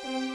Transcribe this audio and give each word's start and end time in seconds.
Hello 0.00 0.26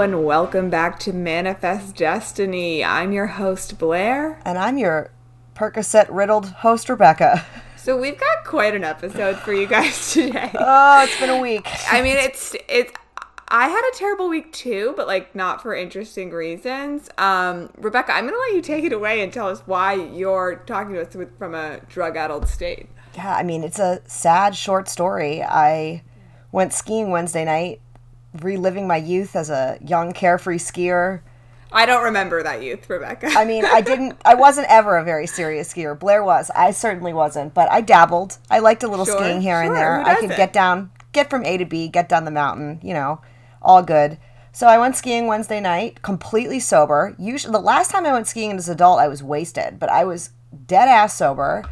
and 0.00 0.24
welcome 0.24 0.68
back 0.68 0.98
to 1.00 1.14
Manifest 1.14 1.96
Destiny. 1.96 2.84
I'm 2.84 3.12
your 3.12 3.26
host, 3.26 3.78
Blair. 3.78 4.38
And 4.44 4.58
I'm 4.58 4.76
your 4.76 5.10
Percocet 5.54 6.08
riddled 6.10 6.46
host, 6.46 6.88
Rebecca. 6.90 7.44
So 7.82 7.98
we've 7.98 8.16
got 8.16 8.44
quite 8.44 8.76
an 8.76 8.84
episode 8.84 9.38
for 9.38 9.52
you 9.52 9.66
guys 9.66 10.12
today. 10.12 10.52
Oh, 10.54 11.02
it's 11.02 11.18
been 11.18 11.30
a 11.30 11.40
week. 11.40 11.66
I 11.90 12.00
mean, 12.00 12.16
it's 12.16 12.54
it's. 12.68 12.92
I 13.54 13.68
had 13.68 13.82
a 13.92 13.96
terrible 13.98 14.30
week 14.30 14.50
too, 14.50 14.94
but 14.96 15.06
like 15.06 15.34
not 15.34 15.60
for 15.60 15.74
interesting 15.74 16.30
reasons. 16.30 17.10
Um, 17.18 17.68
Rebecca, 17.76 18.14
I'm 18.14 18.24
gonna 18.24 18.38
let 18.38 18.54
you 18.54 18.62
take 18.62 18.82
it 18.82 18.94
away 18.94 19.20
and 19.20 19.30
tell 19.30 19.46
us 19.46 19.60
why 19.66 19.92
you're 19.92 20.62
talking 20.66 20.94
to 20.94 21.02
us 21.06 21.14
with, 21.14 21.36
from 21.38 21.54
a 21.54 21.80
drug-addled 21.80 22.48
state. 22.48 22.88
Yeah, 23.14 23.34
I 23.36 23.42
mean, 23.42 23.62
it's 23.62 23.78
a 23.78 24.00
sad 24.06 24.56
short 24.56 24.88
story. 24.88 25.42
I 25.42 26.02
went 26.50 26.72
skiing 26.72 27.10
Wednesday 27.10 27.44
night, 27.44 27.82
reliving 28.40 28.86
my 28.86 28.96
youth 28.96 29.36
as 29.36 29.50
a 29.50 29.76
young, 29.86 30.14
carefree 30.14 30.56
skier. 30.56 31.20
I 31.70 31.84
don't 31.84 32.04
remember 32.04 32.42
that 32.42 32.62
youth, 32.62 32.88
Rebecca. 32.88 33.28
I 33.36 33.44
mean, 33.44 33.66
I 33.66 33.82
didn't, 33.82 34.18
I 34.24 34.34
wasn't 34.34 34.68
ever 34.70 34.96
a 34.96 35.04
very 35.04 35.26
serious 35.26 35.70
skier. 35.74 35.98
Blair 35.98 36.24
was. 36.24 36.50
I 36.56 36.70
certainly 36.70 37.12
wasn't, 37.12 37.52
but 37.52 37.70
I 37.70 37.82
dabbled. 37.82 38.38
I 38.50 38.60
liked 38.60 38.82
a 38.82 38.88
little 38.88 39.04
Sure, 39.04 39.18
skiing 39.18 39.42
here 39.42 39.60
and 39.60 39.76
there. 39.76 40.00
I 40.00 40.14
could 40.14 40.30
get 40.30 40.54
down, 40.54 40.90
get 41.12 41.28
from 41.28 41.44
A 41.44 41.58
to 41.58 41.66
B, 41.66 41.88
get 41.88 42.08
down 42.08 42.24
the 42.24 42.30
mountain, 42.30 42.80
you 42.82 42.94
know, 42.94 43.20
all 43.62 43.82
good. 43.82 44.18
So 44.52 44.66
I 44.66 44.76
went 44.76 44.96
skiing 44.96 45.26
Wednesday 45.26 45.60
night, 45.60 46.02
completely 46.02 46.60
sober. 46.60 47.14
Usually, 47.18 47.52
the 47.52 47.58
last 47.58 47.90
time 47.90 48.04
I 48.04 48.12
went 48.12 48.26
skiing 48.26 48.52
as 48.52 48.68
an 48.68 48.74
adult, 48.74 48.98
I 48.98 49.08
was 49.08 49.22
wasted, 49.22 49.78
but 49.78 49.88
I 49.88 50.04
was 50.04 50.30
dead 50.66 50.88
ass 50.88 51.16
sober. 51.16 51.64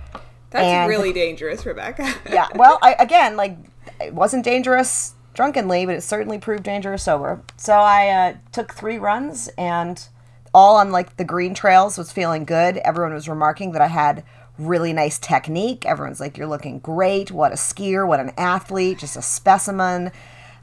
That's 0.51 0.65
and- 0.65 0.89
really 0.89 1.13
dangerous, 1.13 1.67
Rebecca. 1.67 2.13
yeah 2.31 2.49
well 2.55 2.79
I, 2.83 2.95
again 2.99 3.37
like 3.37 3.57
it 4.01 4.15
wasn't 4.15 4.45
dangerous 4.45 5.15
drunkenly 5.35 5.87
but 5.87 5.95
it 5.95 6.03
certainly 6.03 6.39
proved 6.39 6.65
dangerous 6.65 7.05
sober 7.05 7.43
so 7.57 7.75
i 7.75 8.09
uh, 8.09 8.35
took 8.53 8.75
three 8.75 8.99
runs 8.99 9.49
and 9.57 10.09
all 10.53 10.77
on 10.77 10.91
like 10.91 11.17
the 11.17 11.25
green 11.25 11.55
trails 11.55 11.97
was 11.97 12.11
feeling 12.11 12.45
good 12.45 12.79
everyone 12.79 13.15
was 13.15 13.29
remarking 13.29 13.73
that 13.73 13.83
i 13.83 13.87
had 13.87 14.25
really 14.59 14.93
nice 14.93 15.19
technique 15.19 15.87
everyone's 15.87 16.21
like 16.21 16.37
you're 16.37 16.47
looking 16.47 16.79
great 16.81 17.31
what 17.31 17.53
a 17.53 17.57
skier 17.57 18.07
what 18.07 18.21
an 18.21 18.33
athlete 18.37 18.99
just 18.99 19.17
a 19.17 19.23
specimen 19.23 20.11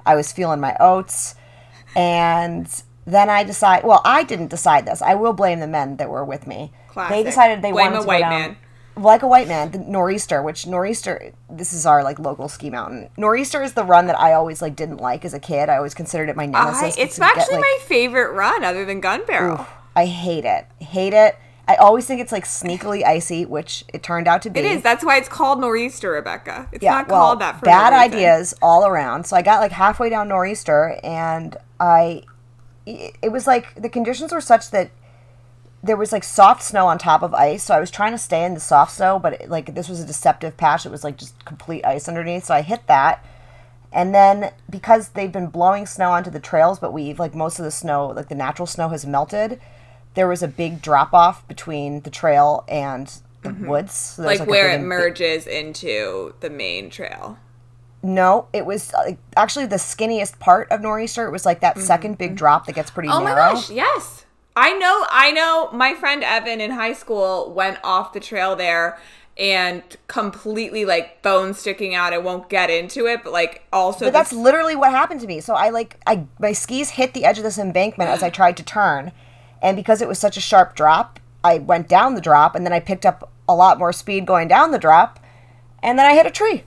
i 0.08 0.16
was 0.16 0.32
feeling 0.32 0.60
my 0.60 0.76
oats 0.80 1.36
and 1.96 2.84
then 3.06 3.30
i 3.30 3.44
decide 3.44 3.84
well 3.84 4.02
i 4.06 4.24
didn't 4.24 4.48
decide 4.48 4.86
this 4.86 5.02
i 5.02 5.14
will 5.14 5.34
blame 5.34 5.60
the 5.60 5.68
men 5.68 5.98
that 5.98 6.10
were 6.10 6.26
with 6.26 6.48
me 6.48 6.72
Classic. 6.90 7.16
they 7.16 7.24
decided 7.24 7.62
they 7.62 7.72
Blame 7.72 7.92
wanted 7.92 8.02
to 8.02 8.08
white 8.08 8.20
go 8.24 8.30
down 8.30 8.42
man. 8.42 8.58
like 8.96 9.22
a 9.22 9.28
white 9.28 9.48
man, 9.48 9.70
the 9.70 9.78
Nor'easter, 9.78 10.42
which 10.44 10.66
Nor'easter, 10.66 11.32
this 11.48 11.72
is 11.74 11.86
our 11.86 12.04
like 12.04 12.18
local 12.18 12.48
ski 12.50 12.72
mountain. 12.72 13.10
Nor'easter 13.18 13.62
is 13.62 13.74
the 13.74 13.84
run 13.84 14.08
that 14.08 14.20
I 14.20 14.34
always 14.34 14.60
like 14.64 14.76
didn't 14.76 14.98
like 14.98 15.24
as 15.24 15.36
a 15.36 15.40
kid. 15.40 15.70
I 15.70 15.78
always 15.78 15.94
considered 15.94 16.28
it 16.30 16.36
my 16.36 16.46
I, 16.46 16.48
nemesis. 16.48 16.98
it's 16.98 17.16
to 17.16 17.22
get, 17.22 17.38
actually 17.38 17.58
like- 17.58 17.62
my 17.62 17.78
favorite 17.86 18.32
run, 18.32 18.64
other 18.64 18.84
than 18.86 19.00
Gun 19.00 19.22
Barrel. 19.28 19.68
I 19.96 20.08
hate 20.08 20.46
it. 20.46 20.66
Hate 20.80 21.14
it. 21.14 21.38
I 21.68 21.76
always 21.76 22.06
think 22.06 22.22
it's 22.22 22.32
like 22.32 22.46
sneakily 22.46 23.04
icy, 23.06 23.46
which 23.46 23.84
it 23.94 24.02
turned 24.02 24.28
out 24.28 24.42
to 24.44 24.50
be. 24.50 24.62
It 24.62 24.66
is. 24.66 24.82
That's 24.82 25.04
why 25.04 25.18
it's 25.18 25.28
called 25.28 25.60
Nor'easter, 25.60 26.14
Rebecca. 26.14 26.70
It's 26.72 26.82
yeah, 26.82 26.94
not 26.94 27.10
well, 27.10 27.20
called 27.20 27.42
that 27.42 27.60
for 27.60 27.66
bad 27.66 27.92
no 27.92 28.00
ideas 28.00 28.56
all 28.62 28.86
around. 28.86 29.26
So 29.26 29.36
I 29.36 29.42
got 29.42 29.60
like 29.60 29.74
halfway 29.74 30.10
down 30.10 30.30
Nor'easter, 30.30 31.00
and 31.04 31.58
I, 31.80 32.24
it 32.86 33.18
it 33.22 33.32
was 33.34 33.48
like 33.48 33.76
the 33.76 33.90
conditions 33.90 34.32
were 34.32 34.40
such 34.40 34.72
that 34.72 34.92
there 35.84 35.98
was 35.98 36.12
like 36.12 36.24
soft 36.24 36.64
snow 36.64 36.88
on 36.88 36.98
top 36.98 37.22
of 37.22 37.34
ice. 37.34 37.64
So 37.64 37.76
I 37.76 37.80
was 37.80 37.92
trying 37.92 38.14
to 38.14 38.18
stay 38.18 38.46
in 38.46 38.54
the 38.54 38.60
soft 38.62 38.94
snow, 38.94 39.20
but 39.20 39.34
it, 39.34 39.50
like 39.50 39.76
this 39.76 39.90
was 39.90 40.00
a 40.00 40.06
deceptive 40.06 40.56
patch. 40.56 40.86
It 40.86 40.92
was 40.92 41.04
like 41.04 41.18
just 41.18 41.44
complete 41.44 41.86
ice 41.86 42.08
underneath. 42.08 42.46
So 42.46 42.54
I 42.54 42.62
hit 42.62 42.88
that. 42.88 43.26
And 43.92 44.14
then 44.14 44.52
because 44.70 45.10
they've 45.10 45.32
been 45.32 45.48
blowing 45.48 45.86
snow 45.86 46.12
onto 46.12 46.30
the 46.30 46.40
trails, 46.40 46.80
but 46.80 46.94
we've 46.94 47.20
like 47.20 47.36
most 47.36 47.60
of 47.60 47.66
the 47.66 47.72
snow, 47.72 48.08
like 48.08 48.30
the 48.30 48.36
natural 48.36 48.66
snow 48.66 48.90
has 48.90 49.06
melted, 49.06 49.60
there 50.18 50.28
was 50.28 50.42
a 50.42 50.48
big 50.48 50.82
drop 50.82 51.14
off 51.14 51.48
between 51.48 52.02
the 52.02 52.10
trail 52.10 52.66
and 52.68 53.22
the 53.44 53.54
woods. 53.54 53.94
So 53.94 54.24
Mm-hmm. 54.24 54.40
Like, 54.40 54.50
where 54.50 54.72
it 54.72 54.82
merges 54.82 55.46
into 55.46 56.34
the 56.40 56.50
main 56.50 56.90
trail. 56.90 57.38
No, 58.02 58.48
it 58.52 58.66
was 58.66 58.92
like, 58.94 59.20
actually 59.36 59.68
the 59.68 59.76
skinniest 59.76 60.40
part 60.40 60.72
of 60.72 60.82
Nor'easter. 60.82 61.28
It 61.28 61.32
was 61.32 61.46
like 61.46 61.60
that 61.62 61.78
second 61.78 62.18
big 62.18 62.36
drop 62.36 62.66
that 62.66 62.74
gets 62.74 62.90
pretty 62.90 63.10
Mm-hmm. 63.10 63.20
Oh 63.20 63.24
my 63.24 63.36
gosh, 63.36 63.70
yes. 63.70 64.26
I 64.56 64.74
know, 64.74 65.06
I 65.12 65.32
know 65.32 65.70
my 65.72 65.94
friend 65.94 66.24
Evan 66.24 66.62
in 66.62 66.72
high 66.72 66.94
school 66.94 67.54
went 67.54 67.78
off 67.84 68.12
the 68.14 68.20
trail 68.20 68.56
there 68.56 68.98
and 69.38 69.84
completely 70.08 70.84
like 70.84 71.22
bone 71.22 71.54
sticking 71.54 71.94
out. 71.94 72.12
I 72.12 72.18
won't 72.18 72.50
get 72.50 72.72
into 72.72 73.06
it, 73.06 73.24
but 73.24 73.32
like 73.34 73.68
also 73.72 74.06
But 74.06 74.14
that's 74.14 74.32
this- 74.32 74.40
literally 74.40 74.76
what 74.76 74.90
happened 74.90 75.22
to 75.22 75.28
me. 75.28 75.42
So 75.42 75.54
I 75.54 75.70
like 75.70 76.00
I 76.08 76.26
my 76.40 76.54
skis 76.54 76.90
hit 76.90 77.14
the 77.14 77.24
edge 77.24 77.38
of 77.38 77.44
this 77.44 77.60
embankment 77.60 78.10
as 78.10 78.24
I 78.24 78.30
tried 78.40 78.58
to 78.58 78.64
turn, 78.64 79.12
and 79.62 79.76
because 79.76 80.02
it 80.02 80.08
was 80.08 80.20
such 80.20 80.38
a 80.38 80.42
sharp 80.42 80.76
drop, 80.76 81.20
I 81.44 81.60
went 81.60 81.88
down 81.88 82.16
the 82.16 82.22
drop, 82.22 82.56
and 82.56 82.66
then 82.66 82.74
I 82.74 82.80
picked 82.80 83.06
up 83.06 83.32
a 83.48 83.56
lot 83.56 83.80
more 83.80 83.94
speed 83.94 84.26
going 84.26 84.48
down 84.48 84.72
the 84.72 84.80
drop, 84.80 85.20
and 85.82 85.98
then 85.98 86.06
I 86.06 86.14
hit 86.16 86.26
a 86.26 86.32
tree. 86.32 86.64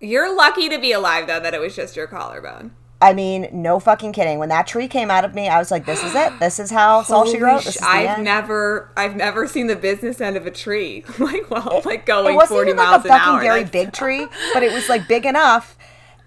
you're 0.00 0.34
lucky 0.34 0.68
to 0.68 0.78
be 0.78 0.92
alive 0.92 1.26
though 1.26 1.40
that 1.40 1.54
it 1.54 1.60
was 1.60 1.74
just 1.74 1.96
your 1.96 2.06
collarbone. 2.06 2.72
I 3.00 3.12
mean, 3.12 3.48
no 3.52 3.78
fucking 3.78 4.12
kidding. 4.12 4.38
When 4.38 4.48
that 4.48 4.66
tree 4.66 4.88
came 4.88 5.10
out 5.10 5.24
of 5.24 5.34
me, 5.34 5.48
I 5.48 5.58
was 5.58 5.70
like, 5.70 5.84
"This 5.84 6.02
is 6.02 6.14
it. 6.14 6.32
This 6.40 6.58
is 6.58 6.70
how 6.70 7.00
it's 7.00 7.10
all 7.10 7.26
she 7.26 7.38
wrote. 7.38 7.64
This 7.64 7.76
is 7.76 7.82
I've 7.82 8.08
end." 8.08 8.24
never, 8.24 8.90
I've 8.96 9.16
never 9.16 9.46
seen 9.46 9.66
the 9.66 9.76
business 9.76 10.20
end 10.20 10.36
of 10.36 10.46
a 10.46 10.50
tree. 10.50 11.04
like, 11.18 11.50
well, 11.50 11.82
like 11.84 12.06
going 12.06 12.32
it 12.32 12.36
wasn't 12.36 12.56
forty 12.56 12.70
even 12.70 12.78
miles 12.78 13.04
like 13.04 13.10
a 13.10 13.14
an 13.14 13.18
fucking 13.20 13.34
hour. 13.34 13.40
very 13.42 13.64
big 13.64 13.92
tree, 13.92 14.26
but 14.54 14.62
it 14.62 14.72
was 14.72 14.88
like 14.88 15.06
big 15.08 15.26
enough. 15.34 15.76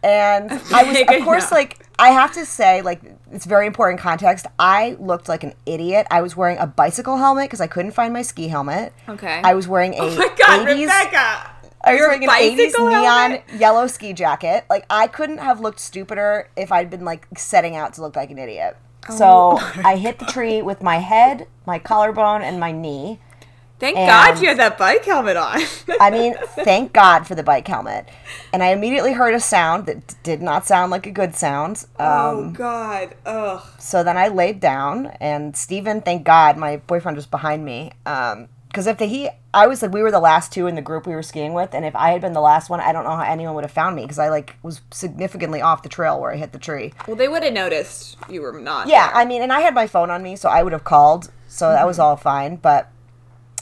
And 0.03 0.51
I 0.51 0.83
was, 0.83 1.19
of 1.19 1.25
course, 1.25 1.43
enough. 1.43 1.51
like 1.51 1.85
I 1.97 2.09
have 2.09 2.33
to 2.33 2.45
say, 2.45 2.83
like 2.83 3.01
it's 3.31 3.45
very 3.45 3.67
important 3.67 3.99
context. 3.99 4.45
I 4.57 4.95
looked 4.99 5.29
like 5.29 5.43
an 5.43 5.53
idiot. 5.65 6.07
I 6.11 6.21
was 6.21 6.35
wearing 6.35 6.57
a 6.57 6.67
bicycle 6.67 7.17
helmet 7.17 7.45
because 7.45 7.61
I 7.61 7.67
couldn't 7.67 7.91
find 7.91 8.13
my 8.13 8.21
ski 8.21 8.47
helmet. 8.47 8.93
Okay. 9.07 9.41
I 9.43 9.53
was 9.53 9.67
wearing 9.67 9.93
a 9.93 10.01
Oh 10.01 10.15
my 10.15 10.27
god, 10.37 10.67
80s. 10.67 10.81
Rebecca! 10.81 11.51
I 11.81 11.91
was 11.93 11.99
Your 11.99 12.09
wearing 12.09 12.23
an 12.25 12.29
80s 12.29 12.57
bicycle 12.57 12.89
neon 12.89 13.39
yellow 13.57 13.87
ski 13.87 14.13
jacket. 14.13 14.65
Like 14.69 14.85
I 14.89 15.07
couldn't 15.07 15.37
have 15.37 15.59
looked 15.61 15.79
stupider 15.79 16.49
if 16.57 16.71
I'd 16.71 16.89
been 16.89 17.05
like 17.05 17.27
setting 17.37 17.75
out 17.75 17.93
to 17.93 18.01
look 18.01 18.15
like 18.15 18.31
an 18.31 18.37
idiot. 18.37 18.75
So 19.09 19.57
Oh. 19.61 19.73
I 19.83 19.95
hit 19.95 20.19
the 20.19 20.25
tree 20.25 20.61
with 20.61 20.83
my 20.83 20.97
head, 20.97 21.47
my 21.65 21.79
collarbone, 21.79 22.41
and 22.41 22.59
my 22.59 22.71
knee. 22.71 23.19
Thank 23.79 23.97
And- 23.97 24.07
God 24.07 24.41
you 24.41 24.49
had 24.49 24.57
that 24.59 24.77
bike 24.77 25.05
helmet 25.05 25.37
on. 25.37 25.61
I 26.01 26.09
mean, 26.11 26.35
thank 26.65 26.91
God 26.93 27.25
for 27.25 27.33
the 27.35 27.43
bike 27.43 27.67
helmet. 27.67 28.09
And 28.51 28.61
I 28.61 28.67
immediately 28.67 29.13
heard 29.13 29.33
a 29.33 29.39
sound 29.39 29.85
that 29.85 30.05
d- 30.07 30.15
did 30.23 30.41
not 30.41 30.65
sound 30.67 30.91
like 30.91 31.05
a 31.05 31.11
good 31.11 31.35
sound. 31.35 31.85
Um, 31.97 32.07
oh 32.07 32.51
God, 32.53 33.15
ugh. 33.25 33.61
So 33.79 34.03
then 34.03 34.17
I 34.17 34.27
laid 34.27 34.59
down, 34.59 35.07
and 35.21 35.55
Steven, 35.55 36.01
thank 36.01 36.25
God, 36.25 36.57
my 36.57 36.77
boyfriend 36.77 37.15
was 37.15 37.25
behind 37.25 37.63
me. 37.63 37.93
Because 38.03 38.85
if 38.85 38.97
the, 38.97 39.05
he, 39.05 39.29
I 39.53 39.65
was 39.67 39.81
like, 39.81 39.91
we 39.93 40.01
were 40.03 40.11
the 40.11 40.19
last 40.19 40.51
two 40.51 40.67
in 40.67 40.75
the 40.75 40.81
group 40.81 41.07
we 41.07 41.15
were 41.15 41.23
skiing 41.23 41.53
with, 41.53 41.73
and 41.73 41.85
if 41.85 41.95
I 41.95 42.11
had 42.11 42.21
been 42.21 42.33
the 42.33 42.41
last 42.41 42.69
one, 42.69 42.79
I 42.81 42.91
don't 42.91 43.03
know 43.03 43.15
how 43.15 43.23
anyone 43.23 43.55
would 43.55 43.63
have 43.63 43.71
found 43.71 43.95
me 43.95 44.03
because 44.03 44.19
I 44.19 44.29
like 44.29 44.57
was 44.61 44.81
significantly 44.91 45.61
off 45.61 45.83
the 45.83 45.89
trail 45.89 46.19
where 46.19 46.31
I 46.31 46.35
hit 46.37 46.51
the 46.51 46.59
tree. 46.59 46.93
Well, 47.07 47.15
they 47.15 47.27
would 47.27 47.43
have 47.43 47.53
noticed 47.53 48.17
you 48.29 48.41
were 48.41 48.53
not. 48.59 48.87
Yeah, 48.87 49.07
there. 49.07 49.15
I 49.15 49.25
mean, 49.25 49.41
and 49.41 49.51
I 49.53 49.61
had 49.61 49.73
my 49.73 49.87
phone 49.87 50.11
on 50.11 50.21
me, 50.21 50.35
so 50.35 50.49
I 50.49 50.61
would 50.63 50.73
have 50.73 50.83
called. 50.83 51.31
So 51.47 51.69
that 51.71 51.87
was 51.87 51.97
all 51.97 52.15
fine. 52.15 52.57
But 52.57 52.91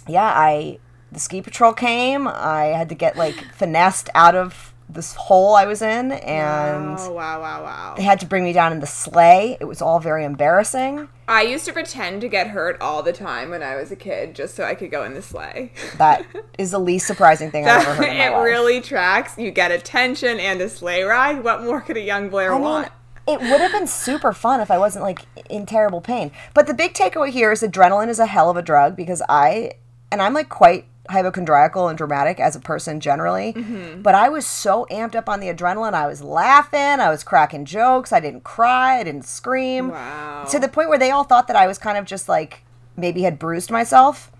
yeah, 0.07 0.31
I 0.35 0.79
the 1.12 1.19
ski 1.19 1.41
patrol 1.41 1.73
came. 1.73 2.28
I 2.28 2.66
had 2.66 2.90
to 2.90 2.95
get 2.95 3.16
like 3.18 3.35
finessed 3.53 4.09
out 4.16 4.35
of 4.35 4.73
this 4.90 5.16
hole 5.16 5.53
I 5.56 5.66
was 5.66 5.81
in, 5.81 6.13
and 6.13 6.95
Oh 6.97 7.12
wow, 7.12 7.41
wow, 7.41 7.62
wow. 7.63 7.94
they 7.97 8.03
had 8.03 8.19
to 8.22 8.25
bring 8.25 8.45
me 8.45 8.53
down 8.53 8.72
in 8.72 8.79
the 8.79 8.88
sleigh. 8.88 9.57
It 9.59 9.66
was 9.66 9.81
all 9.81 10.00
very 10.00 10.23
embarrassing. 10.23 11.09
I 11.27 11.42
used 11.42 11.65
to 11.65 11.74
pretend 11.74 12.21
to 12.21 12.30
get 12.30 12.48
hurt 12.48 12.80
all 12.80 13.04
the 13.04 13.12
time 13.12 13.50
when 13.50 13.62
I 13.62 13.75
was 13.75 13.92
a 13.92 13.98
kid, 13.98 14.33
just 14.33 14.56
so 14.56 14.63
I 14.63 14.75
could 14.75 14.89
go 14.89 15.04
in 15.04 15.13
the 15.13 15.21
sleigh. 15.21 15.74
That 15.98 16.25
is 16.57 16.71
the 16.71 16.80
least 16.80 17.06
surprising 17.06 17.51
thing 17.51 17.68
I've 17.68 17.81
ever 17.86 17.95
heard 17.95 18.06
it 18.15 18.31
life. 18.31 18.44
really 18.45 18.80
tracks. 18.80 19.38
You 19.38 19.51
get 19.51 19.71
attention 19.71 20.39
and 20.39 20.62
a 20.62 20.69
sleigh 20.69 21.03
ride. 21.03 21.44
What 21.44 21.63
more 21.63 21.81
could 21.81 21.98
a 21.98 22.01
young 22.01 22.30
Blair 22.30 22.51
I 22.53 22.56
mean, 22.56 22.63
want? 22.63 22.92
it 23.27 23.42
would 23.42 23.60
have 23.60 23.74
been 23.74 23.88
super 23.88 24.31
fun 24.31 24.62
if 24.62 24.71
I 24.71 24.77
wasn't 24.77 25.03
like 25.03 25.25
in 25.50 25.65
terrible 25.65 26.00
pain. 26.00 26.31
But 26.53 26.65
the 26.68 26.74
big 26.74 26.94
takeaway 26.94 27.30
here 27.31 27.51
is 27.51 27.62
adrenaline 27.62 28.07
is 28.07 28.19
a 28.19 28.25
hell 28.25 28.50
of 28.50 28.56
a 28.56 28.62
drug 28.62 28.95
because 28.95 29.21
I, 29.27 29.74
and 30.12 30.21
I'm 30.21 30.33
like 30.33 30.50
quite 30.50 30.86
hypochondriacal 31.09 31.88
and 31.88 31.98
dramatic 31.98 32.39
as 32.39 32.56
a 32.56 32.59
person 32.59 33.00
generally, 33.00 33.54
Mm-hmm. 33.54 34.01
but 34.01 34.13
I 34.13 34.27
was 34.30 34.45
so 34.45 34.86
amped 34.92 35.15
up 35.15 35.30
on 35.30 35.39
the 35.39 35.48
adrenaline. 35.48 35.94
I 35.94 36.06
was 36.07 36.21
laughing, 36.21 36.80
I 37.00 37.09
was 37.09 37.24
cracking 37.24 37.63
jokes, 37.65 38.12
I 38.12 38.19
didn't 38.19 38.44
cry, 38.44 39.00
I 39.00 39.04
didn't 39.04 39.25
scream. 39.25 39.89
Wow. 39.92 40.45
To 40.51 40.59
the 40.59 40.68
point 40.68 40.89
where 40.89 41.00
they 41.00 41.12
all 41.12 41.24
thought 41.24 41.48
that 41.48 41.56
I 41.56 41.65
was 41.68 41.77
kind 41.77 41.98
of 41.98 42.06
just 42.06 42.27
like 42.27 42.63
maybe 42.98 43.21
had 43.21 43.39
bruised 43.39 43.71
myself. 43.71 44.31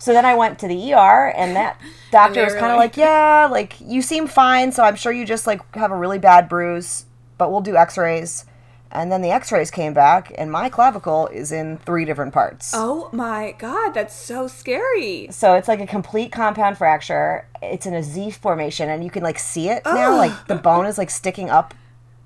So 0.00 0.12
then 0.12 0.24
I 0.24 0.34
went 0.36 0.58
to 0.60 0.68
the 0.68 0.92
ER, 0.92 1.32
and 1.34 1.56
that 1.56 1.80
doctor 2.12 2.34
they 2.34 2.44
was 2.44 2.52
kind 2.54 2.66
of 2.72 2.76
like- 2.78 2.90
like, 2.90 2.96
"Yeah, 2.98 3.48
like 3.50 3.74
you 3.80 4.00
seem 4.02 4.26
fine, 4.28 4.70
so 4.72 4.84
I'm 4.84 4.94
sure 4.94 5.10
you 5.10 5.24
just 5.24 5.46
like 5.46 5.60
have 5.74 5.90
a 5.90 5.96
really 5.96 6.18
bad 6.20 6.48
bruise, 6.48 7.06
but 7.36 7.50
we'll 7.50 7.62
do 7.62 7.76
X-rays." 7.76 8.44
And 8.90 9.12
then 9.12 9.20
the 9.22 9.30
x 9.30 9.52
rays 9.52 9.70
came 9.70 9.92
back, 9.92 10.32
and 10.38 10.50
my 10.50 10.68
clavicle 10.68 11.26
is 11.28 11.52
in 11.52 11.78
three 11.78 12.04
different 12.04 12.32
parts. 12.32 12.72
Oh 12.74 13.10
my 13.12 13.54
god, 13.58 13.92
that's 13.92 14.14
so 14.14 14.48
scary. 14.48 15.28
So 15.30 15.54
it's 15.54 15.68
like 15.68 15.80
a 15.80 15.86
complete 15.86 16.32
compound 16.32 16.78
fracture. 16.78 17.46
It's 17.62 17.86
in 17.86 17.94
a 17.94 18.02
Z 18.02 18.30
formation, 18.32 18.88
and 18.88 19.04
you 19.04 19.10
can 19.10 19.22
like 19.22 19.38
see 19.38 19.68
it 19.68 19.82
now. 19.84 20.16
Like 20.16 20.46
the 20.46 20.54
bone 20.56 20.86
is 20.86 20.96
like 20.98 21.10
sticking 21.10 21.50
up. 21.50 21.74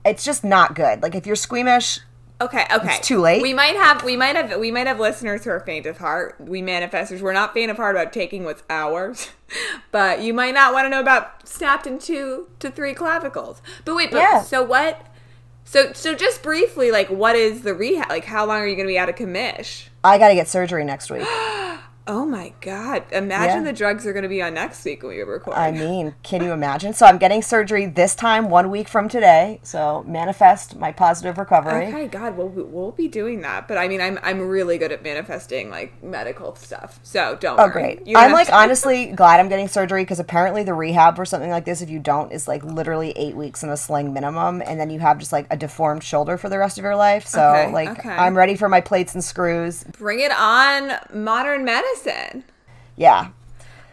It's 0.05 0.25
just 0.25 0.45
not 0.45 0.75
good. 0.75 1.03
Like 1.03 1.15
if 1.15 1.27
you're 1.27 1.37
squeamish, 1.37 2.01
Okay, 2.43 2.67
okay. 2.75 2.97
It's 2.97 3.07
too 3.07 3.21
late. 3.21 3.41
We 3.41 3.55
might 3.55 3.77
have 3.77 4.03
we 4.03 4.17
might 4.17 4.35
have 4.35 4.59
we 4.59 4.73
might 4.73 4.89
have 4.89 4.99
listeners 4.99 5.45
who 5.45 5.51
are 5.51 5.61
faint 5.61 5.87
of 5.87 5.99
heart. 5.99 6.37
We 6.41 6.61
manifestors, 6.61 7.21
we're 7.21 7.33
not 7.33 7.55
faint 7.55 7.71
of 7.71 7.77
heart 7.77 7.95
about 7.95 8.13
taking 8.13 8.45
what's 8.45 8.63
ours. 8.69 9.31
But 9.91 10.23
you 10.23 10.33
might 10.33 10.55
not 10.55 10.73
want 10.73 10.87
to 10.87 10.89
know 10.89 11.01
about 11.01 11.47
snapped 11.47 11.87
in 11.87 11.99
two 11.99 12.49
to 12.59 12.71
three 12.71 12.95
clavicles. 12.95 13.61
But 13.85 13.95
wait, 13.95 14.11
but 14.11 14.17
Yeah. 14.17 14.41
so 14.41 14.63
what 14.63 15.07
so 15.73 15.91
so 15.95 16.15
just 16.15 16.43
briefly, 16.43 16.91
like 16.91 17.09
what 17.09 17.35
is 17.35 17.63
the 17.63 17.73
rehab 17.73 18.11
like 18.11 18.27
how 18.27 18.45
long 18.45 18.59
are 18.59 18.67
you 18.67 18.77
gonna 18.77 18.87
be 18.87 18.99
out 18.99 19.09
of 19.09 19.15
commish? 19.15 19.87
I 20.05 20.19
got 20.19 20.29
to 20.29 20.35
get 20.35 20.47
surgery 20.49 20.85
next 20.85 21.11
week. 21.11 21.27
Oh 22.09 22.27
my 22.27 22.53
god. 22.61 23.05
Imagine 23.13 23.59
Yeah. 23.65 23.71
the 23.71 23.73
drugs 23.73 24.05
are 24.09 24.13
gonna 24.13 24.29
be 24.29 24.43
on 24.43 24.55
next 24.55 24.85
week 24.85 25.05
when 25.05 25.15
we 25.17 25.23
record. 25.23 25.55
I 25.57 25.71
mean, 25.85 26.17
can 26.25 26.43
you 26.43 26.51
imagine? 26.51 26.95
So 26.95 27.07
I'm 27.07 27.17
getting 27.17 27.43
surgery 27.43 27.87
this 27.87 28.17
time, 28.17 28.51
one 28.51 28.71
week 28.73 28.89
from 28.89 29.09
today. 29.09 29.61
So 29.63 30.03
manifest 30.05 30.75
my 30.75 30.91
positive 30.91 31.39
recovery. 31.39 31.87
Okay, 31.87 32.09
God, 32.09 32.37
we'll 32.37 32.49
we'll 32.49 32.91
be 32.91 33.07
doing 33.07 33.43
that. 33.43 33.69
But 33.69 33.79
I 33.79 33.87
mean, 33.87 34.01
I'm 34.01 34.19
I'm 34.25 34.41
really 34.49 34.79
good 34.79 34.91
at 34.91 35.05
manifesting 35.05 35.71
like 35.71 36.03
medical 36.03 36.57
stuff. 36.57 36.99
So 37.05 37.37
don't. 37.39 37.61
Oh, 37.61 37.65
worry. 37.67 37.73
great. 37.73 38.05
Don't 38.07 38.17
I'm 38.17 38.33
like 38.33 38.49
to- 38.49 38.57
honestly 38.57 39.07
glad 39.13 39.39
I'm 39.39 39.49
getting 39.49 39.69
surgery 39.69 40.03
because 40.03 40.19
apparently 40.19 40.65
the 40.65 40.75
rehab 40.75 41.15
for 41.15 41.25
something 41.25 41.51
like 41.51 41.65
this, 41.67 41.83
if 41.83 41.89
you 41.91 42.01
don't, 42.01 42.33
is 42.33 42.49
like 42.49 42.65
literally 42.65 43.13
eight 43.13 43.37
weeks 43.37 43.63
in 43.63 43.69
a 43.71 43.77
sling 43.77 44.13
minimum. 44.13 44.61
And 44.67 44.81
then 44.81 44.91
you 44.91 44.99
have 44.99 45.19
just 45.19 45.33
like 45.33 45.47
a 45.53 45.57
deformed 45.57 46.03
shoulder 46.03 46.37
for 46.37 46.49
the 46.49 46.59
rest 46.59 46.79
of 46.79 46.83
your 46.85 46.97
life. 46.97 47.29
So, 47.29 47.41
Okay, 47.51 47.73
like, 47.73 47.91
okay. 47.91 48.09
I'm 48.11 48.37
ready 48.37 48.57
for 48.57 48.69
my 48.69 48.81
plates 48.81 49.15
and 49.15 49.23
screws. 49.23 49.85
bring 49.85 50.19
it 50.19 50.33
on, 50.33 50.95
modern 51.15 51.65
medicine. 51.65 51.92
Yeah. 52.97 53.29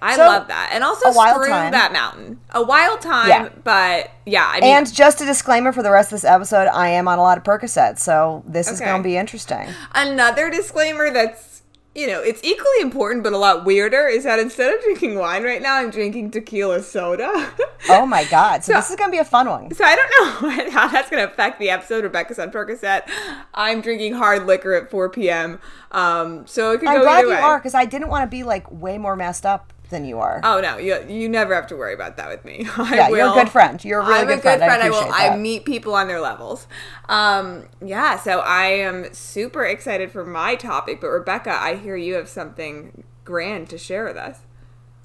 I 0.01 0.15
So, 0.15 0.21
love 0.25 0.47
that, 0.47 0.69
and 0.71 0.81
also 0.81 1.11
screw 1.11 1.47
time. 1.49 1.71
that 1.73 1.91
mountain. 1.91 2.39
A 2.51 2.63
wild 2.63 3.01
time, 3.01 3.27
Yeah. 3.27 3.49
but 3.65 4.09
yeah, 4.25 4.45
I 4.49 4.61
mean, 4.61 4.75
And 4.77 4.93
just 4.93 5.19
a 5.19 5.25
disclaimer 5.25 5.73
for 5.73 5.83
the 5.83 5.91
rest 5.91 6.07
of 6.07 6.11
this 6.11 6.23
episode, 6.23 6.67
I 6.69 6.87
am 6.89 7.09
on 7.09 7.19
a 7.19 7.21
lot 7.21 7.37
of 7.37 7.43
Percocet. 7.43 7.99
So 7.99 8.41
this 8.47 8.71
is 8.71 8.79
going 8.79 8.95
to 8.97 9.03
be 9.03 9.17
interesting. 9.17 9.67
another 9.93 10.49
disclaimer 10.49 11.11
that's 11.11 11.58
you 11.95 12.05
know 12.07 12.21
it's 12.21 12.43
equally 12.43 12.81
important 12.81 13.23
but 13.23 13.33
a 13.33 13.37
lot 13.37 13.65
weirder 13.65 14.07
is 14.07 14.23
that 14.23 14.39
instead 14.39 14.73
of 14.73 14.81
drinking 14.83 15.17
wine 15.17 15.43
right 15.43 15.61
now, 15.61 15.75
I'm 15.75 15.89
drinking 15.89 16.31
tequila 16.31 16.81
soda. 16.83 17.51
Oh 17.91 18.05
my 18.05 18.25
God. 18.25 18.61
So, 18.63 18.73
So- 18.73 18.79
this 18.79 18.89
is 18.89 18.95
going 18.97 19.09
to 19.09 19.11
be 19.13 19.19
a 19.19 19.25
fun 19.25 19.47
one. 19.49 19.73
So 19.73 19.85
I 19.85 19.95
don't 19.95 20.11
know 20.51 20.69
how 20.71 20.89
that's 20.89 21.09
going 21.09 21.25
to 21.25 21.31
affect 21.31 21.59
the 21.59 21.69
episode. 21.69 22.03
Rebecca's 22.03 22.37
on 22.37 22.51
Percocet. 22.51 23.09
I'm 23.53 23.79
drinking 23.79 24.13
hard 24.15 24.45
liquor 24.45 24.73
at 24.73 24.91
4 24.91 25.09
p.m. 25.09 25.59
Um, 25.91 26.45
so 26.45 26.73
it 26.73 26.79
could 26.79 26.89
I'm 26.89 26.97
go 26.97 27.03
glad 27.03 27.19
either 27.19 27.27
you 27.29 27.33
way. 27.35 27.39
are 27.39 27.57
because 27.57 27.73
I 27.73 27.85
didn't 27.85 28.09
want 28.09 28.23
to 28.23 28.27
be 28.27 28.43
like 28.43 28.69
way 28.69 28.97
more 28.97 29.15
messed 29.15 29.45
up 29.45 29.71
than 29.89 30.05
you 30.05 30.19
are. 30.19 30.39
Oh 30.43 30.61
no, 30.61 30.77
you, 30.77 31.03
you 31.07 31.27
never 31.29 31.53
have 31.53 31.67
to 31.67 31.75
worry 31.75 31.93
about 31.93 32.17
that 32.17 32.29
with 32.29 32.45
me. 32.45 32.67
I 32.77 32.95
Yeah, 32.95 33.09
you're 33.09 33.31
a 33.31 33.33
good 33.33 33.49
friend. 33.49 33.83
You're 33.83 34.01
a 34.01 34.05
really 34.05 34.19
I'm 34.19 34.27
good 34.27 34.39
a 34.39 34.41
good 34.41 34.57
friend. 34.59 34.63
I 34.63 34.67
friend. 34.67 34.83
I, 34.83 34.89
will. 34.89 34.99
appreciate 34.99 35.31
I 35.31 35.37
meet 35.37 35.65
people 35.65 35.95
on 35.95 36.07
their 36.07 36.21
levels. 36.21 36.67
Um, 37.07 37.67
yeah, 37.83 38.17
so 38.17 38.39
I 38.39 38.65
am 38.65 39.13
super 39.13 39.65
excited 39.65 40.11
for 40.11 40.25
my 40.25 40.55
topic. 40.55 41.01
But 41.01 41.07
Rebecca, 41.07 41.51
I 41.51 41.75
hear 41.75 41.95
you 41.95 42.15
have 42.15 42.29
something 42.29 43.03
grand 43.25 43.69
to 43.69 43.77
share 43.77 44.05
with 44.05 44.17
us. 44.17 44.39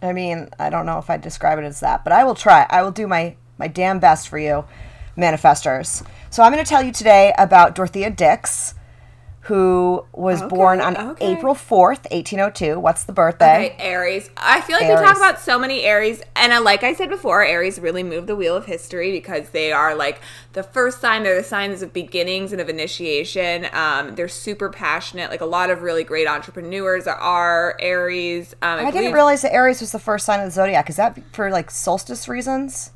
I 0.02 0.12
mean, 0.12 0.50
I 0.58 0.70
don't 0.70 0.86
know 0.86 0.98
if 0.98 1.08
I'd 1.08 1.22
describe 1.22 1.58
it 1.58 1.64
as 1.64 1.80
that, 1.80 2.04
but 2.04 2.12
I 2.12 2.24
will 2.24 2.34
try. 2.34 2.66
I 2.68 2.82
will 2.82 2.92
do 2.92 3.06
my 3.06 3.36
my 3.58 3.68
damn 3.68 4.00
best 4.00 4.28
for 4.28 4.38
you, 4.38 4.64
manifestors. 5.16 6.06
So 6.30 6.42
I'm 6.42 6.52
going 6.52 6.64
to 6.64 6.68
tell 6.68 6.82
you 6.82 6.92
today 6.92 7.32
about 7.38 7.74
Dorothea 7.74 8.10
Dix, 8.10 8.74
who 9.44 10.04
was 10.12 10.40
Okay, 10.40 10.54
born 10.54 10.80
on 10.80 10.96
okay. 10.96 11.32
April 11.36 11.54
4th, 11.54 12.10
1802. 12.10 12.80
What's 12.80 13.04
the 13.04 13.12
birthday? 13.12 13.66
Okay, 13.66 13.76
Aries. 13.78 14.30
I 14.38 14.62
feel 14.62 14.78
like 14.78 14.88
we 14.88 14.94
talk 14.94 15.18
about 15.18 15.38
so 15.38 15.58
many 15.58 15.82
Aries, 15.82 16.22
and 16.34 16.52
uh, 16.52 16.62
like 16.62 16.82
I 16.82 16.94
said 16.94 17.10
before, 17.10 17.44
Aries 17.44 17.78
really 17.78 18.02
move 18.02 18.26
the 18.26 18.36
wheel 18.36 18.56
of 18.56 18.64
history 18.64 19.12
because 19.12 19.50
they 19.50 19.70
are 19.70 19.94
like 19.94 20.20
the 20.54 20.62
first 20.62 21.00
sign. 21.00 21.24
They're 21.24 21.36
the 21.36 21.44
signs 21.44 21.82
of 21.82 21.92
beginnings 21.92 22.52
and 22.52 22.60
of 22.60 22.70
initiation. 22.70 23.66
Um, 23.74 24.14
they're 24.14 24.28
super 24.28 24.70
passionate. 24.70 25.30
Like 25.30 25.42
a 25.42 25.46
lot 25.46 25.68
of 25.68 25.82
really 25.82 26.04
great 26.04 26.26
entrepreneurs 26.26 27.06
are 27.06 27.76
Aries. 27.80 28.54
Um, 28.62 28.86
I 28.86 28.90
didn't 28.90 29.12
realize 29.12 29.42
that 29.42 29.52
Aries 29.52 29.80
was 29.80 29.92
the 29.92 29.98
first 29.98 30.24
sign 30.24 30.40
of 30.40 30.46
the 30.46 30.52
zodiac. 30.52 30.88
Is 30.88 30.96
that 30.96 31.18
for 31.34 31.50
like 31.50 31.70
solstice 31.70 32.28
reasons? 32.28 32.92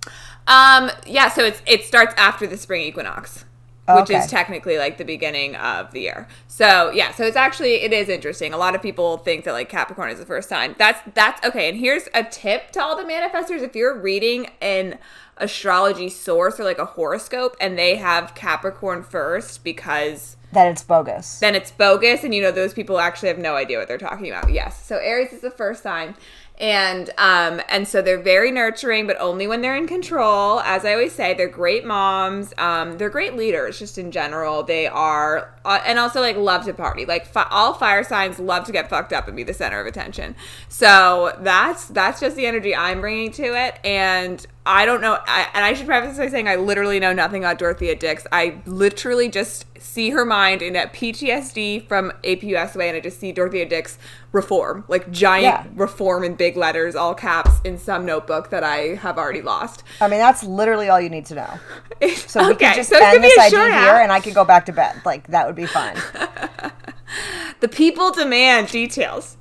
Um, 0.47 0.91
yeah, 1.06 1.29
so 1.29 1.45
it's 1.45 1.61
it 1.67 1.85
starts 1.85 2.15
after 2.17 2.47
the 2.47 2.56
spring 2.56 2.83
equinox, 2.83 3.45
which 3.94 4.05
okay. 4.11 4.19
is 4.19 4.26
technically 4.26 4.79
like 4.79 4.99
the 4.99 5.05
beginning 5.05 5.56
of 5.56 5.93
the 5.93 6.00
year. 6.00 6.29
So 6.46 6.90
yeah, 6.90 7.12
so 7.12 7.25
it's 7.25 7.37
actually 7.37 7.75
it 7.76 7.93
is 7.93 8.08
interesting. 8.08 8.52
A 8.52 8.58
lot 8.58 8.75
of 8.75 8.82
people 8.82 9.19
think 9.19 9.44
that 9.44 9.52
like 9.52 9.69
Capricorn 9.69 10.11
is 10.11 10.19
the 10.19 10.26
first 10.26 10.49
sign. 10.49 10.75
That's 10.79 11.00
that's 11.14 11.44
okay. 11.46 11.69
And 11.69 11.79
here's 11.79 12.08
a 12.14 12.23
tip 12.25 12.70
to 12.73 12.82
all 12.82 12.96
the 12.96 13.05
manifestors: 13.05 13.62
if 13.62 13.75
you're 13.75 13.99
reading 13.99 14.50
an 14.61 14.99
astrology 15.37 16.08
source 16.08 16.58
or 16.58 16.64
like 16.64 16.79
a 16.79 16.85
horoscope, 16.85 17.56
and 17.61 17.79
they 17.79 17.96
have 17.96 18.35
Capricorn 18.35 19.02
first, 19.05 19.62
because 19.62 20.37
That 20.52 20.67
it's 20.67 20.82
bogus. 20.82 21.38
then 21.38 21.55
it's 21.55 21.70
bogus 21.70 22.25
and 22.25 22.35
you 22.35 22.43
know 22.43 22.50
those 22.50 22.75
people 22.75 22.99
actually 22.99 23.29
have 23.29 23.38
no 23.38 23.55
idea 23.55 23.79
what 23.79 23.87
they're 23.87 23.99
talking 23.99 24.29
about 24.29 24.50
yes 24.52 24.85
so 24.85 24.96
aries 24.96 25.32
is 25.32 25.40
the 25.40 25.50
first 25.50 25.82
sign 25.82 26.14
and 26.58 27.10
um 27.19 27.60
and 27.69 27.87
so 27.87 28.02
they're 28.02 28.20
very 28.20 28.50
nurturing 28.50 29.06
but 29.06 29.16
only 29.20 29.46
when 29.46 29.60
they're 29.60 29.76
in 29.76 29.87
control. 29.87 30.60
As 30.60 30.84
i 30.84 30.93
always 30.93 31.14
say 31.14 31.34
they're 31.34 31.49
great 31.49 31.84
moms. 31.84 32.52
Um 32.58 32.99
they're 32.99 33.10
great 33.10 33.37
leaders 33.37 33.78
just 33.78 33.99
in 33.99 34.10
general. 34.10 34.62
They 34.62 34.87
are 34.87 35.55
uh, 35.64 35.81
and 35.84 35.99
also 35.99 36.20
like 36.20 36.37
love 36.37 36.64
to 36.64 36.75
party. 36.75 37.05
Like 37.05 37.26
fi- 37.26 37.49
all 37.50 37.75
fire 37.75 38.02
signs 38.02 38.38
love 38.38 38.64
to 38.64 38.72
get 38.72 38.88
fucked 38.90 39.12
up 39.12 39.28
and 39.28 39.37
be 39.37 39.43
the 39.44 39.55
center 39.55 39.81
of 39.81 39.87
attention. 39.87 40.34
So 40.69 41.37
that's 41.40 41.87
that's 41.87 42.20
just 42.20 42.37
the 42.37 42.46
energy 42.46 42.75
i'm 42.75 43.00
bringing 43.00 43.31
to 43.32 43.44
it. 43.44 43.78
And 43.84 44.44
I 44.70 44.85
don't 44.85 45.00
know, 45.00 45.19
I, 45.26 45.49
and 45.55 45.65
I 45.65 45.73
should 45.73 45.87
preface 45.87 46.11
this 46.11 46.26
by 46.26 46.31
saying 46.31 46.47
I 46.47 46.56
literally 46.56 47.00
know 47.00 47.15
nothing 47.15 47.43
about 47.43 47.59
Dorothea 47.59 47.94
Dix. 47.94 48.26
I 48.31 48.61
literally 48.67 49.31
just 49.31 49.65
see 49.81 50.11
her 50.11 50.26
mind 50.26 50.61
in 50.61 50.76
a 50.76 50.87
PTSD 50.88 51.88
from 51.88 52.12
APUSH 52.23 52.76
way, 52.76 52.88
and 52.88 52.97
I 52.97 53.00
just 53.00 53.19
see 53.19 53.32
Dorothea 53.32 53.67
Dix 53.67 53.97
reform, 54.31 54.85
like 54.87 55.11
giant 55.11 55.43
Yeah. 55.44 55.65
reform 55.75 56.23
in 56.23 56.35
big 56.35 56.55
letters, 56.59 56.94
all 56.94 57.15
caps, 57.15 57.62
in 57.65 57.79
some 57.79 58.05
notebook 58.05 58.50
that 58.50 58.62
I 58.62 58.97
have 58.97 59.17
already 59.17 59.41
lost. 59.41 59.85
I 60.03 60.09
mean, 60.09 60.19
that's 60.19 60.44
literally 60.44 60.91
all 60.91 61.00
you 61.00 61.09
need 61.09 61.25
to 61.26 61.35
know. 61.35 61.59
So 62.29 62.47
we 62.47 62.53
okay, 62.53 62.67
could 62.69 62.75
just 62.76 62.91
so 62.91 62.99
end 63.03 63.25
this 63.25 63.38
idea 63.38 63.64
here, 63.73 63.94
and 63.97 64.12
I 64.12 64.21
can 64.21 64.32
go 64.35 64.44
back 64.44 64.67
to 64.67 64.73
bed. 64.73 65.00
Like 65.06 65.29
that 65.29 65.47
would 65.47 65.56
be 65.56 65.67
fine. 65.67 65.97
The 67.61 67.69
people 67.69 68.12
demand 68.12 68.69
details. 68.69 69.37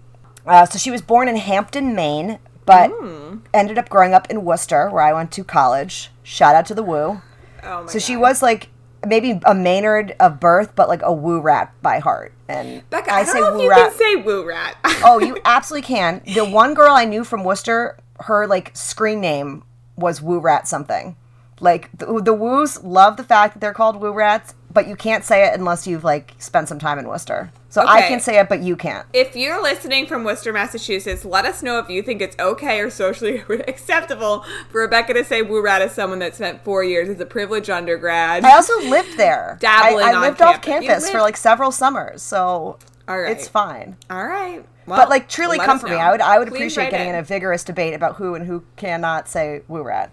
Uh, 0.45 0.65
so 0.65 0.79
she 0.79 0.89
was 0.89 1.01
born 1.01 1.27
in 1.27 1.35
Hampden, 1.35 1.93
Maine, 1.93 2.39
but 2.67 2.91
Hmm. 2.91 3.37
ended 3.53 3.79
up 3.79 3.89
growing 3.89 4.13
up 4.13 4.29
in 4.29 4.45
Worcester, 4.45 4.89
where 4.91 5.01
I 5.01 5.11
went 5.13 5.31
to 5.31 5.43
college. 5.43 6.11
Shout 6.21 6.53
out 6.53 6.67
to 6.67 6.75
the 6.75 6.83
Woo. 6.83 7.21
Oh 7.63 7.83
my 7.83 7.87
So 7.91 7.97
she 7.97 8.15
was 8.15 8.43
like 8.43 8.69
maybe 9.05 9.31
a 9.31 9.53
Mainer 9.55 10.15
of 10.19 10.39
birth, 10.39 10.73
but 10.75 10.87
like 10.87 11.01
a 11.01 11.11
Woo 11.11 11.39
rat 11.39 11.73
by 11.81 11.97
heart. 11.99 12.33
And 12.47 12.87
Becca, 12.89 13.11
I, 13.11 13.23
don't 13.23 13.35
know 13.41 13.47
if 13.47 13.53
Woo 13.55 13.63
you 13.63 13.69
rat. 13.71 13.79
can 13.89 13.97
say 13.97 14.15
woo 14.17 14.45
rat. 14.47 14.77
oh, 15.03 15.19
you 15.19 15.37
absolutely 15.43 15.87
can. 15.87 16.21
The 16.25 16.45
one 16.45 16.73
girl 16.75 16.91
I 16.93 17.03
knew 17.05 17.23
from 17.23 17.43
Worcester, 17.43 17.97
her 18.21 18.45
like 18.47 18.71
screen 18.75 19.19
name 19.19 19.63
was 19.97 20.21
Woo 20.21 20.39
Rat 20.39 20.67
something. 20.67 21.15
Like 21.59 21.89
the, 21.97 22.21
the 22.21 22.33
Woos 22.33 22.81
love 22.83 23.17
the 23.17 23.23
fact 23.23 23.53
that 23.55 23.59
they're 23.59 23.73
called 23.73 23.99
Woo 23.99 24.11
Rats, 24.13 24.53
but 24.71 24.87
you 24.87 24.95
can't 24.95 25.23
say 25.25 25.45
it 25.47 25.53
unless 25.59 25.87
you've 25.87 26.03
like 26.03 26.35
spent 26.37 26.67
some 26.69 26.79
time 26.79 26.99
in 26.99 27.07
Worcester. 27.07 27.51
So 27.69 27.85
I 27.85 28.01
can 28.03 28.19
say 28.19 28.39
it, 28.39 28.47
but 28.47 28.61
you 28.61 28.75
can't. 28.75 29.05
If 29.11 29.35
you're 29.35 29.61
listening 29.61 30.05
from 30.07 30.23
Worcester, 30.23 30.53
Massachusetts, 30.53 31.25
let 31.25 31.45
us 31.45 31.61
know 31.61 31.79
if 31.79 31.89
you 31.89 32.01
think 32.01 32.21
it's 32.21 32.37
okay 32.39 32.79
or 32.79 32.89
socially 32.89 33.43
acceptable 33.67 34.45
for 34.71 34.81
Rebecca 34.81 35.13
to 35.13 35.23
say 35.23 35.41
woo 35.41 35.61
rat 35.61 35.81
as 35.81 35.93
someone 35.93 36.19
that 36.19 36.35
spent 36.35 36.63
four 36.63 36.83
years 36.83 37.09
as 37.09 37.19
a 37.19 37.25
privileged 37.25 37.69
undergrad. 37.69 38.45
I 38.45 38.53
also 38.53 38.77
lived 38.89 39.17
there. 39.17 39.57
Dabbling 39.61 40.05
I, 40.05 40.11
I 40.11 40.21
lived 40.21 40.41
off 40.41 40.61
campus. 40.61 40.83
You 40.83 40.89
campus 40.89 41.09
for 41.09 41.19
like 41.19 41.35
several 41.35 41.71
summers, 41.71 42.21
so 42.21 42.79
All 43.07 43.19
right. 43.19 43.31
it's 43.35 43.47
fine. 43.47 43.97
All 44.09 44.25
right. 44.25 44.65
Well, 44.85 44.97
but 44.97 45.09
like 45.09 45.27
truly 45.27 45.57
come 45.59 45.79
for 45.79 45.87
me. 45.87 45.95
I 45.95 46.11
would 46.11 46.21
I 46.21 46.39
would 46.39 46.47
Please 46.47 46.73
appreciate 46.73 46.91
getting 46.91 47.09
in 47.09 47.15
in. 47.15 47.19
a 47.19 47.23
vigorous 47.23 47.65
debate 47.65 47.93
about 47.93 48.15
who 48.15 48.35
and 48.35 48.45
who 48.47 48.63
cannot 48.77 49.27
say 49.27 49.61
woo 49.67 49.83
rat. 49.83 50.11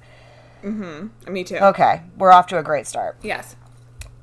Mm-hmm. 0.64 1.32
Me 1.32 1.44
too. 1.44 1.56
Okay, 1.56 2.02
we're 2.18 2.32
off 2.32 2.48
to 2.48 2.58
a 2.58 2.62
great 2.62 2.86
start. 2.88 3.16
Yes. 3.22 3.54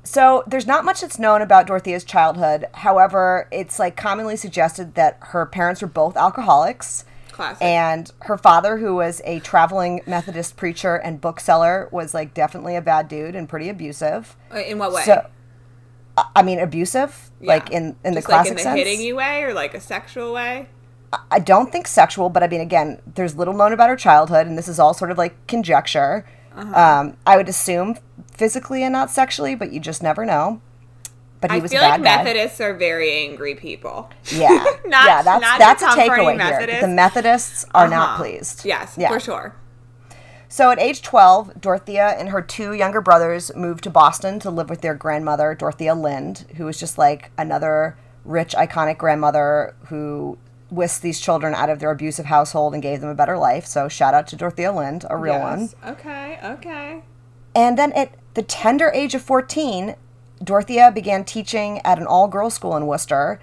So 0.04 0.42
there's 0.46 0.66
not 0.66 0.84
much 0.84 1.00
that's 1.00 1.18
known 1.18 1.42
about 1.42 1.66
Dorothea's 1.66 2.04
childhood. 2.04 2.66
However, 2.74 3.46
it's 3.52 3.78
like 3.78 3.96
commonly 3.96 4.36
suggested 4.36 4.94
that 4.96 5.18
her 5.20 5.46
parents 5.46 5.80
were 5.80 5.88
both 5.88 6.16
alcoholics. 6.16 7.04
Classic. 7.30 7.62
And 7.62 8.10
her 8.22 8.36
father, 8.36 8.76
who 8.78 8.96
was 8.96 9.22
a 9.24 9.38
traveling 9.40 10.02
Methodist 10.06 10.56
preacher 10.56 10.96
and 10.96 11.20
bookseller, 11.20 11.88
was 11.90 12.12
like 12.14 12.34
definitely 12.34 12.76
a 12.76 12.82
bad 12.82 13.08
dude 13.08 13.34
and 13.34 13.48
pretty 13.48 13.68
abusive. 13.68 14.36
Uh, 14.52 14.58
in 14.58 14.78
what 14.78 14.92
way? 14.92 15.02
So, 15.02 15.26
I- 16.34 16.42
mean, 16.42 16.58
abusive, 16.58 17.30
like 17.40 17.70
Yeah. 17.70 17.78
in 17.78 17.84
in 18.04 18.12
the 18.14 18.20
Just 18.20 18.28
like 18.28 18.34
classic 18.36 18.50
in 18.50 18.56
the 18.56 18.62
sense. 18.64 18.78
hitting 18.78 19.00
you 19.00 19.16
way 19.16 19.42
or 19.44 19.54
like 19.54 19.72
a 19.72 19.80
sexual 19.80 20.34
way? 20.34 20.66
I 21.30 21.38
don't 21.38 21.70
think 21.72 21.86
sexual, 21.86 22.28
but 22.28 22.42
I 22.42 22.48
mean, 22.48 22.60
again, 22.60 22.98
there's 23.14 23.34
little 23.36 23.54
known 23.54 23.72
about 23.72 23.88
her 23.88 23.96
childhood, 23.96 24.46
and 24.46 24.58
this 24.58 24.68
is 24.68 24.78
all 24.78 24.92
sort 24.94 25.10
of 25.10 25.16
like 25.16 25.34
conjecture. 25.46 26.26
Uh-huh. 26.54 26.78
Um, 26.78 27.16
I 27.26 27.36
would 27.38 27.48
assume 27.48 27.96
physically 28.36 28.82
and 28.82 28.92
not 28.92 29.10
sexually, 29.10 29.54
but 29.54 29.72
you 29.72 29.80
just 29.80 30.02
never 30.02 30.24
know. 30.24 30.60
but 31.40 31.50
he 31.50 31.56
I 31.58 31.60
was 31.60 31.72
feel 31.72 31.80
a 31.80 31.84
bad 31.84 32.00
like 32.00 32.04
guy. 32.04 32.22
Methodists 32.24 32.60
are 32.60 32.72
very 32.74 33.10
angry 33.12 33.54
people. 33.56 34.08
Yeah, 34.32 34.48
Not- 34.86 35.06
yeah, 35.06 35.22
that's 35.22 35.40
not 35.42 35.58
that's 35.58 35.82
a 35.82 35.86
takeaway 35.88 36.40
here. 36.68 36.80
The 36.80 36.86
Methodists 36.88 37.64
are 37.74 37.88
not 37.88 38.10
Uh-huh. 38.10 38.22
pleased. 38.22 38.64
Yes, 38.64 38.94
Yeah. 38.96 39.08
for 39.08 39.18
sure. 39.18 39.54
So 40.48 40.70
at 40.70 40.78
age 40.78 41.00
12, 41.02 41.60
Dorothea 41.60 42.08
and 42.18 42.28
her 42.28 42.42
two 42.42 42.74
younger 42.74 43.00
brothers 43.00 43.50
moved 43.56 43.82
to 43.84 43.90
Boston 43.90 44.38
to 44.40 44.50
live 44.50 44.68
with 44.70 44.82
their 44.82 44.94
grandmother, 44.94 45.54
Dorothea 45.54 45.94
Lynde, 45.94 46.44
who 46.56 46.66
was 46.66 46.78
just 46.78 46.98
like 46.98 47.30
another 47.38 47.96
rich, 48.24 48.54
iconic 48.54 48.98
grandmother 48.98 49.74
who 49.86 50.36
whisked 50.70 51.02
these 51.02 51.20
children 51.20 51.54
out 51.54 51.70
of 51.70 51.78
their 51.80 51.90
abusive 51.90 52.26
household 52.26 52.74
and 52.74 52.82
gave 52.82 53.00
them 53.00 53.08
a 53.10 53.14
better 53.14 53.36
life. 53.38 53.64
So 53.66 53.88
shout 53.88 54.12
out 54.14 54.26
to 54.28 54.36
Dorothea 54.36 54.72
Lynde, 54.72 55.06
a 55.10 55.16
real 55.16 55.40
one. 55.40 55.70
Okay, 55.86 56.38
okay. 56.44 57.02
And 57.54 57.78
then 57.78 57.92
at 57.92 58.12
the 58.34 58.42
tender 58.42 58.90
age 58.94 59.14
of 59.14 59.22
14, 59.22 59.94
Dorothea 60.42 60.90
began 60.90 61.24
teaching 61.24 61.80
at 61.80 61.98
an 61.98 62.06
all 62.06 62.28
girls 62.28 62.54
school 62.54 62.76
in 62.76 62.86
Worcester 62.86 63.40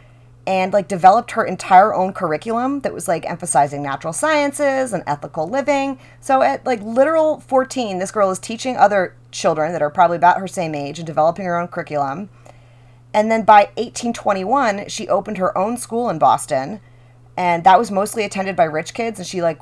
and 0.47 0.73
like 0.73 0.87
developed 0.87 1.31
her 1.31 1.45
entire 1.45 1.93
own 1.93 2.11
curriculum 2.11 2.79
that 2.79 2.93
was 2.93 3.07
like 3.07 3.23
emphasizing 3.29 3.83
natural 3.83 4.13
sciences 4.13 4.93
and 4.93 5.03
ethical 5.05 5.47
living. 5.47 5.99
So 6.19 6.41
at 6.41 6.65
like 6.65 6.81
literal 6.81 7.39
14, 7.41 7.99
this 7.99 8.11
girl 8.11 8.31
is 8.31 8.39
teaching 8.39 8.75
other 8.75 9.15
children 9.31 9.73
that 9.73 9.81
are 9.81 9.91
probably 9.91 10.17
about 10.17 10.39
her 10.39 10.47
same 10.47 10.73
age 10.73 10.97
and 10.97 11.05
developing 11.05 11.45
her 11.45 11.57
own 11.57 11.67
curriculum. 11.67 12.29
And 13.13 13.31
then 13.31 13.43
by 13.43 13.65
1821, 13.77 14.87
she 14.87 15.07
opened 15.07 15.37
her 15.37 15.55
own 15.57 15.77
school 15.77 16.09
in 16.09 16.19
Boston, 16.19 16.79
and 17.37 17.63
that 17.63 17.79
was 17.79 17.89
mostly 17.91 18.23
attended 18.23 18.55
by 18.55 18.65
rich 18.65 18.93
kids 18.93 19.19
and 19.19 19.27
she 19.27 19.41
like 19.41 19.59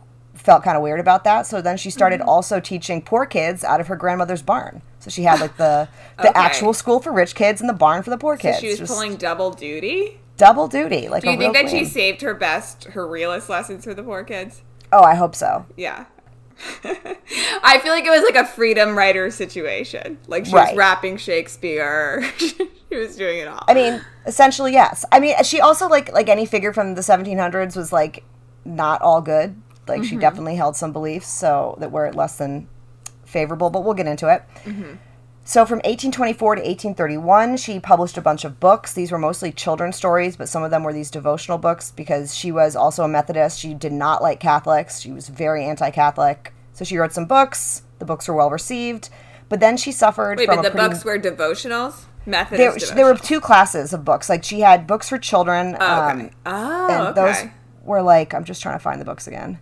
felt 0.48 0.64
kind 0.64 0.76
of 0.78 0.82
weird 0.82 1.00
about 1.00 1.26
that. 1.26 1.46
So 1.46 1.62
then 1.62 1.76
she 1.78 1.90
started 1.92 2.22
Mm-hmm. 2.22 2.30
also 2.30 2.60
teaching 2.60 3.02
poor 3.02 3.26
kids 3.26 3.64
out 3.66 3.80
of 3.82 3.88
her 3.88 3.96
grandmother's 3.98 4.42
barn. 4.42 4.82
So 5.00 5.10
she 5.12 5.24
had 5.24 5.40
like 5.42 5.58
the 5.58 5.88
the 6.18 6.30
Okay. 6.30 6.40
actual 6.40 6.74
school 6.74 7.00
for 7.02 7.12
rich 7.12 7.36
kids 7.36 7.60
and 7.62 7.70
the 7.70 7.74
barn 7.74 8.02
for 8.02 8.10
the 8.10 8.18
poor 8.18 8.36
So 8.38 8.42
kids. 8.44 8.60
she 8.60 8.70
was 8.70 8.80
Just 8.80 8.92
pulling 8.92 9.18
double 9.18 9.52
duty. 9.52 10.20
double 10.38 10.68
duty. 10.70 11.10
Like 11.10 11.24
Do 11.24 11.32
you 11.32 11.38
think 11.38 11.54
that 11.54 11.70
she 11.70 11.84
saved 11.86 12.22
her 12.22 12.34
best, 12.34 12.86
her 12.86 13.06
realist 13.08 13.50
lessons 13.50 13.84
for 13.84 13.94
the 13.94 14.02
poor 14.04 14.24
kids? 14.24 14.62
Oh, 14.94 15.04
I 15.04 15.16
hope 15.16 15.36
so. 15.36 15.66
Yeah. 15.76 16.06
I 17.64 17.80
feel 17.84 17.92
like 17.94 18.06
it 18.06 18.10
was 18.10 18.24
like 18.24 18.36
a 18.36 18.46
freedom 18.48 18.98
writer 18.98 19.30
situation. 19.30 20.18
Like 20.28 20.46
she 20.46 20.54
Right. 20.54 20.70
was 20.70 20.78
rapping 20.78 21.18
Shakespeare. 21.18 22.24
she 22.38 22.96
was 22.96 23.16
doing 23.16 23.40
it 23.40 23.48
all. 23.48 23.64
I 23.68 23.74
mean, 23.74 24.02
essentially, 24.26 24.72
yes. 24.72 25.04
I 25.12 25.20
mean, 25.20 25.36
she 25.44 25.60
also 25.60 25.88
like 25.88 26.12
like 26.14 26.30
any 26.30 26.46
figure 26.46 26.72
from 26.74 26.96
the 26.96 27.02
1700s 27.02 27.76
was 27.76 27.92
like 27.92 28.24
not 28.66 29.02
all 29.02 29.22
good. 29.22 29.62
Like 29.88 30.02
Mm-hmm. 30.02 30.10
she 30.10 30.16
definitely 30.18 30.56
held 30.56 30.76
some 30.76 30.92
beliefs 30.94 31.28
so 31.28 31.76
that 31.80 31.92
were 31.92 32.12
less 32.14 32.38
than 32.38 32.68
favorable, 33.26 33.70
but 33.70 33.84
we'll 33.84 33.94
get 33.94 34.08
into 34.08 34.34
it. 34.34 34.44
Mm-hmm. 34.64 34.96
So 35.44 35.66
from 35.66 35.78
1824 35.78 36.56
to 36.56 36.62
1831, 36.62 37.56
she 37.56 37.80
published 37.80 38.18
a 38.18 38.22
bunch 38.22 38.44
of 38.44 38.60
books. 38.60 38.94
These 38.94 39.14
were 39.14 39.18
mostly 39.18 39.54
children's 39.54 39.96
stories, 39.96 40.36
but 40.36 40.50
some 40.50 40.62
of 40.62 40.72
them 40.72 40.84
were 40.84 40.92
these 40.92 41.10
devotional 41.10 41.58
books 41.58 41.90
because 41.92 42.36
she 42.36 42.52
was 42.52 42.76
also 42.76 43.04
a 43.06 43.08
Methodist. 43.08 43.58
She 43.58 43.74
did 43.74 43.94
not 43.94 44.22
like 44.22 44.42
Catholics. 44.42 45.00
She 45.00 45.12
was 45.14 45.30
very 45.30 45.64
anti-Catholic. 45.64 46.54
So 46.74 46.84
she 46.84 46.98
wrote 46.98 47.14
some 47.14 47.26
books. 47.26 47.84
The 48.00 48.06
books 48.06 48.28
were 48.28 48.36
well 48.36 48.50
received, 48.50 49.10
but 49.48 49.62
then 49.62 49.78
she 49.78 49.94
suffered 49.94 50.38
Wait, 50.38 50.48
but 50.48 50.62
the 50.64 50.70
pretty 50.70 50.90
books 50.90 51.06
were 51.06 51.18
devotionals? 51.18 52.04
Methodist 52.26 52.58
there, 52.58 52.72
devotionals. 52.74 52.96
there 52.96 53.06
were 53.06 53.16
two 53.16 53.40
classes 53.40 53.94
of 53.94 54.04
books. 54.04 54.28
Like 54.28 54.44
she 54.44 54.60
had 54.60 54.86
books 54.86 55.08
for 55.08 55.18
children. 55.18 55.78
Oh, 55.80 56.02
um, 56.02 56.20
okay. 56.20 56.32
oh, 56.46 56.88
and 56.90 57.08
okay. 57.08 57.22
those 57.22 57.52
were 57.84 58.02
like 58.02 58.34
I'm 58.34 58.44
just 58.44 58.62
trying 58.62 58.76
to 58.78 58.84
find 58.84 59.00
the 59.00 59.06
books 59.06 59.28
again. 59.28 59.60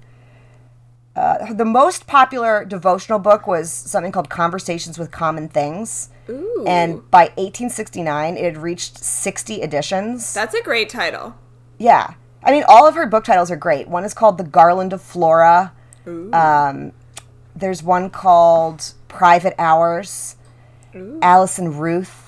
Uh, 1.15 1.53
the 1.53 1.65
most 1.65 2.07
popular 2.07 2.65
devotional 2.65 3.19
book 3.19 3.47
was 3.47 3.71
something 3.71 4.11
called 4.11 4.29
Conversations 4.29 4.99
with 4.99 5.11
Common 5.11 5.47
Things. 5.47 6.09
Ooh. 6.29 6.65
And 6.67 7.09
by 7.09 7.25
1869, 7.37 8.35
it 8.37 8.43
had 8.43 8.57
reached 8.57 8.97
60 9.03 9.61
editions. 9.61 10.33
That's 10.33 10.53
a 10.53 10.61
great 10.61 10.89
title. 10.89 11.35
yeah. 11.77 12.15
I 12.43 12.51
mean, 12.51 12.63
all 12.67 12.87
of 12.87 12.93
her 12.93 13.07
book 13.07 13.23
titles 13.23 13.49
are 13.49 13.55
great. 13.55 13.87
One 13.87 14.03
is 14.03 14.13
called 14.13 14.37
The 14.37 14.43
Garland 14.43 14.93
of 14.93 15.01
Flora. 15.01 15.73
Um, 16.05 16.91
there's 17.55 17.81
one 17.81 18.11
called 18.11 18.93
Private 19.07 19.55
Hours, 19.57 20.35
Ooh. 20.95 21.17
Alice 21.23 21.57
and 21.57 21.79
Ruth, 21.81 22.24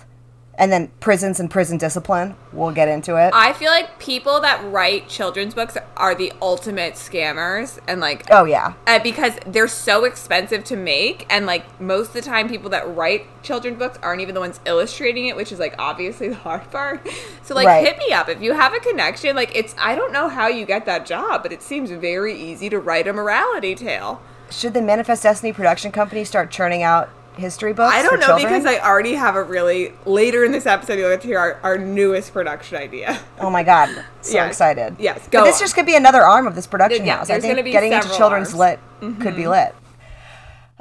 and 0.58 0.72
then 0.72 0.90
Prisons 1.00 1.40
and 1.40 1.50
Prison 1.52 1.78
Discipline. 1.78 2.36
We'll 2.52 2.72
get 2.72 2.88
into 2.88 3.16
it. 3.16 3.32
I 3.34 3.54
feel 3.54 3.70
like 3.70 4.00
people 4.00 4.40
that 4.42 4.64
write 4.72 5.08
children's 5.08 5.54
books 5.54 5.78
are 5.96 6.16
the 6.16 6.34
ultimate 6.42 6.96
scammers 6.96 7.80
and 7.88 8.02
like 8.02 8.26
oh, 8.32 8.46
yeah. 8.46 8.74
uh, 8.88 9.00
because 9.00 9.34
they're 9.46 9.68
so 9.68 10.04
expensive 10.04 10.64
to 10.66 10.76
make 10.76 11.26
and 11.30 11.46
like 11.46 11.80
most 11.80 12.08
of 12.08 12.14
the 12.14 12.22
time 12.22 12.50
people 12.50 12.70
that 12.72 12.88
write 12.96 13.26
children's 13.44 13.78
books 13.78 14.00
aren't 14.02 14.22
even 14.22 14.34
the 14.34 14.42
ones 14.42 14.60
illustrating 14.66 15.28
it 15.28 15.36
which 15.36 15.52
is 15.52 15.60
like 15.60 15.76
obviously 15.78 16.28
the 16.30 16.36
hard 16.36 16.70
part 16.72 17.08
so 17.44 17.54
like 17.54 17.68
Right. 17.68 17.86
hit 17.86 17.98
me 17.98 18.12
up 18.12 18.30
if 18.30 18.42
you 18.42 18.54
have 18.54 18.74
a 18.74 18.80
connection 18.80 19.36
like 19.36 19.56
it's 19.56 19.76
i 19.78 19.94
don't 19.96 20.12
know 20.12 20.30
how 20.30 20.48
you 20.48 20.66
get 20.66 20.86
that 20.86 21.06
job 21.06 21.44
but 21.44 21.52
it 21.52 21.62
seems 21.62 21.92
very 21.92 22.40
easy 22.40 22.70
to 22.70 22.80
write 22.80 23.08
a 23.08 23.14
morality 23.14 23.76
tale 23.76 24.22
Should 24.50 24.74
the 24.74 24.82
Manifest 24.82 25.24
Destiny 25.24 25.52
production 25.54 25.92
company 25.92 26.24
start 26.24 26.50
churning 26.52 26.82
out 26.84 27.10
history 27.38 27.74
books? 27.74 27.94
i 27.94 28.02
don't 28.02 28.20
know 28.20 28.28
children? 28.28 28.48
because 28.52 28.66
i 28.66 28.78
already 28.80 29.14
have 29.14 29.36
a 29.36 29.44
really 29.44 29.94
later 30.06 30.44
in 30.44 30.52
this 30.52 30.66
episode 30.66 30.98
you'll 31.00 31.10
get 31.10 31.22
to 31.22 31.28
hear 31.28 31.40
our, 31.40 31.60
our 31.64 31.78
newest 31.78 32.34
production 32.34 32.78
idea 32.78 33.20
Oh 33.40 33.50
my 33.50 33.64
god, 33.64 33.90
so 34.22 34.34
Yes. 34.34 34.48
excited! 34.50 34.96
Yes, 35.00 35.28
but 35.32 35.44
this 35.44 35.56
on. 35.56 35.60
just 35.62 35.76
could 35.76 35.86
be 35.86 35.96
another 35.96 36.24
arm 36.24 36.48
of 36.48 36.56
this 36.56 36.66
production 36.68 37.06
Yeah, 37.06 37.18
house. 37.18 37.30
I 37.30 37.40
think 37.40 37.64
getting 37.66 37.92
into 37.94 38.10
children's 38.10 38.54
arms. 38.54 38.80
Mm-hmm. 39.02 39.08
lit 39.14 39.20
could 39.22 39.36
be 39.36 39.48
lit. 39.48 39.76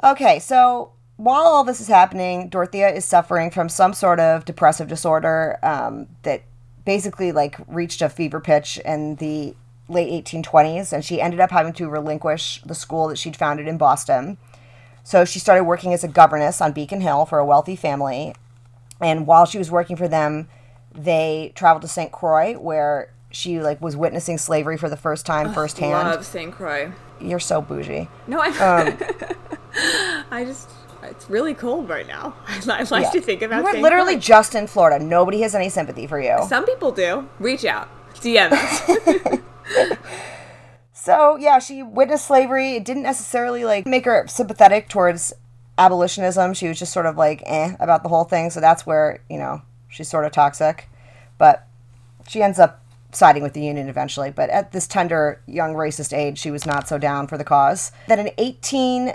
Okay, 0.03 0.39
so 0.39 0.91
while 1.17 1.43
all 1.45 1.63
this 1.63 1.81
is 1.81 1.87
happening, 1.87 2.49
Dorothea 2.49 2.89
is 2.89 3.05
suffering 3.05 3.49
from 3.51 3.69
some 3.69 3.93
sort 3.93 4.19
of 4.19 4.45
depressive 4.45 4.87
disorder 4.87 5.57
um, 5.63 6.07
that 6.23 6.43
basically 6.85 7.31
like 7.31 7.57
reached 7.67 8.01
a 8.01 8.09
fever 8.09 8.39
pitch 8.39 8.77
in 8.85 9.15
the 9.15 9.55
late 9.89 10.25
1820s, 10.25 10.91
and 10.93 11.03
she 11.03 11.21
ended 11.21 11.39
up 11.39 11.51
having 11.51 11.73
to 11.73 11.89
relinquish 11.89 12.61
the 12.65 12.75
school 12.75 13.07
that 13.07 13.17
she'd 13.17 13.35
founded 13.35 13.67
in 13.67 13.77
Boston. 13.77 14.37
So 15.07 15.23
she 15.23 15.39
started 15.39 15.63
working 15.63 15.93
as 15.93 16.03
a 16.03 16.09
governess 16.09 16.59
on 16.59 16.73
Beacon 16.73 16.99
Hill 16.99 17.25
for 17.25 17.39
a 17.39 17.45
wealthy 17.45 17.77
family. 17.77 18.35
And 18.99 19.25
while 19.25 19.45
she 19.45 19.57
was 19.57 19.71
working 19.71 19.95
for 19.95 20.09
them, 20.09 20.49
they 20.93 21.53
traveled 21.55 21.83
to 21.83 21.87
St. 21.87 22.11
Croix, 22.11 22.55
where 22.59 23.13
she 23.31 23.61
like 23.61 23.79
was 23.81 23.95
witnessing 23.95 24.37
slavery 24.37 24.77
for 24.77 24.89
the 24.89 24.97
first 24.97 25.25
time 25.25 25.53
firsthand. 25.53 25.91
love 26.09 26.25
st 26.25 26.53
croix 26.53 26.91
You're 27.21 27.39
so 27.39 27.61
bougie. 27.61 28.09
no 28.25 28.39
i 28.41 28.47
Um, 28.47 28.97
i 30.31 30.43
just 30.43 30.69
it's 31.03 31.29
really 31.29 31.53
cold 31.53 31.87
right 31.87 32.07
now 32.07 32.33
i, 32.47 32.83
like 32.89 33.03
Yeah. 33.03 33.09
to 33.11 33.21
think 33.21 33.41
about 33.43 33.63
were 33.63 33.71
St. 33.71 33.81
literally 33.83 34.13
Croix. 34.15 34.21
just 34.21 34.55
in 34.55 34.67
Florida. 34.67 35.01
Nobody 35.03 35.39
has 35.41 35.55
any 35.55 35.69
sympathy 35.69 36.05
for 36.07 36.19
you. 36.19 36.37
Some 36.49 36.65
people 36.65 36.91
do. 36.91 37.29
Reach 37.39 37.63
out. 37.63 37.87
DM 38.15 38.51
us. 38.51 39.39
So 41.07 41.37
yeah, 41.37 41.59
she 41.59 41.83
witnessed 41.83 42.27
slavery. 42.27 42.73
It 42.73 42.83
didn't 42.83 43.03
necessarily 43.03 43.63
like 43.63 43.87
make 43.87 44.03
her 44.03 44.27
sympathetic 44.27 44.89
towards 44.89 45.31
abolitionism. 45.77 46.53
She 46.53 46.67
was 46.67 46.77
just 46.77 46.91
sort 46.91 47.05
of 47.05 47.15
like 47.15 47.41
eh 47.45 47.77
about 47.79 48.03
the 48.03 48.09
whole 48.09 48.25
thing. 48.25 48.49
So 48.49 48.59
that's 48.59 48.85
where 48.85 49.23
you 49.29 49.37
know 49.37 49.61
she's 49.87 50.09
sort 50.09 50.25
of 50.25 50.33
toxic. 50.33 50.89
But 51.37 51.65
she 52.27 52.43
ends 52.43 52.59
up 52.59 52.83
siding 53.13 53.41
with 53.41 53.53
the 53.53 53.61
Union 53.61 53.87
eventually. 53.87 54.31
But 54.31 54.49
at 54.49 54.73
this 54.73 54.85
tender 54.85 55.41
young 55.47 55.75
racist 55.75 56.11
age, 56.11 56.39
she 56.39 56.51
was 56.51 56.65
not 56.65 56.89
so 56.89 56.97
down 56.97 57.27
for 57.27 57.37
the 57.37 57.45
cause. 57.45 57.93
Then 58.09 58.19
in 58.19 58.31
18 58.37 59.13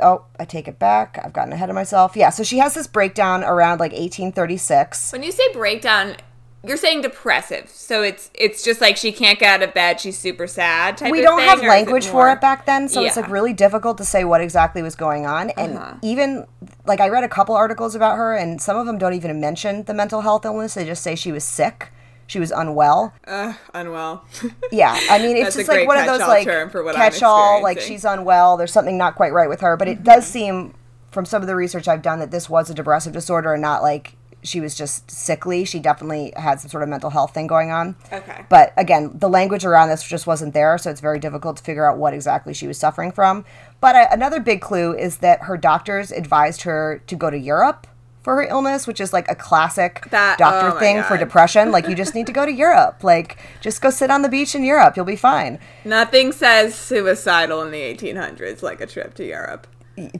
oh, 0.00 0.24
I 0.40 0.46
take 0.46 0.68
it 0.68 0.78
back. 0.78 1.20
I've 1.22 1.34
gotten 1.34 1.52
ahead 1.52 1.68
of 1.68 1.74
myself. 1.74 2.16
Yeah, 2.16 2.30
so 2.30 2.42
she 2.42 2.56
has 2.58 2.72
this 2.72 2.86
breakdown 2.86 3.44
around 3.44 3.78
like 3.78 3.92
1836. 3.92 5.12
when 5.12 5.22
you 5.22 5.32
say 5.32 5.52
breakdown, 5.52 6.16
you're 6.66 6.76
saying 6.76 7.02
depressive. 7.02 7.68
So 7.68 8.02
it's 8.02 8.30
it's 8.34 8.62
just 8.62 8.80
like 8.80 8.96
she 8.96 9.12
can't 9.12 9.38
get 9.38 9.60
out 9.60 9.66
of 9.68 9.74
bed. 9.74 10.00
She's 10.00 10.18
super 10.18 10.46
sad. 10.46 10.96
Type 10.96 11.10
we 11.12 11.20
of 11.20 11.24
don't 11.26 11.38
thing, 11.40 11.48
have 11.48 11.60
language 11.62 12.06
for 12.06 12.30
it 12.30 12.40
back 12.40 12.66
then 12.66 12.88
so 12.88 13.02
it's 13.02 13.16
like 13.16 13.28
really 13.28 13.52
difficult 13.52 13.98
to 13.98 14.04
say 14.04 14.24
what 14.24 14.40
exactly 14.40 14.82
was 14.82 14.94
going 14.94 15.26
on 15.26 15.50
and 15.50 15.76
Uh-huh. 15.76 15.94
even 16.02 16.46
like 16.86 17.00
i 17.00 17.08
read 17.08 17.24
a 17.24 17.28
couple 17.28 17.54
articles 17.54 17.94
about 17.94 18.16
her 18.16 18.34
and 18.36 18.60
some 18.60 18.76
of 18.76 18.86
them 18.86 18.98
don't 18.98 19.14
even 19.14 19.40
mention 19.40 19.84
the 19.84 19.94
mental 19.94 20.20
health 20.22 20.44
illness 20.44 20.74
they 20.74 20.84
just 20.84 21.02
say 21.02 21.14
she 21.14 21.32
was 21.32 21.44
sick 21.44 21.90
she 22.26 22.38
was 22.40 22.50
unwell 22.50 23.12
Ugh, 23.26 23.54
unwell. 23.74 24.24
yeah 24.72 24.98
i 25.10 25.18
mean 25.18 25.36
it's 25.36 25.56
just 25.56 25.68
like 25.68 25.86
one 25.86 25.98
of 25.98 26.06
those 26.06 26.20
like 26.20 26.44
term 26.44 26.70
for 26.70 26.82
what 26.82 26.94
I'm 26.94 27.00
catch-all 27.10 27.62
like 27.62 27.80
she's 27.80 28.04
unwell 28.04 28.56
there's 28.56 28.72
something 28.72 28.96
not 28.98 29.14
quite 29.14 29.32
right 29.32 29.48
with 29.48 29.60
her 29.60 29.76
but 29.76 29.88
it 29.88 29.96
Mm-hmm. 29.96 30.04
does 30.04 30.26
seem 30.26 30.74
from 31.10 31.24
some 31.24 31.42
of 31.42 31.48
the 31.48 31.56
research 31.56 31.86
i've 31.88 32.02
done 32.02 32.18
that 32.20 32.30
this 32.30 32.48
was 32.50 32.70
a 32.70 32.74
depressive 32.74 33.12
disorder 33.12 33.52
and 33.52 33.62
not 33.62 33.82
like 33.82 34.16
she 34.44 34.60
was 34.60 34.74
just 34.74 35.10
sickly 35.10 35.64
she 35.64 35.80
definitely 35.80 36.32
had 36.36 36.60
some 36.60 36.70
sort 36.70 36.82
of 36.82 36.88
mental 36.88 37.10
health 37.10 37.34
thing 37.34 37.46
going 37.46 37.70
on 37.70 37.96
okay. 38.12 38.44
but 38.48 38.72
again, 38.76 39.10
the 39.14 39.28
language 39.28 39.64
around 39.64 39.88
this 39.88 40.02
just 40.02 40.26
wasn't 40.26 40.54
there, 40.54 40.76
so 40.78 40.90
it's 40.90 41.00
very 41.00 41.18
difficult 41.18 41.56
to 41.56 41.62
figure 41.62 41.88
out 41.88 41.98
what 41.98 42.14
exactly 42.14 42.54
she 42.54 42.66
was 42.66 42.78
suffering 42.78 43.10
from. 43.10 43.44
But 43.80 43.96
uh, 43.96 44.06
another 44.10 44.40
big 44.40 44.60
clue 44.60 44.94
is 44.94 45.18
that 45.18 45.42
her 45.42 45.56
doctors 45.56 46.12
advised 46.12 46.62
her 46.62 47.02
to 47.06 47.16
go 47.16 47.30
to 47.30 47.38
Europe 47.38 47.86
for 48.22 48.36
her 48.36 48.42
illness, 48.42 48.86
which 48.86 49.00
is 49.00 49.12
like 49.12 49.30
a 49.30 49.34
classic 49.34 50.08
That- 50.10 50.38
doctor 50.38 50.76
oh 50.76 50.78
thing 50.78 51.02
for 51.02 51.18
depression. 51.18 51.70
Like, 51.70 51.88
you 51.88 51.94
just 52.02 52.14
need 52.14 52.26
to 52.26 52.32
go 52.32 52.46
to 52.46 52.52
Europe. 52.52 53.04
Like, 53.04 53.38
just 53.60 53.82
go 53.82 53.90
sit 53.90 54.10
on 54.10 54.22
the 54.22 54.28
beach 54.28 54.54
in 54.54 54.64
Europe. 54.64 54.96
You'll 54.96 55.04
be 55.04 55.16
fine. 55.16 55.58
Nothing 55.84 56.32
says 56.32 56.74
suicidal 56.74 57.62
in 57.62 57.70
the 57.70 57.80
1800s 57.80 58.62
like 58.62 58.80
a 58.80 58.86
trip 58.86 59.14
to 59.14 59.24
Europe. 59.24 59.66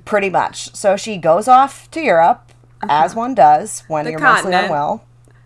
Pretty 0.05 0.31
much. 0.31 0.75
So 0.75 0.97
she 0.97 1.17
goes 1.17 1.49
off 1.49 1.91
to 1.93 2.01
Europe, 2.01 2.53
as 2.91 3.15
one 3.15 3.35
does 3.35 3.85
when. 3.89 4.05
The 4.05 4.13
you're 4.13 4.21
mostly 4.21 4.53
unwell. 4.53 5.05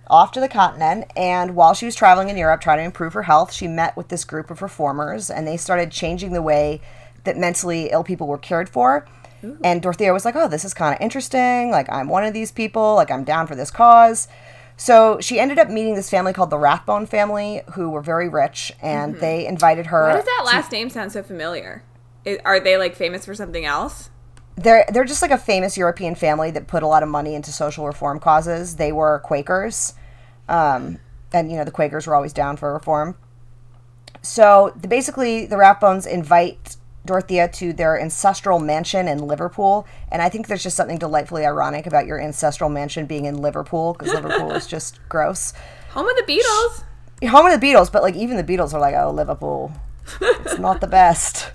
off 0.08 0.32
to 0.32 0.40
the 0.40 0.48
continent. 0.48 1.10
And 1.16 1.54
while 1.54 1.74
she 1.74 1.86
was 1.86 1.94
traveling 1.94 2.28
in 2.28 2.36
Europe 2.36 2.60
trying 2.60 2.78
to 2.78 2.84
improve 2.84 3.12
her 3.12 3.24
health, 3.24 3.52
she 3.52 3.68
met 3.68 3.96
with 3.96 4.08
this 4.08 4.24
group 4.24 4.50
of 4.50 4.62
reformers 4.62 5.30
and 5.30 5.46
they 5.46 5.56
started 5.56 5.90
changing 5.90 6.32
the 6.32 6.42
way 6.42 6.80
that 7.24 7.36
mentally 7.36 7.90
ill 7.90 8.04
people 8.04 8.26
were 8.26 8.38
cared 8.38 8.68
for. 8.68 9.06
Ooh. 9.44 9.58
And 9.62 9.80
Dorothea 9.82 10.12
was 10.12 10.24
like, 10.24 10.34
oh, 10.34 10.48
this 10.48 10.64
is 10.64 10.74
kind 10.74 10.94
of 10.94 11.00
interesting. 11.00 11.70
Like, 11.70 11.90
I'm 11.90 12.08
one 12.08 12.24
of 12.24 12.34
these 12.34 12.50
people. 12.50 12.94
Like, 12.94 13.10
I'm 13.10 13.24
down 13.24 13.46
for 13.46 13.54
this 13.54 13.70
cause. 13.70 14.28
So 14.76 15.18
she 15.20 15.40
ended 15.40 15.58
up 15.58 15.68
meeting 15.68 15.96
this 15.96 16.08
family 16.08 16.32
called 16.32 16.50
the 16.50 16.58
Rathbone 16.58 17.06
family, 17.06 17.62
who 17.72 17.90
were 17.90 18.00
very 18.00 18.28
rich, 18.28 18.72
and 18.80 19.12
mm-hmm. 19.12 19.20
they 19.20 19.46
invited 19.46 19.86
her. 19.86 20.04
Why 20.04 20.14
does 20.14 20.24
that 20.24 20.42
last 20.46 20.70
to, 20.70 20.76
name 20.76 20.88
sound 20.88 21.10
so 21.10 21.22
familiar? 21.22 21.82
Are 22.44 22.60
they 22.60 22.76
like 22.76 22.94
famous 22.94 23.24
for 23.24 23.34
something 23.34 23.64
else? 23.64 24.10
They're 24.58 24.84
they're 24.92 25.04
just 25.04 25.22
like 25.22 25.30
a 25.30 25.38
famous 25.38 25.76
European 25.76 26.14
family 26.14 26.50
that 26.50 26.66
put 26.66 26.82
a 26.82 26.86
lot 26.86 27.02
of 27.02 27.08
money 27.08 27.34
into 27.34 27.52
social 27.52 27.86
reform 27.86 28.18
causes. 28.18 28.76
They 28.76 28.92
were 28.92 29.20
Quakers, 29.20 29.94
um, 30.48 30.98
and 31.32 31.50
you 31.50 31.56
know 31.56 31.64
the 31.64 31.70
Quakers 31.70 32.06
were 32.06 32.14
always 32.14 32.32
down 32.32 32.56
for 32.56 32.72
reform. 32.72 33.16
So 34.22 34.74
the, 34.76 34.88
basically, 34.88 35.46
the 35.46 35.56
Rathbones 35.56 36.06
invite 36.06 36.76
Dorothea 37.08 37.48
to 37.48 37.72
their 37.72 38.00
ancestral 38.00 38.58
mansion 38.58 39.08
in 39.08 39.18
Liverpool. 39.18 39.86
And 40.12 40.22
I 40.22 40.28
think 40.28 40.46
there's 40.46 40.62
just 40.62 40.76
something 40.76 40.98
delightfully 40.98 41.44
ironic 41.44 41.86
about 41.86 42.06
your 42.06 42.20
ancestral 42.20 42.70
mansion 42.70 43.06
being 43.06 43.24
in 43.24 43.38
Liverpool 43.38 43.94
because 43.94 44.12
Liverpool 44.12 44.52
is 44.52 44.66
just 44.76 45.00
gross. 45.08 45.54
Home 45.90 46.06
of 46.06 46.16
the 46.16 46.32
Beatles. 46.32 46.84
Home 47.30 47.46
of 47.46 47.58
the 47.58 47.66
Beatles, 47.66 47.90
but 47.90 48.02
like 48.02 48.14
even 48.14 48.36
the 48.36 48.44
Beatles 48.44 48.74
are 48.74 48.80
like, 48.80 48.94
oh, 48.94 49.10
Liverpool. 49.10 49.72
It's 50.20 50.58
not 50.58 50.80
the 50.80 50.86
best. 50.86 51.50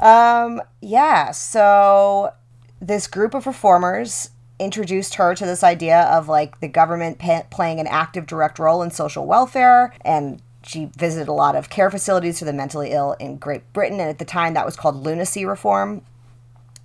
Um, 0.00 0.62
yeah, 0.80 1.30
so 1.30 2.32
this 2.80 3.06
group 3.06 3.34
of 3.34 3.46
reformers 3.46 4.30
introduced 4.58 5.14
her 5.14 5.34
to 5.34 5.46
this 5.46 5.62
idea 5.62 6.02
of 6.02 6.28
like 6.28 6.60
the 6.60 6.68
government 6.68 7.18
pa- 7.18 7.44
playing 7.50 7.80
an 7.80 7.86
active 7.86 8.26
direct 8.26 8.58
role 8.58 8.82
in 8.82 8.90
social 8.90 9.26
welfare 9.26 9.94
and 10.04 10.42
she 10.62 10.90
visited 10.96 11.28
a 11.28 11.32
lot 11.32 11.56
of 11.56 11.70
care 11.70 11.90
facilities 11.90 12.38
for 12.38 12.44
the 12.44 12.52
mentally 12.52 12.90
ill 12.90 13.12
in 13.14 13.36
Great 13.36 13.72
Britain, 13.72 13.98
and 13.98 14.10
at 14.10 14.18
the 14.18 14.24
time 14.24 14.54
that 14.54 14.66
was 14.66 14.76
called 14.76 14.96
lunacy 14.96 15.44
reform. 15.44 16.02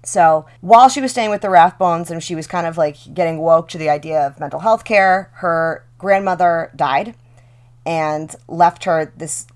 So 0.04 0.46
while 0.62 0.88
she 0.88 1.02
was 1.02 1.12
staying 1.12 1.30
with 1.30 1.42
the 1.42 1.50
Rathbones 1.50 2.10
and 2.10 2.24
she 2.24 2.36
was 2.36 2.48
kind 2.48 2.68
of 2.68 2.78
like 2.78 2.98
getting 3.14 3.40
woke 3.40 3.68
to 3.70 3.78
the 3.78 3.90
idea 3.90 4.26
of 4.26 4.40
mental 4.40 4.60
health 4.60 4.86
care, 4.86 5.30
her 5.36 5.86
grandmother 5.98 6.72
died 6.76 7.16
and 7.86 8.34
left 8.48 8.86
her 8.86 9.12
this 9.18 9.48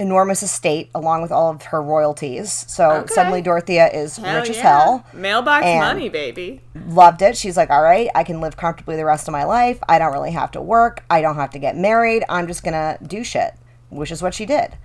enormous 0.00 0.42
estate 0.42 0.90
along 0.94 1.22
with 1.22 1.30
all 1.30 1.50
of 1.50 1.62
her 1.64 1.82
royalties. 1.82 2.52
So 2.68 2.90
okay. 2.90 3.14
suddenly 3.14 3.42
Dorothea 3.42 3.88
is 3.88 4.16
hell 4.16 4.40
rich 4.40 4.50
yeah. 4.50 4.56
as 4.56 4.60
hell. 4.60 5.06
Mailbox 5.12 5.64
money, 5.64 6.08
baby. 6.08 6.62
Loved 6.88 7.22
it. 7.22 7.36
She's 7.36 7.56
like, 7.56 7.70
all 7.70 7.82
right, 7.82 8.08
I 8.14 8.24
can 8.24 8.40
live 8.40 8.56
comfortably 8.56 8.96
the 8.96 9.04
rest 9.04 9.28
of 9.28 9.32
my 9.32 9.44
life. 9.44 9.78
I 9.88 9.98
don't 9.98 10.12
really 10.12 10.32
have 10.32 10.50
to 10.52 10.60
work. 10.60 11.04
I 11.10 11.20
don't 11.20 11.36
have 11.36 11.50
to 11.50 11.58
get 11.58 11.76
married. 11.76 12.24
I'm 12.28 12.46
just 12.46 12.64
going 12.64 12.74
to 12.74 12.98
do 13.04 13.22
shit 13.22 13.54
which 13.90 14.10
is 14.10 14.22
what 14.22 14.34
she 14.34 14.46
did. 14.46 14.76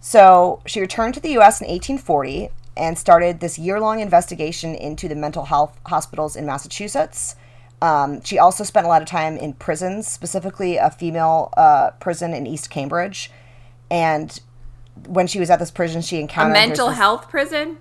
So 0.00 0.62
she 0.64 0.80
returned 0.80 1.14
to 1.14 1.20
the 1.20 1.36
US 1.38 1.60
in 1.60 1.68
1840 1.68 2.50
and 2.76 2.96
started 2.96 3.40
this 3.40 3.58
year 3.58 3.80
long 3.80 4.00
investigation 4.00 4.74
into 4.74 5.08
the 5.08 5.16
mental 5.16 5.46
health 5.46 5.78
hospitals 5.86 6.36
in 6.36 6.46
Massachusetts. 6.46 7.34
Um, 7.82 8.22
she 8.22 8.38
also 8.38 8.64
spent 8.64 8.86
a 8.86 8.88
lot 8.88 9.02
of 9.02 9.08
time 9.08 9.36
in 9.36 9.52
prisons, 9.52 10.06
specifically 10.06 10.76
a 10.76 10.90
female 10.90 11.52
uh, 11.56 11.90
prison 12.00 12.32
in 12.32 12.46
East 12.46 12.70
Cambridge. 12.70 13.30
And 13.90 14.38
when 15.06 15.26
she 15.26 15.38
was 15.40 15.50
at 15.50 15.58
this 15.58 15.70
prison, 15.70 16.02
she 16.02 16.20
encountered 16.20 16.56
a 16.56 16.66
mental 16.66 16.90
health 16.90 17.28
prison. 17.28 17.78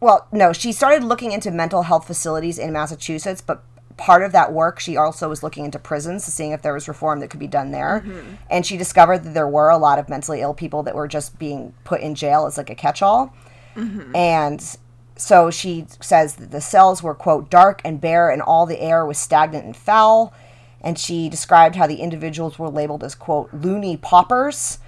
Well, 0.00 0.26
no, 0.32 0.52
she 0.52 0.72
started 0.72 1.04
looking 1.04 1.32
into 1.32 1.50
mental 1.50 1.82
health 1.82 2.06
facilities 2.06 2.58
in 2.58 2.72
Massachusetts, 2.72 3.40
but 3.40 3.62
part 3.96 4.22
of 4.22 4.32
that 4.32 4.52
work, 4.52 4.78
she 4.78 4.96
also 4.96 5.28
was 5.28 5.42
looking 5.42 5.64
into 5.64 5.78
prisons, 5.78 6.24
seeing 6.24 6.52
if 6.52 6.60
there 6.60 6.74
was 6.74 6.86
reform 6.86 7.20
that 7.20 7.30
could 7.30 7.40
be 7.40 7.46
done 7.46 7.70
there. 7.70 8.02
Mm-hmm. 8.04 8.34
And 8.50 8.66
she 8.66 8.76
discovered 8.76 9.24
that 9.24 9.32
there 9.32 9.48
were 9.48 9.70
a 9.70 9.78
lot 9.78 9.98
of 9.98 10.08
mentally 10.08 10.42
ill 10.42 10.52
people 10.54 10.82
that 10.82 10.94
were 10.94 11.08
just 11.08 11.38
being 11.38 11.72
put 11.84 12.02
in 12.02 12.14
jail 12.14 12.44
as 12.46 12.58
like 12.58 12.68
a 12.68 12.74
catch 12.74 13.00
all. 13.00 13.34
Mm-hmm. 13.74 14.14
And 14.14 14.76
so 15.16 15.50
she 15.50 15.86
says 16.02 16.36
that 16.36 16.50
the 16.50 16.60
cells 16.60 17.02
were, 17.02 17.14
quote, 17.14 17.48
dark 17.48 17.80
and 17.84 18.00
bare, 18.00 18.28
and 18.28 18.42
all 18.42 18.66
the 18.66 18.80
air 18.80 19.06
was 19.06 19.16
stagnant 19.16 19.64
and 19.64 19.76
foul. 19.76 20.34
And 20.82 20.98
she 20.98 21.30
described 21.30 21.76
how 21.76 21.86
the 21.86 21.96
individuals 21.96 22.58
were 22.58 22.68
labeled 22.68 23.02
as, 23.02 23.14
quote, 23.14 23.48
loony 23.52 23.96
paupers. 23.96 24.78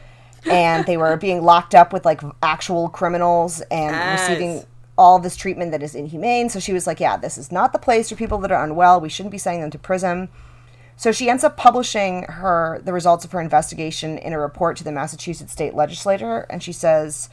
And 0.47 0.87
they 0.87 0.97
were 0.97 1.17
being 1.17 1.43
locked 1.43 1.75
up 1.75 1.93
with 1.93 2.05
like 2.05 2.21
actual 2.43 2.89
criminals 2.89 3.61
and 3.71 3.95
yes. 3.95 4.29
receiving 4.29 4.65
all 4.97 5.19
this 5.19 5.37
treatment 5.37 5.71
that 5.71 5.83
is 5.83 5.95
inhumane. 5.95 6.49
So 6.49 6.59
she 6.59 6.73
was 6.73 6.87
like, 6.87 7.01
yeah, 7.01 7.17
this 7.17 7.39
is 7.39 7.53
not 7.53 7.73
the 7.73 7.79
place 7.79 8.09
for 8.09 8.17
people 8.17 8.39
that 8.39 8.51
are 8.53 8.65
unwell. 8.65 9.01
We 9.01 9.09
shouldn't 9.09 9.33
be 9.33 9.39
sending 9.39 9.61
them 9.61 9.71
to 9.71 9.79
prison. 9.79 10.29
So 10.97 11.13
she 11.13 11.31
ends 11.31 11.45
up 11.45 11.57
publishing 11.57 12.25
her 12.25 12.81
the 12.85 12.93
results 12.93 13.25
of 13.25 13.31
her 13.31 13.41
investigation 13.41 14.19
in 14.19 14.33
a 14.33 14.41
report 14.41 14.77
to 14.79 14.85
the 14.85 14.91
Massachusetts 14.91 15.53
state 15.53 15.73
legislature, 15.73 16.45
and 16.51 16.61
she 16.61 16.73
says, 16.73 17.31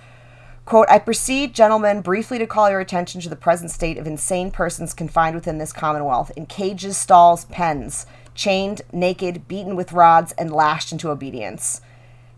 quote, 0.66 0.88
I 0.88 1.00
proceed, 1.00 1.56
gentlemen, 1.56 2.02
briefly 2.02 2.38
to 2.38 2.46
call 2.46 2.70
your 2.70 2.80
attention 2.80 3.22
to 3.22 3.30
the 3.30 3.36
present 3.36 3.72
state 3.72 3.98
of 3.98 4.06
insane 4.06 4.52
persons 4.52 4.94
confined 4.94 5.34
within 5.34 5.58
this 5.58 5.74
commonwealth, 5.74 6.32
in 6.36 6.46
cages, 6.46 6.96
stalls, 6.96 7.46
pens, 7.46 8.06
chained, 8.36 8.84
naked, 8.92 9.48
beaten 9.48 9.76
with 9.76 9.94
rods, 9.94 10.32
and 10.34 10.54
lashed 10.54 10.92
into 10.92 11.10
obedience. 11.10 11.82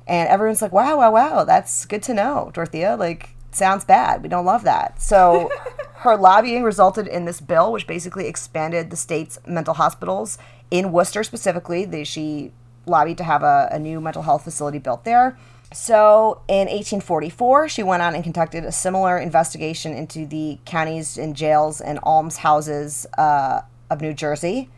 And 0.08 0.30
everyone's 0.30 0.62
like, 0.62 0.72
wow, 0.72 0.98
wow, 0.98 1.12
wow, 1.12 1.44
that's 1.44 1.86
good 1.86 2.02
to 2.04 2.14
know, 2.14 2.50
Dorothea. 2.54 2.96
Like, 2.96 3.32
sounds 3.52 3.84
bad. 3.84 4.24
We 4.24 4.30
don't 4.30 4.46
love 4.46 4.64
that. 4.64 5.02
So 5.02 5.52
her 5.96 6.16
lobbying 6.16 6.64
resulted 6.64 7.08
in 7.08 7.26
this 7.26 7.42
bill, 7.42 7.72
which 7.74 7.86
basically 7.86 8.28
expanded 8.28 8.90
the 8.90 8.96
state's 8.96 9.38
mental 9.46 9.74
hospitals 9.74 10.38
in 10.72 10.94
Worcester 10.94 11.24
specifically. 11.24 11.84
They, 11.84 12.06
she 12.06 12.54
lobbied 12.86 13.18
to 13.18 13.26
have 13.26 13.44
a, 13.44 13.68
a 13.72 13.80
new 13.80 14.00
mental 14.00 14.24
health 14.24 14.46
facility 14.46 14.80
built 14.80 15.04
there. 15.04 15.38
So 15.74 16.42
in 16.48 16.68
1844, 16.70 17.68
she 17.68 17.84
went 17.84 18.02
on 18.02 18.16
and 18.16 18.24
conducted 18.24 18.64
a 18.64 18.72
similar 18.72 19.18
investigation 19.18 19.94
into 19.94 20.26
the 20.26 20.60
counties 20.64 21.18
and 21.18 21.36
jails 21.36 21.82
and 21.82 22.00
almshouses 22.04 23.06
uh, 23.18 23.62
of 23.90 24.00
New 24.00 24.14
Jersey 24.14 24.70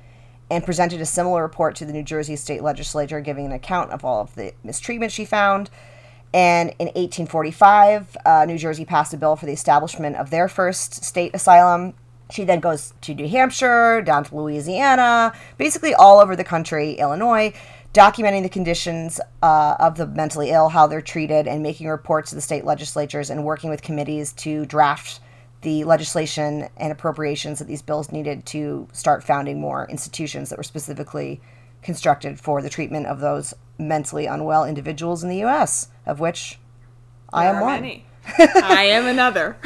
and 0.49 0.63
presented 0.63 1.01
a 1.01 1.05
similar 1.05 1.41
report 1.41 1.75
to 1.77 1.85
the 1.85 1.93
New 1.93 2.03
Jersey 2.03 2.35
state 2.35 2.63
legislature, 2.63 3.21
giving 3.21 3.45
an 3.45 3.51
account 3.51 3.91
of 3.91 4.03
all 4.03 4.21
of 4.21 4.35
the 4.35 4.53
mistreatment 4.63 5.11
she 5.11 5.25
found. 5.25 5.69
And 6.33 6.69
in 6.79 6.87
1845, 6.87 8.17
uh, 8.25 8.45
New 8.45 8.57
Jersey 8.57 8.85
passed 8.85 9.13
a 9.13 9.17
bill 9.17 9.35
for 9.35 9.45
the 9.45 9.51
establishment 9.51 10.15
of 10.15 10.29
their 10.29 10.47
first 10.47 11.03
state 11.03 11.31
asylum. 11.33 11.93
She 12.31 12.43
then 12.43 12.59
goes 12.59 12.93
to 13.01 13.15
New 13.15 13.27
Hampshire, 13.27 14.01
down 14.03 14.23
to 14.25 14.35
Louisiana, 14.35 15.33
basically 15.57 15.95
all 15.95 16.19
over 16.19 16.35
the 16.35 16.43
country, 16.43 16.93
Illinois, 16.93 17.53
documenting 17.93 18.43
the 18.43 18.49
conditions 18.49 19.19
uh, 19.41 19.75
of 19.79 19.97
the 19.97 20.05
mentally 20.05 20.51
ill, 20.51 20.69
how 20.69 20.85
they're 20.85 21.01
treated, 21.01 21.47
and 21.47 21.63
making 21.63 21.87
reports 21.87 22.29
to 22.29 22.35
the 22.35 22.41
state 22.41 22.63
legislatures 22.63 23.31
and 23.31 23.43
working 23.43 23.71
with 23.71 23.81
committees 23.81 24.31
to 24.33 24.65
draft 24.67 25.19
the 25.61 25.83
legislation 25.83 26.69
and 26.77 26.91
appropriations 26.91 27.59
that 27.59 27.67
these 27.67 27.81
bills 27.81 28.11
needed 28.11 28.45
to 28.45 28.87
start 28.93 29.23
founding 29.23 29.59
more 29.59 29.87
institutions 29.89 30.49
that 30.49 30.57
were 30.57 30.63
specifically 30.63 31.41
constructed 31.81 32.39
for 32.39 32.61
the 32.61 32.69
treatment 32.69 33.05
of 33.07 33.19
those 33.19 33.53
mentally 33.77 34.25
unwell 34.25 34.65
individuals 34.65 35.23
in 35.23 35.29
the 35.29 35.37
U.S., 35.37 35.89
of 36.05 36.19
which 36.19 36.59
there 37.31 37.41
I 37.41 37.45
am 37.45 37.61
one. 37.61 37.81
Many. 37.81 38.05
I 38.37 38.83
am 38.85 39.05
another. 39.05 39.57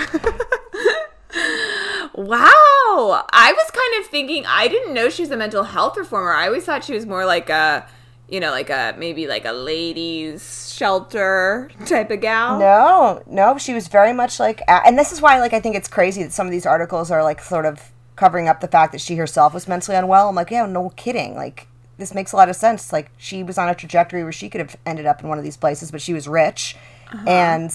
wow. 2.13 3.25
I 3.31 3.53
was 3.53 3.71
kind 3.71 4.03
of 4.03 4.09
thinking, 4.09 4.45
I 4.47 4.67
didn't 4.67 4.93
know 4.93 5.09
she 5.09 5.23
was 5.23 5.31
a 5.31 5.37
mental 5.37 5.63
health 5.63 5.97
reformer. 5.97 6.33
I 6.33 6.47
always 6.47 6.65
thought 6.65 6.83
she 6.83 6.93
was 6.93 7.05
more 7.05 7.25
like 7.25 7.49
a, 7.49 7.87
you 8.29 8.39
know, 8.39 8.51
like 8.51 8.69
a, 8.69 8.95
maybe 8.97 9.27
like 9.27 9.45
a 9.45 9.51
ladies 9.51 10.73
shelter 10.73 11.69
type 11.85 12.09
of 12.11 12.21
gal. 12.21 12.59
No, 12.59 13.23
no, 13.27 13.57
she 13.57 13.73
was 13.73 13.87
very 13.87 14.13
much 14.13 14.39
like, 14.39 14.61
and 14.67 14.97
this 14.97 15.11
is 15.11 15.21
why, 15.21 15.39
like, 15.39 15.53
I 15.53 15.59
think 15.59 15.75
it's 15.75 15.87
crazy 15.87 16.23
that 16.23 16.31
some 16.31 16.47
of 16.47 16.51
these 16.51 16.65
articles 16.65 17.11
are 17.11 17.23
like 17.23 17.41
sort 17.41 17.65
of 17.65 17.91
covering 18.15 18.47
up 18.47 18.61
the 18.61 18.67
fact 18.67 18.91
that 18.93 19.01
she 19.01 19.15
herself 19.15 19.53
was 19.53 19.67
mentally 19.67 19.97
unwell. 19.97 20.29
I'm 20.29 20.35
like, 20.35 20.51
yeah, 20.51 20.65
no 20.65 20.89
kidding. 20.95 21.35
Like, 21.35 21.67
this 21.97 22.13
makes 22.13 22.31
a 22.31 22.35
lot 22.35 22.49
of 22.49 22.55
sense. 22.55 22.91
Like 22.91 23.11
she 23.17 23.43
was 23.43 23.57
on 23.57 23.69
a 23.69 23.75
trajectory 23.75 24.23
where 24.23 24.31
she 24.31 24.49
could 24.49 24.61
have 24.61 24.75
ended 24.85 25.05
up 25.05 25.21
in 25.21 25.29
one 25.29 25.37
of 25.37 25.43
these 25.43 25.57
places, 25.57 25.91
but 25.91 26.01
she 26.01 26.13
was 26.13 26.27
rich, 26.27 26.75
uh-huh. 27.11 27.29
and 27.29 27.73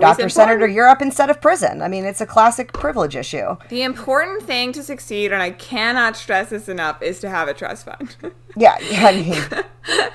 doctor 0.00 0.28
sent 0.28 0.50
her 0.50 0.58
to 0.58 0.70
Europe 0.70 1.02
instead 1.02 1.30
of 1.30 1.40
prison. 1.40 1.82
I 1.82 1.88
mean, 1.88 2.04
it's 2.04 2.20
a 2.20 2.26
classic 2.26 2.72
privilege 2.72 3.16
issue. 3.16 3.56
The 3.68 3.82
important 3.82 4.42
thing 4.42 4.72
to 4.72 4.82
succeed, 4.82 5.32
and 5.32 5.42
I 5.42 5.50
cannot 5.50 6.16
stress 6.16 6.50
this 6.50 6.68
enough, 6.68 7.02
is 7.02 7.20
to 7.20 7.28
have 7.28 7.48
a 7.48 7.54
trust 7.54 7.84
fund. 7.84 8.16
yeah, 8.56 8.76
yeah. 8.90 9.06
I 9.06 9.12
mean, 9.12 9.64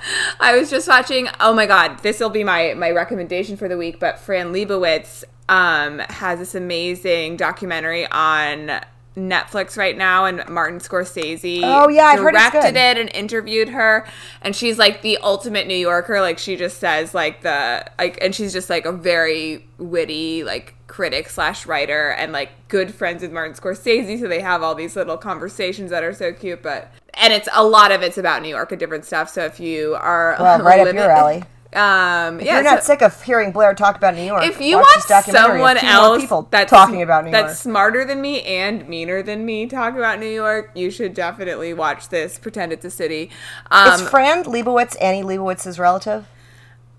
I 0.39 0.57
was 0.57 0.69
just 0.69 0.87
watching. 0.87 1.27
Oh 1.39 1.53
my 1.53 1.65
god, 1.65 1.99
this 1.99 2.19
will 2.19 2.29
be 2.29 2.43
my 2.43 2.73
my 2.75 2.91
recommendation 2.91 3.57
for 3.57 3.67
the 3.67 3.77
week. 3.77 3.99
But 3.99 4.19
Fran 4.19 4.53
Lebowitz 4.53 5.23
um, 5.49 5.99
has 5.99 6.39
this 6.39 6.55
amazing 6.55 7.37
documentary 7.37 8.05
on 8.07 8.81
Netflix 9.17 9.75
right 9.77 9.97
now, 9.97 10.25
and 10.25 10.47
Martin 10.47 10.79
Scorsese. 10.79 11.61
Oh, 11.63 11.89
yeah, 11.89 12.05
I've 12.05 12.19
directed 12.19 12.75
it 12.77 12.97
and 12.99 13.09
interviewed 13.15 13.69
her, 13.69 14.05
and 14.43 14.55
she's 14.55 14.77
like 14.77 15.01
the 15.01 15.17
ultimate 15.17 15.65
New 15.67 15.75
Yorker. 15.75 16.21
Like 16.21 16.37
she 16.37 16.55
just 16.55 16.77
says 16.77 17.15
like 17.15 17.41
the 17.41 17.89
like, 17.97 18.19
and 18.21 18.35
she's 18.35 18.53
just 18.53 18.69
like 18.69 18.85
a 18.85 18.91
very 18.91 19.65
witty 19.79 20.43
like 20.43 20.75
critic 20.85 21.29
slash 21.29 21.65
writer, 21.65 22.09
and 22.11 22.31
like 22.31 22.51
good 22.67 22.93
friends 22.93 23.23
with 23.23 23.31
Martin 23.31 23.55
Scorsese. 23.55 24.19
So 24.19 24.27
they 24.27 24.39
have 24.41 24.61
all 24.61 24.75
these 24.75 24.95
little 24.95 25.17
conversations 25.17 25.89
that 25.89 26.03
are 26.03 26.13
so 26.13 26.31
cute, 26.31 26.61
but 26.61 26.91
and 27.15 27.33
it's 27.33 27.49
a 27.53 27.63
lot 27.65 27.91
of 27.91 28.03
it's 28.03 28.19
about 28.19 28.43
New 28.43 28.49
York 28.49 28.71
and 28.71 28.79
different 28.79 29.03
stuff. 29.03 29.29
So 29.31 29.43
if 29.45 29.59
you 29.59 29.95
are 29.95 30.35
Well, 30.39 30.59
right 30.63 30.79
up 30.79 30.85
living- 30.85 31.01
your 31.01 31.09
alley. 31.11 31.43
Um, 31.77 32.39
If 32.39 32.45
yeah, 32.47 32.55
you're 32.55 32.63
not 32.63 32.83
so- 32.83 32.93
sick 32.93 33.01
of 33.03 33.21
hearing 33.21 33.51
Blair 33.51 33.73
talk 33.75 33.95
about 33.95 34.15
New 34.15 34.23
York, 34.23 34.43
if 34.43 34.59
you 34.59 34.77
watch 34.77 34.85
want 35.09 35.25
someone 35.25 35.77
else 35.77 36.21
people 36.21 36.47
that's 36.49 36.69
talking 36.71 37.01
about 37.03 37.25
New 37.25 37.31
that's 37.31 37.49
York. 37.49 37.57
smarter 37.57 38.03
than 38.03 38.19
me 38.19 38.41
and 38.41 38.87
meaner 38.89 39.21
than 39.21 39.45
me 39.45 39.67
talk 39.67 39.95
about 39.95 40.19
New 40.19 40.25
York, 40.29 40.71
you 40.73 40.89
should 40.89 41.13
definitely 41.13 41.73
watch 41.73 42.09
this. 42.09 42.39
Pretend 42.39 42.73
it's 42.73 42.83
a 42.85 42.89
city. 42.89 43.29
Um, 43.69 44.01
Is 44.01 44.09
Fran 44.09 44.43
Lebowitz 44.45 44.95
Annie 44.99 45.21
Leibovitz's 45.23 45.77
relative? 45.77 46.25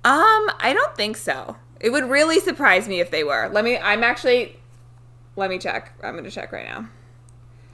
um, 0.05 0.49
I 0.61 0.73
don't 0.75 0.97
think 0.97 1.17
so. 1.17 1.57
It 1.81 1.91
would 1.91 2.09
really 2.09 2.39
surprise 2.41 2.87
me 2.89 3.01
if 3.01 3.11
they 3.11 3.25
were. 3.25 3.49
Let 3.53 3.65
me. 3.65 3.79
I'm 3.79 4.05
actually. 4.05 4.57
Let 5.37 5.51
me 5.51 5.59
check. 5.59 5.93
I'm 6.03 6.13
going 6.13 6.25
to 6.25 6.31
check 6.31 6.51
right 6.53 6.67
now. 6.67 6.89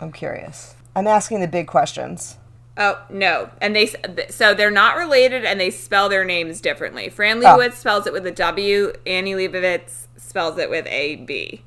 I'm 0.00 0.12
curious. 0.12 0.74
I'm 0.96 1.06
asking 1.06 1.40
the 1.40 1.48
big 1.48 1.66
questions. 1.66 2.36
Oh 2.76 3.00
no, 3.08 3.50
and 3.60 3.74
they 3.76 3.86
so 4.30 4.52
they're 4.54 4.70
not 4.70 4.96
related, 4.96 5.44
and 5.44 5.60
they 5.60 5.70
spell 5.70 6.08
their 6.08 6.24
names 6.24 6.60
differently. 6.60 7.08
Fran 7.08 7.38
Oh. 7.38 7.56
Lebowitz 7.56 7.74
spells 7.74 8.06
it 8.06 8.12
with 8.12 8.26
a 8.26 8.32
W. 8.32 8.92
Annie 9.06 9.34
Leibovitz 9.34 10.06
spells 10.16 10.58
it 10.58 10.68
with 10.70 10.86
a 10.88 11.16
B. 11.16 11.62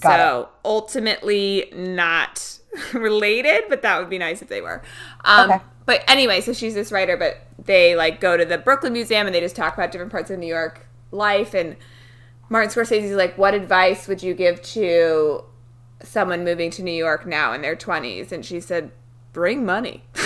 Got 0.00 0.16
so 0.16 0.48
ultimately 0.64 1.72
not 1.74 2.58
related, 2.92 3.64
but 3.68 3.82
that 3.82 3.98
would 4.00 4.10
be 4.10 4.18
nice 4.18 4.42
if 4.42 4.48
they 4.48 4.60
were. 4.60 4.82
Um, 5.24 5.50
Okay. 5.50 5.60
But 5.86 6.04
anyway, 6.06 6.40
so 6.42 6.52
she's 6.52 6.74
this 6.74 6.92
writer, 6.92 7.16
but 7.16 7.38
they 7.64 7.96
like 7.96 8.20
go 8.20 8.36
to 8.36 8.44
the 8.44 8.58
Brooklyn 8.58 8.92
Museum 8.92 9.26
and 9.26 9.34
they 9.34 9.40
just 9.40 9.56
talk 9.56 9.72
about 9.74 9.90
different 9.90 10.12
parts 10.12 10.30
of 10.30 10.38
New 10.38 10.46
York 10.46 10.86
life. 11.12 11.54
And 11.54 11.76
Martin 12.50 12.70
Scorsese's 12.70 13.12
like, 13.16 13.38
"What 13.38 13.54
advice 13.54 14.06
would 14.06 14.22
you 14.22 14.34
give 14.34 14.60
to 14.62 15.44
someone 16.02 16.44
moving 16.44 16.70
to 16.72 16.82
New 16.82 16.92
York 16.92 17.26
now 17.26 17.52
in 17.54 17.62
their 17.62 17.74
20s?" 17.76 18.32
And 18.32 18.44
she 18.44 18.60
said, 18.60 18.90
"Bring 19.38 19.64
money." 19.64 20.02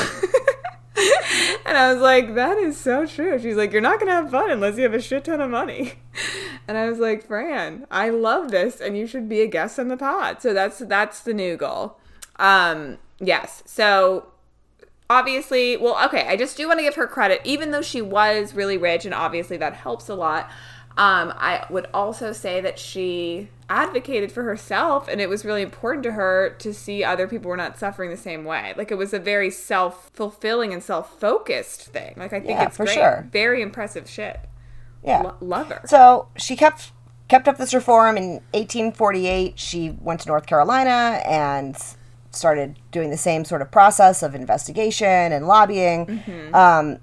and 1.67 1.77
I 1.77 1.93
was 1.93 2.01
like, 2.01 2.35
"That 2.35 2.57
is 2.57 2.79
so 2.79 3.05
true." 3.05 3.39
She's 3.39 3.57
like, 3.57 3.73
"You're 3.73 3.83
not 3.83 4.01
gonna 4.01 4.13
have 4.13 4.31
fun 4.31 4.51
unless 4.51 4.79
you 4.79 4.85
have 4.85 4.95
a 4.95 5.03
shit 5.03 5.25
ton 5.25 5.41
of 5.43 5.51
money." 5.51 5.93
And 6.69 6.79
I 6.79 6.89
was 6.89 7.01
like, 7.01 7.27
"Fran, 7.27 7.89
I 7.91 8.09
love 8.09 8.53
this, 8.53 8.81
and 8.81 8.97
you 8.97 9.09
should 9.09 9.29
be 9.29 9.41
a 9.41 9.49
guest 9.49 9.81
on 9.81 9.89
the 9.89 9.97
pod." 9.97 10.41
So 10.41 10.55
that's 10.55 10.79
that's 10.79 11.21
the 11.21 11.35
new 11.35 11.57
goal. 11.57 11.99
Um, 12.37 12.99
yes. 13.19 13.65
So 13.67 14.29
obviously, 15.11 15.77
well, 15.77 16.03
okay, 16.07 16.27
I 16.29 16.37
just 16.37 16.57
do 16.57 16.69
want 16.69 16.79
to 16.79 16.85
give 16.85 16.95
her 16.95 17.09
credit, 17.09 17.41
even 17.45 17.73
though 17.73 17.83
she 17.83 18.01
was 18.01 18.55
really 18.55 18.79
rich, 18.79 19.05
and 19.05 19.13
obviously 19.13 19.57
that 19.57 19.75
helps 19.75 20.09
a 20.09 20.15
lot. 20.15 20.51
Um, 20.97 21.35
I 21.37 21.67
would 21.69 21.89
also 21.93 22.33
say 22.33 22.61
that 22.61 22.79
she 22.79 23.49
advocated 23.73 24.31
for 24.31 24.43
herself, 24.43 25.09
and 25.09 25.19
it 25.19 25.31
was 25.31 25.47
really 25.47 25.63
important 25.63 26.03
to 26.05 26.13
her 26.13 26.55
to 26.59 26.75
see 26.75 27.03
other 27.03 27.27
people 27.27 27.49
were 27.49 27.57
not 27.57 27.79
suffering 27.79 28.11
the 28.11 28.17
same 28.19 28.45
way. 28.45 28.75
Like 28.77 28.91
it 28.91 28.97
was 28.97 29.15
a 29.15 29.19
very 29.19 29.51
self 29.51 30.11
fulfilling 30.13 30.75
and 30.75 30.83
self 30.83 31.19
focused 31.19 31.87
thing. 31.87 32.13
Like 32.19 32.35
I 32.35 32.41
think 32.41 32.51
Yeah, 32.51 32.67
it's 32.67 32.77
for 32.77 32.85
great. 32.85 32.95
sure. 32.95 33.29
Very 33.33 33.63
impressive 33.63 34.09
shit. 34.11 34.39
Yeah. 35.03 35.23
Lo- 35.23 35.37
love 35.41 35.69
her. 35.69 35.81
So 35.87 36.29
she 36.37 36.55
kept 36.55 36.93
kept 37.29 37.49
up 37.49 37.57
this 37.57 37.73
reform 37.73 38.19
in 38.19 38.33
1848. 38.53 39.59
She 39.59 39.91
went 40.03 40.21
to 40.21 40.29
North 40.29 40.45
Carolina 40.45 41.23
and 41.25 41.75
started 42.31 42.79
doing 42.91 43.09
the 43.11 43.17
same 43.17 43.45
sort 43.47 43.63
of 43.63 43.71
process 43.71 44.23
of 44.23 44.35
investigation 44.35 45.33
and 45.33 45.47
lobbying. 45.47 46.07
Mm-hmm. 46.07 46.55
Um, 46.55 46.99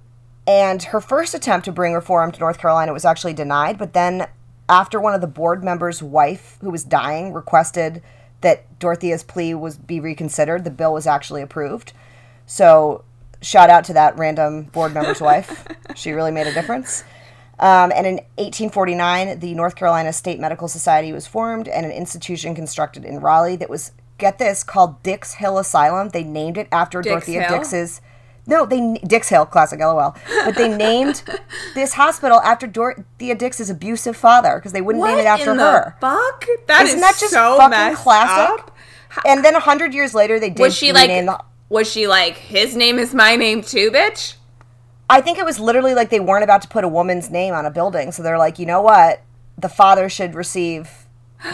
and 0.45 0.83
her 0.83 1.01
first 1.01 1.33
attempt 1.33 1.65
to 1.65 1.71
bring 1.71 1.93
reform 1.93 2.31
to 2.31 2.39
North 2.39 2.59
Carolina 2.59 2.93
was 2.93 3.05
actually 3.05 3.33
denied. 3.33 3.77
But 3.79 3.93
then, 3.93 4.27
after 4.69 5.01
one 5.01 5.13
of 5.13 5.21
the 5.21 5.27
board 5.27 5.63
members' 5.63 6.01
wife, 6.01 6.57
who 6.61 6.69
was 6.69 6.83
dying, 6.83 7.33
requested 7.33 8.01
that 8.41 8.79
Dorothea's 8.79 9.23
plea 9.23 9.53
was 9.53 9.77
be 9.77 9.99
reconsidered, 9.99 10.63
the 10.63 10.69
bill 10.69 10.93
was 10.93 11.07
actually 11.07 11.41
approved. 11.41 11.91
So, 12.45 13.03
shout 13.41 13.69
out 13.69 13.83
to 13.85 13.93
that 13.93 14.17
random 14.17 14.63
board 14.63 14.93
member's 14.93 15.19
wife. 15.19 15.65
She 15.95 16.11
really 16.11 16.31
made 16.31 16.45
a 16.45 16.53
difference. 16.53 17.03
Um, 17.59 17.91
and 17.93 18.05
in 18.05 18.15
1849, 18.37 19.39
the 19.39 19.53
North 19.53 19.75
Carolina 19.75 20.13
State 20.13 20.39
Medical 20.39 20.67
Society 20.67 21.11
was 21.11 21.27
formed 21.27 21.67
and 21.67 21.85
an 21.85 21.91
institution 21.91 22.55
constructed 22.55 23.03
in 23.03 23.19
Raleigh 23.19 23.57
that 23.57 23.69
was, 23.69 23.91
get 24.17 24.37
this, 24.37 24.63
called 24.63 25.01
Dix 25.03 25.33
Hill 25.33 25.57
Asylum. 25.57 26.09
They 26.09 26.23
named 26.23 26.57
it 26.57 26.69
after 26.71 27.01
Dix 27.01 27.11
Dorothea 27.11 27.41
Hill? 27.41 27.57
Dix's. 27.57 28.01
No, 28.49 28.65
they 28.65 28.95
Dix 29.05 29.29
Hill, 29.29 29.45
classic 29.45 29.79
LOL. 29.79 30.15
But 30.45 30.55
they 30.55 30.75
named 30.75 31.23
this 31.75 31.93
hospital 31.93 32.39
after 32.41 32.67
Dorothea 32.67 33.35
Dix's 33.35 33.69
abusive 33.69 34.17
father 34.17 34.55
because 34.55 34.71
they 34.73 34.81
wouldn't 34.81 35.05
name 35.05 35.17
it 35.19 35.25
after 35.25 35.51
in 35.51 35.59
her. 35.59 35.95
the 35.99 36.07
fuck? 36.07 36.45
That 36.67 36.83
Isn't 36.85 36.97
is 36.97 37.01
that 37.01 37.17
just 37.19 37.33
so 37.33 37.57
fucking 37.57 37.69
messed 37.71 38.01
classic? 38.03 38.59
up. 38.65 38.75
And 39.25 39.43
then 39.45 39.55
a 39.55 39.59
hundred 39.59 39.93
years 39.93 40.13
later, 40.13 40.39
they 40.39 40.49
did 40.49 40.59
Was 40.59 40.75
she 40.75 40.91
like? 40.91 41.09
the- 41.09 41.39
Was 41.69 41.89
she 41.89 42.07
like? 42.07 42.35
His 42.35 42.75
name 42.75 42.99
is 42.99 43.13
my 43.13 43.35
name 43.35 43.61
too, 43.61 43.91
bitch. 43.91 44.35
I 45.09 45.21
think 45.21 45.37
it 45.39 45.45
was 45.45 45.59
literally 45.59 45.93
like 45.95 46.09
they 46.11 46.19
weren't 46.19 46.43
about 46.43 46.61
to 46.63 46.67
put 46.67 46.83
a 46.83 46.87
woman's 46.87 47.29
name 47.31 47.53
on 47.53 47.65
a 47.65 47.71
building, 47.71 48.11
so 48.11 48.21
they're 48.21 48.37
like, 48.37 48.59
you 48.59 48.65
know 48.67 48.81
what, 48.81 49.21
the 49.57 49.69
father 49.69 50.07
should 50.09 50.35
receive 50.35 50.89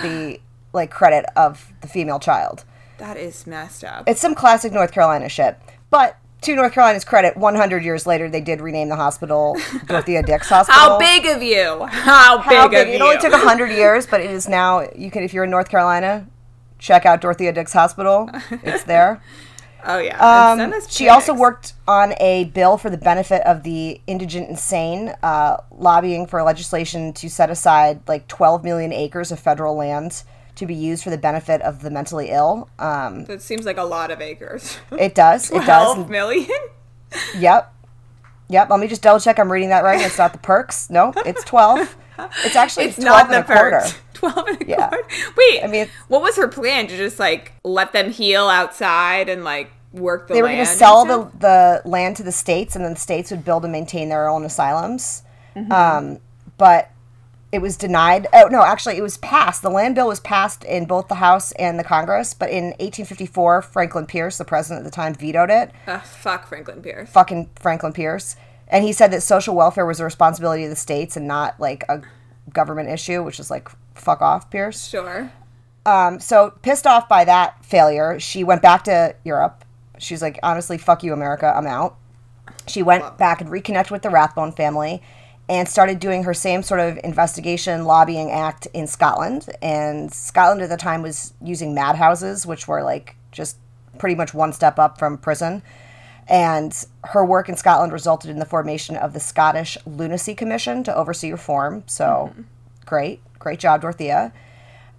the 0.01 0.39
like 0.73 0.91
credit 0.91 1.25
of 1.37 1.71
the 1.81 1.87
female 1.87 2.19
child. 2.19 2.65
That 2.97 3.15
is 3.17 3.45
messed 3.47 3.83
up. 3.83 4.07
It's 4.07 4.19
some 4.21 4.35
classic 4.35 4.71
North 4.73 4.91
Carolina 4.91 5.29
shit. 5.29 5.57
But 5.89 6.17
to 6.45 6.55
North 6.55 6.73
Carolina's 6.73 7.03
credit, 7.03 7.35
100 7.35 7.83
years 7.83 8.05
later, 8.05 8.29
they 8.29 8.41
did 8.41 8.61
rename 8.61 8.89
the 8.89 8.95
hospital 8.95 9.57
Dorothea 9.87 10.23
Dix 10.23 10.49
Hospital. 10.49 10.79
How 10.79 10.99
big 10.99 11.25
of 11.25 11.41
you? 11.41 11.85
How 11.85 12.37
big, 12.37 12.45
How 12.45 12.67
big? 12.67 12.79
of 12.79 12.87
It 12.87 12.91
you? 12.91 12.95
It 12.95 13.01
only 13.01 13.17
took 13.17 13.31
100 13.31 13.71
years, 13.71 14.05
but 14.05 14.21
it 14.21 14.29
is 14.29 14.47
now. 14.47 14.87
You 14.95 15.11
can, 15.11 15.23
if 15.23 15.33
you're 15.33 15.43
in 15.43 15.49
North 15.49 15.69
Carolina, 15.69 16.27
check 16.79 17.05
out 17.05 17.21
Dorothea 17.21 17.51
Dix 17.51 17.73
Hospital. 17.73 18.29
It's 18.63 18.83
there. 18.83 19.21
oh 19.85 19.97
yeah. 19.97 20.17
Um, 20.19 20.73
she 20.87 21.09
also 21.09 21.33
worked 21.33 21.73
on 21.87 22.13
a 22.19 22.45
bill 22.45 22.77
for 22.77 22.89
the 22.89 22.97
benefit 22.97 23.41
of 23.45 23.63
the 23.63 23.99
indigent 24.07 24.49
insane, 24.49 25.13
uh, 25.23 25.57
lobbying 25.71 26.27
for 26.27 26.41
legislation 26.43 27.13
to 27.13 27.29
set 27.29 27.49
aside 27.49 28.01
like 28.07 28.27
12 28.27 28.63
million 28.63 28.93
acres 28.93 29.31
of 29.31 29.39
federal 29.39 29.75
land 29.75 30.23
to 30.55 30.65
be 30.65 30.73
used 30.75 31.03
for 31.03 31.09
the 31.09 31.17
benefit 31.17 31.61
of 31.61 31.81
the 31.81 31.89
mentally 31.89 32.29
ill. 32.29 32.69
Um, 32.79 33.25
That 33.25 33.41
seems 33.41 33.65
like 33.65 33.77
a 33.77 33.83
lot 33.83 34.11
of 34.11 34.21
acres. 34.21 34.77
it 34.91 35.15
does. 35.15 35.51
It 35.51 35.65
does. 35.65 35.93
Twelve 35.93 36.09
million. 36.09 36.49
Yep. 37.37 37.73
Yep. 38.49 38.69
Let 38.69 38.79
me 38.79 38.87
just 38.87 39.01
double 39.01 39.19
check 39.19 39.39
I'm 39.39 39.51
reading 39.51 39.69
that 39.69 39.83
right. 39.83 40.01
It's 40.01 40.17
not 40.17 40.33
the 40.33 40.39
perks. 40.39 40.89
No, 40.89 41.13
it's 41.25 41.43
12. 41.43 41.95
It's 42.43 42.55
actually 42.55 42.85
It's 42.85 42.95
12 42.95 43.05
not 43.05 43.25
and 43.25 43.33
the 43.33 43.39
a 43.39 43.43
quarter. 43.57 43.81
Twelve 44.13 44.47
and 44.47 44.61
a 44.61 44.65
Yeah. 44.67 44.89
quarter. 44.89 45.03
Wait. 45.37 45.63
I 45.63 45.67
mean, 45.67 45.87
what 46.07 46.21
was 46.21 46.35
her 46.37 46.47
plan 46.47 46.87
to 46.87 46.95
just 46.97 47.19
like 47.19 47.53
let 47.63 47.91
them 47.91 48.11
heal 48.11 48.47
outside 48.47 49.29
and 49.29 49.43
like 49.43 49.71
work 49.91 50.27
the 50.27 50.33
land? 50.33 50.37
They 50.37 50.41
were 50.43 50.47
going 50.55 50.65
to 50.65 50.71
sell 50.71 51.05
the, 51.05 51.29
the 51.39 51.81
land 51.89 52.15
to 52.17 52.23
the 52.23 52.31
states, 52.31 52.75
and 52.75 52.85
then 52.85 52.93
the 52.93 52.99
states 52.99 53.31
would 53.31 53.43
build 53.43 53.63
and 53.63 53.71
maintain 53.71 54.09
their 54.09 54.29
own 54.29 54.45
asylums. 54.45 55.23
Mm-hmm. 55.55 55.71
Um, 55.71 56.19
but 56.57 56.89
it 57.51 57.59
was 57.59 57.77
denied. 57.77 58.27
Oh, 58.33 58.47
no, 58.51 58.63
actually, 58.63 58.97
it 58.97 59.01
was 59.01 59.17
passed. 59.17 59.61
The 59.61 59.69
land 59.69 59.95
bill 59.95 60.07
was 60.07 60.19
passed 60.19 60.63
in 60.63 60.85
both 60.85 61.07
the 61.07 61.15
House 61.15 61.51
and 61.53 61.79
the 61.79 61.83
Congress, 61.83 62.33
but 62.33 62.49
in 62.49 62.65
1854, 62.65 63.61
Franklin 63.61 64.05
Pierce, 64.05 64.37
the 64.37 64.45
president 64.45 64.85
at 64.85 64.91
the 64.91 64.95
time, 64.95 65.13
vetoed 65.13 65.49
it. 65.49 65.71
Ugh, 65.87 66.01
fuck 66.01 66.47
Franklin 66.47 66.81
Pierce. 66.81 67.09
Fucking 67.09 67.49
Franklin 67.55 67.93
Pierce. 67.93 68.35
And 68.67 68.83
he 68.83 68.91
said 68.91 69.11
that 69.11 69.21
social 69.21 69.55
welfare 69.55 69.85
was 69.85 69.99
the 69.99 70.03
responsibility 70.03 70.63
of 70.63 70.69
the 70.69 70.75
states 70.75 71.15
and 71.15 71.27
not 71.27 71.59
like 71.59 71.83
a 71.87 72.01
government 72.51 72.89
issue, 72.89 73.23
which 73.23 73.39
is 73.39 73.49
like, 73.51 73.69
fuck 73.93 74.21
off, 74.21 74.49
Pierce. 74.49 74.87
Sure. 74.87 75.31
Um, 75.85 76.19
so 76.19 76.51
pissed 76.61 76.87
off 76.87 77.07
by 77.07 77.25
that 77.25 77.63
failure, 77.63 78.19
she 78.19 78.43
went 78.43 78.61
back 78.61 78.83
to 78.85 79.15
Europe. 79.23 79.63
She's 79.99 80.21
like, 80.21 80.39
honestly, 80.41 80.77
fuck 80.77 81.03
you, 81.03 81.13
America, 81.13 81.53
I'm 81.55 81.67
out. 81.67 81.95
She 82.67 82.81
went 82.81 83.17
back 83.17 83.39
and 83.39 83.49
reconnected 83.49 83.91
with 83.91 84.01
the 84.01 84.09
Rathbone 84.09 84.51
family 84.51 85.03
and 85.47 85.69
started 85.69 85.99
doing 85.99 86.23
her 86.23 86.33
same 86.33 86.63
sort 86.63 86.79
of 86.79 86.99
investigation 87.03 87.85
lobbying 87.85 88.31
act 88.31 88.67
in 88.73 88.87
Scotland. 88.87 89.47
And 89.61 90.11
Scotland 90.11 90.61
at 90.61 90.69
the 90.69 90.77
time 90.77 91.01
was 91.01 91.33
using 91.41 91.73
madhouses, 91.73 92.45
which 92.45 92.67
were 92.67 92.83
like 92.83 93.15
just 93.31 93.57
pretty 93.97 94.15
much 94.15 94.33
one 94.33 94.53
step 94.53 94.79
up 94.79 94.97
from 94.97 95.17
prison. 95.17 95.61
And 96.27 96.75
her 97.03 97.23
work 97.23 97.49
in 97.49 97.55
Scotland 97.55 97.93
resulted 97.93 98.31
in 98.31 98.39
the 98.39 98.45
formation 98.45 98.95
of 98.95 99.13
the 99.13 99.19
Scottish 99.19 99.77
Lunacy 99.85 100.33
Commission 100.33 100.83
to 100.83 100.95
oversee 100.95 101.31
reform. 101.31 101.83
So 101.85 102.33
great, 102.85 103.21
great 103.37 103.59
job, 103.59 103.81
Dorothea. 103.81 104.33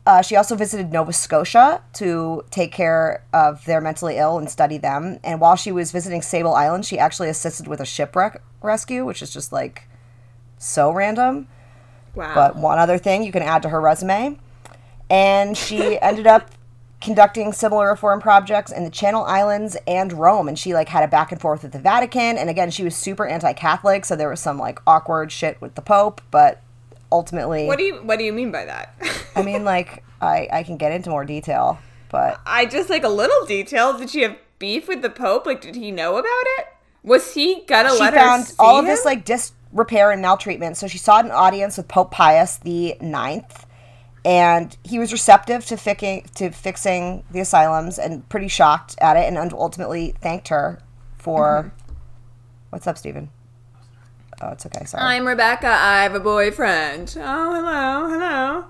Uh, 0.06 0.22
she 0.22 0.37
also 0.37 0.54
visited 0.54 0.92
Nova 0.92 1.12
Scotia 1.12 1.82
to 1.94 2.44
take 2.52 2.70
care 2.70 3.24
of 3.32 3.64
their 3.64 3.80
mentally 3.80 4.18
ill 4.18 4.38
and 4.38 4.48
study 4.48 4.78
them. 4.78 5.18
And 5.24 5.40
while 5.40 5.56
she 5.56 5.72
was 5.72 5.90
visiting 5.90 6.22
Sable 6.22 6.54
Island, 6.54 6.87
she 6.87 6.96
actually 6.96 7.28
assisted 7.28 7.66
with 7.66 7.80
a 7.80 7.85
shipwreck 7.85 8.40
rescue, 8.62 9.04
which 9.04 9.20
is 9.20 9.32
just 9.32 9.50
like 9.50 9.88
so 10.59 10.90
random. 10.90 11.49
Wow. 12.14 12.35
But 12.35 12.57
one 12.57 12.79
other 12.79 12.99
thing 12.99 13.23
you 13.23 13.33
can 13.33 13.42
add 13.42 13.62
to 13.62 13.69
her 13.69 13.81
resume. 13.81 14.38
And 15.11 15.57
she 15.57 16.01
ended 16.03 16.27
up 16.27 16.51
conducting 17.01 17.53
similar 17.53 17.90
reform 17.90 18.21
projects 18.21 18.73
in 18.73 18.85
the 18.85 18.90
Channel 18.90 19.25
Islands 19.25 19.77
and 19.87 20.12
Rome. 20.12 20.49
And 20.49 20.59
she 20.59 20.75
like 20.75 20.88
had 20.88 21.05
a 21.05 21.09
back 21.09 21.31
and 21.31 21.40
forth 21.40 21.62
with 21.62 21.73
the 21.73 21.79
Vatican. 21.79 22.38
And 22.38 22.49
again, 22.49 22.71
she 22.71 22.83
was 22.85 22.97
super 22.97 23.27
anti-Catholic, 23.27 24.05
so 24.05 24.16
there 24.16 24.29
was 24.29 24.40
some 24.40 24.59
like 24.59 24.81
awkward 24.87 25.31
shit 25.31 25.61
with 25.61 25.75
the 25.75 25.83
Pope. 25.83 26.23
But 26.31 26.62
ultimately, 27.12 27.66
What 27.66 27.79
do 27.79 27.85
you 27.85 27.97
What 27.97 28.19
do 28.19 28.25
you 28.25 28.33
mean 28.33 28.51
by 28.51 28.64
that? 28.64 28.95
I 29.35 29.42
mean, 29.42 29.64
like 29.75 30.03
I 30.21 30.49
I 30.51 30.62
can 30.62 30.77
get 30.77 30.92
into 30.92 31.11
more 31.11 31.25
detail, 31.25 31.79
but 32.11 32.40
I 32.47 32.66
just 32.66 32.88
like 32.88 33.05
a 33.05 33.09
little 33.09 33.45
detail. 33.47 33.97
Did 33.97 34.11
she 34.11 34.23
have 34.23 34.37
beef 34.59 34.88
with 34.88 35.03
the 35.03 35.11
Pope? 35.11 35.47
Like, 35.47 35.61
did 35.61 35.75
he 35.75 35.90
know 35.90 36.16
about 36.16 36.45
it? 36.59 36.66
Was 37.03 37.35
he 37.35 37.62
gonna 37.66 37.90
she 37.90 38.01
let 38.01 38.14
her 38.14 38.19
found 38.21 38.45
see 38.47 38.57
all 38.59 38.79
of 38.79 38.85
him? 38.85 38.90
this 38.90 39.05
like 39.05 39.25
disrepair 39.70 40.11
and 40.11 40.22
maltreatment. 40.22 40.76
So 40.76 40.87
she 40.87 40.98
sought 40.98 41.24
an 41.24 41.31
audience 41.31 41.76
with 41.76 41.88
Pope 41.88 42.11
Pius 42.11 42.59
the 42.59 42.96
Ninth, 43.00 43.66
and 44.24 44.76
he 44.83 44.98
was 44.98 45.12
receptive 45.12 45.64
to 45.66 45.76
fixing 45.76 46.26
to 46.35 46.50
fixing 46.50 47.24
the 47.31 47.40
asylums 47.40 47.98
and 47.98 48.29
pretty 48.29 48.48
shocked 48.48 48.96
at 49.00 49.16
it, 49.16 49.33
and 49.33 49.52
ultimately 49.52 50.14
thanked 50.20 50.48
her 50.48 50.81
for. 51.18 51.64
Mm-hmm. 51.64 51.92
What's 52.70 52.87
up, 52.87 52.98
Stephen? 52.98 53.31
Oh, 54.42 54.50
it's 54.50 54.66
okay. 54.66 54.85
Sorry. 54.85 55.02
I'm 55.02 55.26
Rebecca. 55.26 55.68
I 55.68 56.02
have 56.02 56.14
a 56.14 56.20
boyfriend. 56.20 57.16
Oh, 57.18 57.55
hello, 57.55 58.11
hello. 58.11 58.64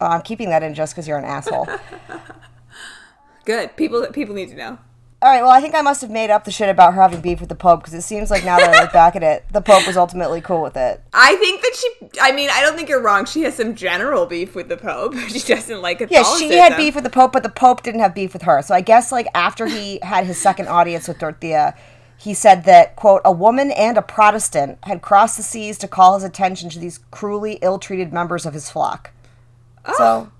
Oh, 0.00 0.06
I'm 0.06 0.22
keeping 0.22 0.48
that 0.50 0.62
in 0.62 0.74
just 0.74 0.94
because 0.94 1.06
you're 1.06 1.18
an 1.18 1.24
asshole. 1.24 1.68
Good. 3.44 3.76
People 3.76 4.06
people 4.06 4.34
need 4.34 4.48
to 4.50 4.56
know. 4.56 4.78
All 5.22 5.28
right. 5.28 5.40
Well, 5.40 5.52
I 5.52 5.60
think 5.60 5.76
I 5.76 5.82
must 5.82 6.00
have 6.00 6.10
made 6.10 6.30
up 6.30 6.42
the 6.42 6.50
shit 6.50 6.68
about 6.68 6.94
her 6.94 7.00
having 7.00 7.20
beef 7.20 7.38
with 7.38 7.48
the 7.48 7.54
Pope 7.54 7.80
because 7.80 7.94
it 7.94 8.02
seems 8.02 8.28
like 8.28 8.44
now 8.44 8.58
that 8.58 8.74
I 8.74 8.82
look 8.82 8.92
back 8.92 9.14
at 9.14 9.22
it, 9.22 9.44
the 9.52 9.60
Pope 9.60 9.86
was 9.86 9.96
ultimately 9.96 10.40
cool 10.40 10.60
with 10.60 10.76
it. 10.76 11.00
I 11.12 11.36
think 11.36 11.62
that 11.62 11.76
she. 11.76 12.20
I 12.20 12.32
mean, 12.32 12.50
I 12.52 12.60
don't 12.60 12.74
think 12.74 12.88
you're 12.88 13.00
wrong. 13.00 13.24
She 13.24 13.42
has 13.42 13.54
some 13.54 13.76
general 13.76 14.26
beef 14.26 14.56
with 14.56 14.68
the 14.68 14.76
Pope. 14.76 15.14
She 15.28 15.38
doesn't 15.38 15.80
like 15.80 16.00
it. 16.00 16.10
Yeah, 16.10 16.24
she 16.36 16.54
had 16.54 16.76
beef 16.76 16.96
with 16.96 17.04
the 17.04 17.10
Pope, 17.10 17.32
but 17.32 17.44
the 17.44 17.48
Pope 17.48 17.84
didn't 17.84 18.00
have 18.00 18.14
beef 18.16 18.32
with 18.32 18.42
her. 18.42 18.60
So 18.62 18.74
I 18.74 18.80
guess 18.80 19.12
like 19.12 19.28
after 19.32 19.66
he 19.66 20.00
had 20.02 20.26
his 20.26 20.38
second 20.38 20.66
audience 20.66 21.06
with 21.06 21.20
Dorothea, 21.20 21.76
he 22.18 22.34
said 22.34 22.64
that 22.64 22.96
quote 22.96 23.22
a 23.24 23.30
woman 23.30 23.70
and 23.70 23.96
a 23.96 24.02
Protestant 24.02 24.78
had 24.82 25.02
crossed 25.02 25.36
the 25.36 25.44
seas 25.44 25.78
to 25.78 25.88
call 25.88 26.14
his 26.14 26.24
attention 26.24 26.68
to 26.70 26.80
these 26.80 26.98
cruelly 27.12 27.60
ill-treated 27.62 28.12
members 28.12 28.44
of 28.44 28.54
his 28.54 28.70
flock. 28.70 29.12
Oh. 29.84 29.94
So, 29.96 30.32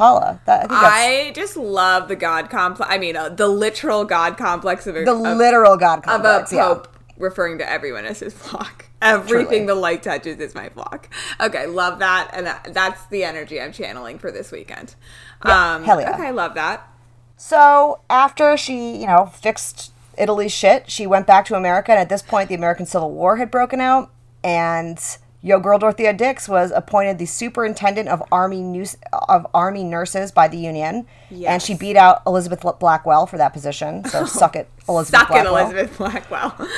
holla. 0.00 0.40
That, 0.46 0.64
I 0.64 0.66
think 0.66 0.82
I 0.82 1.32
just 1.34 1.56
love 1.56 2.08
the 2.08 2.16
God 2.16 2.50
complex. 2.50 2.90
I 2.92 2.98
mean, 2.98 3.16
uh, 3.16 3.28
the 3.28 3.48
literal 3.48 4.04
God 4.04 4.36
complex 4.36 4.86
of 4.86 4.96
a, 4.96 5.04
the 5.04 5.12
of, 5.12 5.36
literal 5.36 5.76
God 5.76 5.98
of 6.00 6.04
a 6.04 6.06
complex. 6.06 6.52
yeah. 6.52 6.64
Pope 6.64 6.96
referring 7.16 7.58
to 7.58 7.70
everyone 7.70 8.06
as 8.06 8.20
his 8.20 8.34
flock. 8.34 8.86
Everything 9.02 9.46
Truly. 9.46 9.66
the 9.66 9.74
light 9.74 10.02
touches 10.02 10.38
is 10.40 10.54
my 10.54 10.68
flock. 10.70 11.08
Okay, 11.40 11.66
love 11.66 12.00
that, 12.00 12.30
and 12.32 12.46
that, 12.46 12.70
that's 12.72 13.06
the 13.06 13.24
energy 13.24 13.60
I'm 13.60 13.72
channeling 13.72 14.18
for 14.18 14.30
this 14.30 14.50
weekend. 14.50 14.94
Yeah, 15.44 15.74
um, 15.74 15.84
hell 15.84 16.00
yeah. 16.00 16.14
Okay, 16.14 16.32
love 16.32 16.54
that. 16.54 16.86
So 17.36 18.00
after 18.10 18.56
she, 18.56 18.96
you 18.96 19.06
know, 19.06 19.26
fixed 19.26 19.92
Italy's 20.18 20.52
shit, 20.52 20.90
she 20.90 21.06
went 21.06 21.26
back 21.26 21.46
to 21.46 21.54
America, 21.54 21.92
and 21.92 22.00
at 22.00 22.08
this 22.08 22.22
point, 22.22 22.48
the 22.48 22.54
American 22.54 22.84
Civil 22.84 23.10
War 23.12 23.36
had 23.36 23.50
broken 23.50 23.80
out, 23.80 24.10
and 24.44 24.98
Yo 25.42 25.58
Girl 25.58 25.78
Dorothea 25.78 26.12
Dix 26.12 26.48
was 26.48 26.70
appointed 26.70 27.18
the 27.18 27.26
superintendent 27.26 28.08
of 28.08 28.22
army 28.30 28.60
news 28.60 28.96
of 29.28 29.46
army 29.54 29.84
nurses 29.84 30.32
by 30.32 30.48
the 30.48 30.58
Union, 30.58 31.06
and 31.46 31.62
she 31.62 31.74
beat 31.74 31.96
out 31.96 32.22
Elizabeth 32.26 32.60
Blackwell 32.78 33.26
for 33.26 33.38
that 33.38 33.52
position. 33.52 34.04
So 34.04 34.24
suck 34.26 34.54
it, 34.54 34.68
Elizabeth 34.88 35.20
Suck 35.20 35.30
it, 35.30 35.42
Blackwell. 35.42 35.56
Elizabeth 35.56 35.98
Blackwell. 35.98 36.68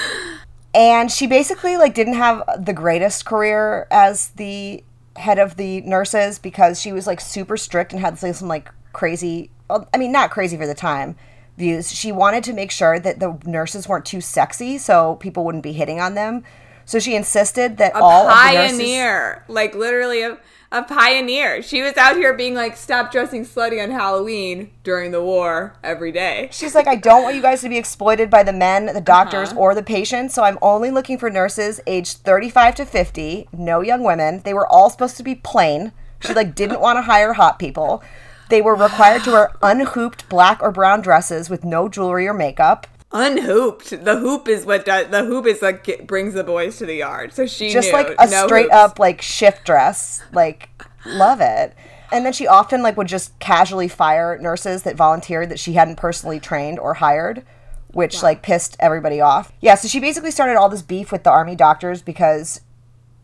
And 0.75 1.11
she 1.11 1.27
basically 1.27 1.77
like 1.77 1.95
didn't 1.95 2.15
have 2.15 2.43
the 2.59 2.73
greatest 2.73 3.25
career 3.25 3.87
as 3.91 4.29
the 4.31 4.85
head 5.17 5.39
of 5.39 5.57
the 5.57 5.81
nurses 5.83 6.39
because 6.39 6.81
she 6.81 6.93
was 6.93 7.07
like 7.07 7.21
super 7.21 7.57
strict 7.57 7.93
and 7.93 8.01
had 8.01 8.19
some 8.19 8.49
like 8.49 8.71
crazy 8.93 9.51
I 9.69 9.99
mean 9.99 10.13
not 10.13 10.31
crazy 10.31 10.57
for 10.57 10.67
the 10.67 10.75
time 10.75 11.17
views. 11.57 11.93
She 11.93 12.13
wanted 12.13 12.45
to 12.45 12.53
make 12.53 12.71
sure 12.71 12.99
that 12.99 13.21
the 13.21 13.39
nurses 13.45 13.89
weren't 13.89 14.07
too 14.07 14.21
sexy 14.21 14.79
so 14.79 15.17
people 15.17 15.45
wouldn't 15.45 15.65
be 15.65 15.73
hitting 15.73 16.01
on 16.01 16.15
them. 16.15 16.45
So 16.85 16.99
she 16.99 17.15
insisted 17.15 17.77
that 17.79 17.95
all 17.95 18.29
of 18.29 18.37
the 18.37 18.53
nurses 18.55 18.79
pioneer, 18.79 19.45
like 19.49 19.75
literally 19.75 20.23
a, 20.23 20.39
a 20.71 20.83
pioneer. 20.83 21.63
She 21.63 21.83
was 21.83 21.97
out 21.97 22.17
here 22.17 22.35
being 22.35 22.55
like, 22.55 22.77
"Stop 22.77 23.13
dressing 23.13 23.45
slutty 23.45 23.83
on 23.83 23.91
Halloween 23.91 24.71
during 24.85 25.11
the 25.11 25.23
war 25.23 25.75
every 25.85 26.13
day." 26.13 26.49
She's 26.53 26.75
like, 26.75 26.87
I 26.87 26.97
don't 26.97 27.23
want 27.23 27.37
you 27.37 27.43
guys 27.43 27.61
to 27.63 27.69
be 27.69 27.77
exploited 27.79 28.31
by 28.31 28.43
the 28.43 28.53
men, 28.53 28.87
the 28.87 29.01
doctors, 29.01 29.51
Uh-huh. 29.51 29.61
or 29.61 29.75
the 29.75 29.83
patients. 29.83 30.35
So 30.35 30.43
I'm 30.45 30.59
only 30.63 30.91
looking 30.91 31.19
for 31.19 31.29
nurses 31.31 31.81
aged 31.87 32.19
35 32.19 32.75
to 32.77 32.85
50, 32.87 33.49
no 33.53 33.81
young 33.81 34.03
women. 34.03 34.41
They 34.45 34.55
were 34.55 34.67
all 34.67 34.89
supposed 34.91 35.17
to 35.19 35.23
be 35.23 35.35
plain. 35.35 35.93
She 36.21 36.33
like 36.35 36.55
didn't 36.55 36.81
want 36.81 36.97
to 36.99 37.03
hire 37.03 37.33
hot 37.35 37.59
people. 37.59 38.03
They 38.49 38.61
were 38.63 38.75
required 38.75 39.25
to 39.25 39.31
wear 39.33 39.51
unhooped 39.63 40.29
black 40.29 40.63
or 40.63 40.71
brown 40.73 41.01
dresses 41.01 41.49
with 41.51 41.65
no 41.65 41.89
jewelry 41.89 42.27
or 42.29 42.35
makeup. 42.35 42.87
Unhooped. 43.13 44.05
The 44.05 44.19
hoop 44.19 44.49
is 44.49 44.65
what 44.65 44.85
does, 44.87 45.09
the 45.09 45.25
hoop 45.25 45.47
is 45.47 45.61
like 45.61 45.85
get, 45.85 46.07
brings 46.07 46.35
the 46.35 46.45
boys 46.45 46.79
to 46.79 46.87
the 46.87 46.97
yard. 46.97 47.33
So 47.35 47.47
she 47.47 47.71
Just 47.71 47.89
knew, 47.89 47.95
like 47.95 48.15
a 48.19 48.27
no 48.27 48.47
straight 48.47 48.65
hoops. 48.65 48.75
up 48.75 48.99
like 48.99 49.21
shift 49.21 49.65
dress. 49.65 50.23
Like 50.33 50.71
love 51.05 51.41
it. 51.41 51.75
And 52.11 52.25
then 52.25 52.33
she 52.33 52.47
often 52.47 52.83
like 52.83 52.97
would 52.97 53.09
just 53.09 53.39
casually 53.39 53.89
fire 53.89 54.39
nurses 54.39 54.83
that 54.85 54.97
volunteered 54.97 55.51
that 55.51 55.59
she 55.59 55.75
hadn't 55.75 55.97
personally 55.97 56.41
trained 56.41 56.79
or 56.79 56.95
hired, 56.95 57.45
which 57.89 58.23
like 58.23 58.43
pissed 58.43 58.77
everybody 58.81 59.21
off. 59.21 59.53
Yeah, 59.61 59.75
so 59.75 59.89
she 59.89 60.01
basically 60.01 60.31
started 60.31 60.57
all 60.57 60.69
this 60.69 60.83
beef 60.83 61.13
with 61.13 61.25
the 61.25 61.31
army 61.31 61.57
doctors 61.57 62.03
because 62.03 62.61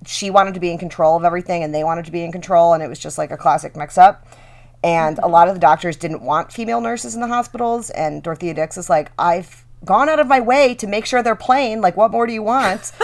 she 0.07 0.31
wanted 0.31 0.55
to 0.55 0.61
be 0.61 0.71
in 0.71 0.79
control 0.79 1.17
of 1.17 1.25
everything 1.25 1.63
and 1.63 1.75
they 1.75 1.85
wanted 1.85 2.05
to 2.05 2.13
be 2.13 2.23
in 2.23 2.33
control 2.33 2.73
and 2.73 2.83
it 2.83 2.89
was 2.89 2.99
just 2.99 3.19
like 3.19 3.31
a 3.31 3.37
classic 3.37 3.77
mix 3.77 3.99
up. 3.99 4.27
And 4.85 5.19
a 5.19 5.23
mm-hmm. 5.23 5.33
lot 5.33 5.49
of 5.49 5.55
the 5.55 5.61
doctors 5.61 5.97
didn't 5.97 6.23
want 6.23 6.53
female 6.53 6.81
nurses 6.81 7.15
in 7.15 7.21
the 7.21 7.27
hospitals 7.27 7.91
and 7.91 8.23
Dorothea 8.23 8.55
Dix 8.55 8.77
is 8.79 8.89
like, 8.89 9.13
I've 9.19 9.65
gone 9.85 10.09
out 10.09 10.19
of 10.21 10.27
my 10.27 10.41
way 10.41 10.75
to 10.77 10.87
make 10.87 11.07
sure 11.07 11.23
they're 11.23 11.35
playing. 11.37 11.81
Like 11.81 11.97
what 11.97 12.11
more 12.11 12.27
do 12.27 12.33
you 12.33 12.43
want? 12.43 12.93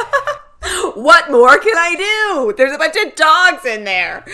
What 0.95 1.31
more 1.31 1.59
can 1.59 1.77
I 1.77 1.95
do? 1.95 2.55
There's 2.57 2.73
a 2.73 2.79
bunch 2.79 2.95
of 2.97 3.15
dogs 3.17 3.65
in 3.67 3.85
there. 3.85 4.25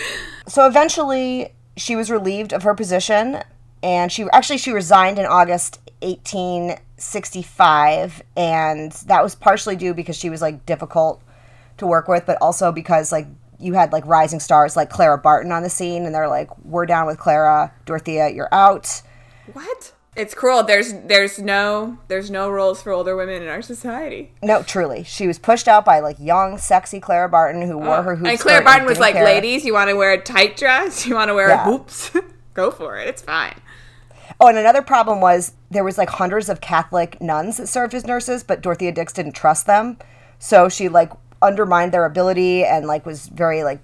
so 0.47 0.65
eventually 0.67 1.53
she 1.75 1.95
was 1.95 2.09
relieved 2.11 2.53
of 2.53 2.63
her 2.63 2.73
position 2.75 3.39
and 3.83 4.11
she 4.11 4.25
actually 4.31 4.57
she 4.57 4.71
resigned 4.71 5.17
in 5.19 5.25
august 5.25 5.79
1865 6.01 8.21
and 8.37 8.91
that 9.07 9.23
was 9.23 9.35
partially 9.35 9.75
due 9.75 9.93
because 9.93 10.15
she 10.15 10.29
was 10.29 10.41
like 10.41 10.65
difficult 10.65 11.21
to 11.77 11.85
work 11.87 12.07
with 12.07 12.25
but 12.25 12.37
also 12.41 12.71
because 12.71 13.11
like 13.11 13.27
you 13.59 13.73
had 13.73 13.91
like 13.91 14.05
rising 14.05 14.39
stars 14.39 14.75
like 14.75 14.89
clara 14.89 15.17
barton 15.17 15.51
on 15.51 15.63
the 15.63 15.69
scene 15.69 16.05
and 16.05 16.13
they're 16.15 16.29
like 16.29 16.49
we're 16.63 16.85
down 16.85 17.07
with 17.07 17.17
clara 17.17 17.73
dorothea 17.85 18.29
you're 18.29 18.53
out 18.53 19.01
What? 19.53 19.93
It's 20.15 20.33
cruel. 20.33 20.63
There's 20.63 20.93
there's 21.05 21.39
no 21.39 21.97
there's 22.09 22.29
no 22.29 22.51
roles 22.51 22.81
for 22.81 22.91
older 22.91 23.15
women 23.15 23.41
in 23.41 23.47
our 23.47 23.61
society. 23.61 24.33
no 24.43 24.61
truly 24.61 25.03
she 25.03 25.25
was 25.25 25.39
pushed 25.39 25.69
out 25.69 25.85
by 25.85 25.99
like 26.01 26.17
young 26.19 26.57
sexy 26.57 26.99
clara 26.99 27.29
barton 27.29 27.61
who 27.61 27.77
wore 27.77 27.97
oh, 27.97 28.01
her 28.03 28.15
hoop 28.17 28.27
and 28.27 28.39
skirt 28.39 28.65
Barton 28.65 28.85
was 28.85 28.99
like, 28.99 29.13
care. 29.13 29.23
"Ladies, 29.23 29.63
you 29.63 29.73
want 29.73 29.89
to 29.89 29.95
wear 29.95 30.11
a 30.11 30.21
tight 30.21 30.57
dress? 30.57 31.05
You 31.07 31.15
want 31.15 31.29
to 31.29 31.33
wear 31.33 31.47
Yeah. 31.47 31.63
hoops? 31.63 32.11
Go 32.53 32.71
for 32.71 32.97
it. 32.97 33.07
It's 33.07 33.21
fine." 33.21 33.55
Oh, 34.39 34.47
and 34.47 34.57
another 34.57 34.81
problem 34.81 35.21
was 35.21 35.53
there 35.69 35.83
was 35.83 35.97
like 35.97 36.09
hundreds 36.09 36.49
of 36.49 36.59
Catholic 36.59 37.21
nuns 37.21 37.57
that 37.57 37.67
served 37.67 37.93
as 37.93 38.05
nurses, 38.05 38.43
but 38.43 38.61
Dorothea 38.61 38.91
Dix 38.91 39.13
didn't 39.13 39.33
trust 39.33 39.65
them. 39.65 39.97
So 40.39 40.67
she 40.67 40.89
like 40.89 41.11
undermined 41.41 41.93
their 41.93 42.05
ability 42.05 42.65
and 42.65 42.85
like 42.85 43.05
was 43.05 43.27
very 43.27 43.63
like 43.63 43.81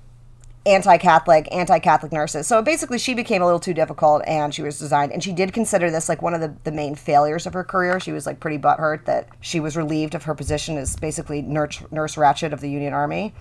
anti-Catholic, 0.67 1.47
anti-Catholic 1.51 2.11
nurses. 2.11 2.45
So 2.45 2.61
basically 2.61 2.99
she 2.99 3.13
became 3.13 3.41
a 3.41 3.45
little 3.45 3.59
too 3.59 3.73
difficult 3.73 4.21
and 4.27 4.53
she 4.53 4.61
was 4.61 4.77
designed. 4.77 5.11
And 5.11 5.23
she 5.23 5.31
did 5.33 5.53
consider 5.53 5.89
this 5.89 6.09
like 6.09 6.21
one 6.21 6.33
of 6.33 6.41
the, 6.41 6.53
the 6.63 6.71
main 6.71 6.95
failures 6.95 7.45
of 7.47 7.53
her 7.53 7.63
career. 7.63 7.99
She 7.99 8.11
was 8.11 8.25
like 8.25 8.39
pretty 8.39 8.57
butthurt 8.57 9.05
that 9.05 9.29
she 9.39 9.59
was 9.59 9.77
relieved 9.77 10.13
of 10.13 10.23
her 10.23 10.35
position 10.35 10.77
as 10.77 10.95
basically 10.95 11.41
nurse, 11.41 11.81
nurse 11.89 12.15
Ratched 12.15 12.51
of 12.51 12.61
the 12.61 12.69
Union 12.69 12.93
Army 12.93 13.33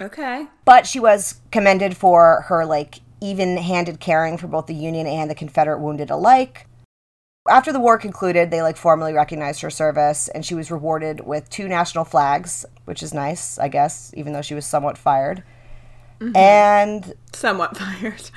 Okay. 0.00 0.46
but 0.64 0.86
she 0.86 1.00
was 1.00 1.40
commended 1.50 1.96
for 1.96 2.42
her 2.48 2.64
like 2.64 3.00
even-handed 3.20 3.98
caring 3.98 4.38
for 4.38 4.46
both 4.46 4.66
the 4.66 4.74
union 4.74 5.08
and 5.08 5.28
the 5.28 5.34
confederate 5.34 5.80
wounded 5.80 6.08
alike 6.08 6.68
after 7.48 7.72
the 7.72 7.80
war 7.80 7.98
concluded 7.98 8.50
they 8.50 8.62
like 8.62 8.76
formally 8.76 9.12
recognized 9.12 9.60
her 9.60 9.70
service 9.70 10.28
and 10.28 10.46
she 10.46 10.54
was 10.54 10.70
rewarded 10.70 11.26
with 11.26 11.50
two 11.50 11.66
national 11.66 12.04
flags 12.04 12.64
which 12.84 13.02
is 13.02 13.12
nice 13.12 13.58
i 13.58 13.66
guess 13.66 14.12
even 14.16 14.32
though 14.32 14.42
she 14.42 14.54
was 14.54 14.64
somewhat 14.64 14.96
fired 14.96 15.42
and 16.34 17.14
Somewhat 17.32 17.76
fired. 17.78 18.30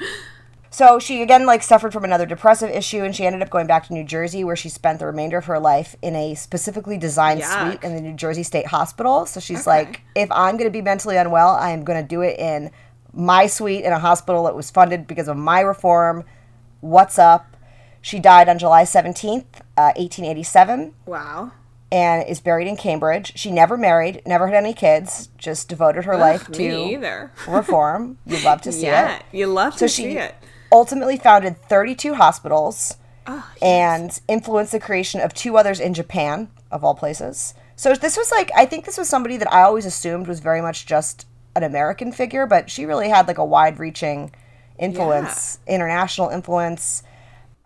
so 0.70 1.00
she 1.00 1.22
again 1.22 1.46
like 1.46 1.64
suffered 1.64 1.92
from 1.94 2.04
another 2.04 2.26
depressive 2.26 2.70
issue 2.70 3.04
and 3.04 3.16
she 3.16 3.26
ended 3.26 3.42
up 3.42 3.50
going 3.50 3.68
back 3.68 3.88
to 3.88 3.94
new 3.94 4.04
jersey 4.04 4.44
where 4.44 4.56
she 4.56 4.70
spent 4.70 5.00
the 5.00 5.06
remainder 5.06 5.38
of 5.38 5.46
her 5.46 5.60
life 5.60 5.96
in 6.02 6.16
a 6.16 6.36
specifically 6.36 6.98
designed 6.98 7.42
Yuck. 7.42 7.70
suite 7.70 7.84
in 7.84 7.96
the 7.96 8.02
new 8.02 8.14
jersey 8.14 8.44
state 8.44 8.68
hospital 8.68 9.26
so 9.26 9.40
she's 9.40 9.66
like 9.66 10.02
if 10.16 10.32
i'm 10.32 10.56
going 10.58 10.70
to 10.70 10.72
be 10.72 10.82
mentally 10.82 11.18
unwell 11.18 11.50
i 11.50 11.72
am 11.72 11.84
going 11.84 12.02
to 12.02 12.08
do 12.08 12.22
it 12.22 12.38
in 12.40 12.70
my 13.14 13.48
suite 13.48 13.84
in 13.84 13.92
a 13.92 14.00
hospital 14.00 14.44
that 14.46 14.56
was 14.56 14.70
funded 14.72 15.08
because 15.08 15.28
of 15.28 15.36
my 15.36 15.60
reform 15.60 16.24
what's 16.80 17.18
up 17.20 17.58
she 18.02 18.20
died 18.20 18.48
on 18.48 18.58
july 18.60 18.84
17th 18.84 19.44
uh, 19.78 19.92
1887 19.98 20.94
Wow. 21.06 21.52
And 21.92 22.28
is 22.28 22.40
buried 22.40 22.68
in 22.68 22.76
cambridge 22.78 23.34
she 23.36 23.52
never 23.52 23.76
married 23.78 24.22
never 24.26 24.48
had 24.48 24.56
any 24.56 24.74
kids 24.74 25.28
just 25.38 25.68
devoted 25.70 26.06
her 26.06 26.18
life 26.18 26.48
me 26.50 26.58
to 26.58 26.78
either. 26.86 27.32
reform 27.48 28.18
you'd 28.26 28.44
love 28.44 28.62
to 28.62 28.72
see 28.72 28.86
it 28.88 28.92
Yeah, 28.92 29.22
you 29.32 29.48
love 29.48 29.74
to 29.74 29.80
so 29.80 29.88
see 29.88 30.04
she 30.12 30.18
it. 30.18 30.36
ultimately 30.72 31.18
founded 31.18 31.58
32 31.64 32.14
hospitals, 32.16 32.96
Oh, 33.28 33.48
and 33.62 34.20
influenced 34.28 34.72
the 34.72 34.80
creation 34.80 35.22
of 35.22 35.32
two 35.34 35.56
others 35.56 35.80
in 35.80 35.94
Japan, 35.94 36.50
of 36.72 36.84
all 36.84 36.96
places. 36.96 37.54
So 37.76 37.94
this 37.94 38.18
was 38.18 38.32
like, 38.32 38.50
I 38.56 38.66
think 38.66 38.86
this 38.86 38.98
was 38.98 39.08
somebody 39.10 39.38
that 39.38 39.52
I 39.54 39.62
always 39.62 39.86
assumed 39.86 40.28
was 40.28 40.40
very 40.40 40.60
much 40.60 40.88
just 40.88 41.28
an 41.56 41.62
American 41.62 42.12
figure, 42.12 42.48
but 42.48 42.72
she 42.72 42.84
really 42.86 43.10
had 43.10 43.28
like 43.28 43.38
a 43.38 43.46
wide 43.46 43.78
reaching 43.78 44.34
influence, 44.80 45.60
international 45.68 46.30
influence. 46.30 47.04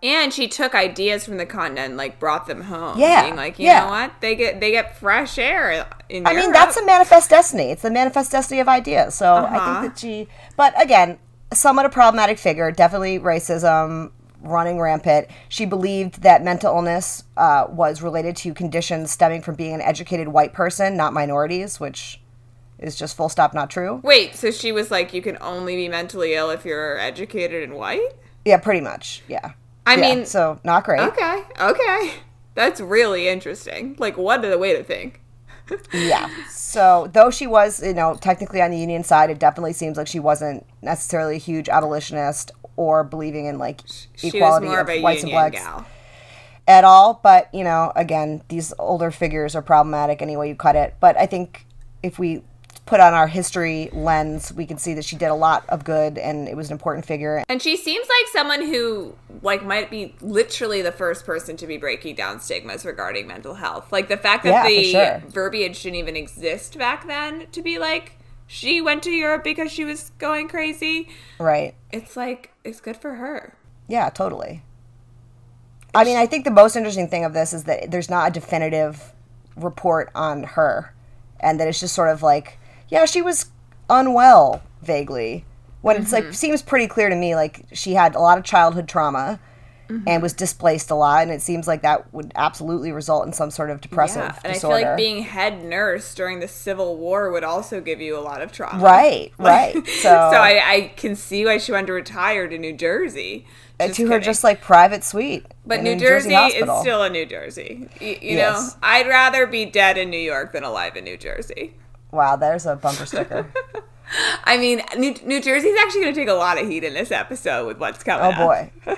And 0.04 0.32
she 0.34 0.48
took 0.48 0.76
ideas 0.76 1.26
from 1.26 1.38
the 1.38 1.46
continent, 1.46 1.90
and, 1.90 1.98
like 1.98 2.20
brought 2.20 2.46
them 2.48 2.62
home. 2.62 3.00
Yeah, 3.00 3.24
being 3.24 3.36
like 3.36 3.58
you 3.58 3.66
yeah. 3.66 3.86
know 3.86 3.90
what, 3.90 4.22
they 4.22 4.36
get 4.36 4.60
they 4.60 4.72
get 4.72 4.98
fresh 4.98 5.38
air. 5.38 5.88
In 6.10 6.28
I 6.28 6.34
mean, 6.36 6.52
that's 6.52 6.78
a 6.78 6.86
manifest 6.86 7.30
destiny. 7.30 7.72
It's 7.72 7.82
the 7.82 7.90
manifest 7.90 8.32
destiny 8.32 8.60
of 8.60 8.68
ideas. 8.68 9.16
So 9.16 9.34
I 9.34 9.58
Uh-huh. 9.58 9.82
think 9.82 9.94
that 9.94 10.00
she, 10.00 10.28
but 10.58 10.80
again, 10.80 11.18
somewhat 11.54 11.86
a 11.86 11.90
problematic 11.90 12.38
figure. 12.38 12.70
Definitely 12.72 13.20
racism 13.20 14.12
running 14.42 14.80
rampant. 14.80 15.28
She 15.50 15.66
believed 15.66 16.22
that 16.22 16.44
mental 16.44 16.76
illness 16.76 17.24
uh, 17.36 17.66
was 17.70 18.04
related 18.04 18.36
to 18.38 18.54
conditions 18.54 19.10
stemming 19.10 19.42
from 19.42 19.56
being 19.56 19.74
an 19.74 19.82
educated 19.82 20.28
white 20.28 20.54
person, 20.54 20.96
not 20.96 21.14
minorities, 21.14 21.80
which 21.80 22.22
is 22.78 22.96
just 22.96 23.18
full 23.18 23.30
stop 23.30 23.56
not 23.56 23.72
true. 23.72 24.02
Wait, 24.04 24.36
so 24.36 24.52
she 24.52 24.72
was 24.72 24.92
like, 24.92 25.14
you 25.14 25.22
can 25.22 25.38
only 25.42 25.76
be 25.76 25.90
mentally 25.90 26.36
ill 26.36 26.52
if 26.52 26.64
you're 26.64 27.00
educated 27.00 27.64
and 27.64 27.74
white? 27.74 28.12
Yeah, 28.44 28.58
pretty 28.58 28.82
much. 28.82 29.24
Yeah. 29.28 29.54
I 29.86 29.96
Yeah, 29.96 30.16
mean, 30.16 30.26
so 30.26 30.60
not 30.64 30.84
great. 30.84 31.00
okay, 31.02 31.44
okay. 31.60 32.14
That's 32.56 32.80
really 32.82 33.28
interesting. 33.28 33.96
Like, 34.00 34.18
what 34.18 34.44
a 34.46 34.58
way 34.58 34.76
to 34.76 34.84
think. 34.84 35.22
Yeah. 35.92 36.30
So, 36.50 37.10
though 37.12 37.30
she 37.32 37.48
was, 37.48 37.82
you 37.82 37.94
know, 37.94 38.16
technically 38.16 38.62
on 38.62 38.70
the 38.72 38.78
union 38.78 39.04
side, 39.04 39.30
it 39.30 39.40
definitely 39.40 39.74
seems 39.74 39.98
like 39.98 40.08
she 40.08 40.20
wasn't 40.20 40.66
necessarily 40.82 41.36
a 41.36 41.40
huge 41.40 41.70
abolitionist 41.70 42.52
or 42.76 43.04
believing 43.04 43.46
in 43.46 43.58
like 43.58 43.82
She 44.16 44.28
equality 44.28 44.68
of 44.68 44.88
of 44.90 45.02
whites 45.02 45.24
and 45.24 45.32
blacks 45.32 45.58
gal. 45.64 45.86
at 46.68 46.84
all. 46.84 47.20
But 47.24 47.54
you 47.54 47.64
know, 47.64 47.92
again, 47.96 48.44
these 48.50 48.74
older 48.78 49.10
figures 49.12 49.56
are 49.56 49.62
problematic 49.62 50.22
any 50.22 50.38
way 50.38 50.50
you 50.50 50.56
cut 50.56 50.76
it. 50.76 50.96
But 51.00 51.18
I 51.18 51.26
think 51.26 51.66
if 52.04 52.20
we 52.20 52.44
put 52.86 53.00
on 53.00 53.14
our 53.14 53.28
history 53.28 53.90
lens, 53.94 54.54
we 54.54 54.66
can 54.66 54.78
see 54.78 54.94
that 54.94 55.04
she 55.06 55.16
did 55.16 55.28
a 55.28 55.36
lot 55.36 55.66
of 55.70 55.84
good 55.84 56.18
and 56.18 56.48
it 56.48 56.56
was 56.56 56.68
an 56.68 56.74
important 56.74 57.06
figure. 57.06 57.44
And 57.50 57.62
she 57.62 57.78
seems 57.78 58.08
like 58.08 58.28
someone 58.32 58.62
who 58.62 59.16
like 59.42 59.66
might 59.66 59.90
be 59.90 60.16
literally 60.22 60.82
the 60.82 60.92
first 60.92 61.26
person 61.26 61.58
to 61.58 61.68
be 61.68 61.78
breaking 61.78 62.16
down 62.16 62.40
stigmas 62.40 62.86
regarding 62.86 63.26
mental 63.28 63.56
health. 63.56 63.92
Like 63.92 64.08
the 64.08 64.18
fact 64.18 64.44
that 64.44 64.50
Yeah, 64.50 64.68
the 64.68 64.84
sure. 64.84 65.24
verbiage 65.28 65.82
didn't 65.82 65.96
even 65.96 66.16
exist 66.16 66.78
back 66.78 67.08
then 67.08 67.48
to 67.52 67.62
be 67.62 67.80
like 67.80 68.18
she 68.48 68.82
went 68.82 69.02
to 69.04 69.10
Europe 69.10 69.44
because 69.44 69.72
she 69.72 69.84
was 69.84 70.12
going 70.20 70.48
crazy. 70.48 71.10
Right. 71.40 71.74
It's 71.92 72.16
like 72.16 72.54
it's 72.64 72.80
good 72.80 72.98
for 72.98 73.16
her. 73.16 73.58
Yeah, 73.88 74.10
totally. 74.10 74.62
I 75.96 76.04
mean, 76.04 76.18
I 76.18 76.26
think 76.26 76.44
the 76.44 76.52
most 76.52 76.76
interesting 76.76 77.08
thing 77.08 77.24
of 77.24 77.34
this 77.34 77.54
is 77.54 77.64
that 77.64 77.90
there's 77.90 78.10
not 78.10 78.30
a 78.30 78.32
definitive 78.32 79.14
report 79.56 80.12
on 80.14 80.44
her, 80.44 80.94
and 81.40 81.58
that 81.60 81.70
it's 81.70 81.80
just 81.80 81.96
sort 81.96 82.10
of 82.10 82.22
like, 82.22 82.60
yeah, 82.90 83.06
she 83.06 83.22
was 83.22 83.48
unwell 83.90 84.62
vaguely. 84.82 85.46
When 85.82 85.98
it's 85.98 86.12
Mm-hmm. 86.12 86.26
like 86.28 86.34
seems 86.34 86.62
pretty 86.64 86.88
clear 86.88 87.10
to 87.10 87.16
me, 87.16 87.36
like 87.36 87.66
she 87.74 87.94
had 87.94 88.16
a 88.16 88.20
lot 88.20 88.38
of 88.38 88.44
childhood 88.44 88.88
trauma 88.88 89.40
Mm-hmm. 89.88 90.08
and 90.08 90.24
was 90.24 90.34
displaced 90.34 90.90
a 90.90 90.96
lot, 90.96 91.22
and 91.22 91.32
it 91.32 91.44
seems 91.44 91.68
like 91.68 91.84
that 91.84 92.12
would 92.12 92.32
absolutely 92.34 92.92
result 92.92 93.28
in 93.28 93.34
some 93.34 93.52
sort 93.52 93.70
of 93.70 93.82
depressive 93.82 94.24
Yeah, 94.24 94.40
and 94.44 94.54
disorder. 94.56 94.76
I 94.78 94.80
feel 94.80 94.88
like 94.90 94.98
being 94.98 95.22
head 95.22 95.64
nurse 95.64 96.16
during 96.16 96.40
the 96.40 96.48
Civil 96.48 96.98
War 96.98 97.32
would 97.32 97.44
also 97.44 97.80
give 97.82 98.02
you 98.02 98.18
a 98.18 98.20
lot 98.20 98.42
of 98.42 98.52
trauma. 98.52 98.84
right, 98.84 99.32
right. 99.38 99.76
So, 99.88 100.10
So, 100.10 100.10
I, 100.10 100.60
I 100.66 100.94
can 100.98 101.16
see 101.16 101.46
why 101.46 101.60
she 101.60 101.72
wanted 101.72 101.86
to 101.86 101.94
retire 101.94 102.48
to 102.48 102.58
New 102.58 102.74
Jersey. 102.74 103.46
and 103.80 103.90
Just 103.92 103.98
to 103.98 104.08
her 104.08 104.20
just 104.20 104.44
like 104.44 104.60
private 104.60 105.04
suite, 105.04 105.46
But 105.68 105.78
in 105.78 105.84
New 105.84 105.92
a 105.92 105.98
Jersey, 105.98 106.34
is 106.34 106.80
still 106.82 107.04
a 107.04 107.10
New 107.12 107.28
Jersey. 107.28 107.88
You, 108.02 108.08
you 108.08 108.38
Yes. 108.38 108.74
know, 108.74 108.80
I'd 108.82 109.08
rather 109.08 109.46
be 109.46 109.66
dead 109.66 110.00
in 110.00 110.10
New 110.10 110.18
York 110.18 110.52
than 110.52 110.64
alive 110.64 110.96
in 110.98 111.04
New 111.04 111.18
Jersey. 111.18 111.76
Wow. 112.12 112.36
There's 112.36 112.66
a 112.66 112.76
bumper 112.76 113.06
sticker. 113.06 113.52
I 114.44 114.58
mean, 114.58 114.82
New, 114.98 115.16
New 115.26 115.42
Jersey's 115.42 115.78
actually 115.80 116.02
going 116.02 116.14
to 116.14 116.20
take 116.20 116.30
a 116.30 116.34
lot 116.34 116.62
of 116.62 116.68
heat 116.68 116.84
in 116.84 116.94
this 116.94 117.12
episode 117.12 117.66
with 117.66 117.80
what's 117.80 118.04
coming 118.04 118.38
Oh 118.38 118.46
boy. 118.46 118.72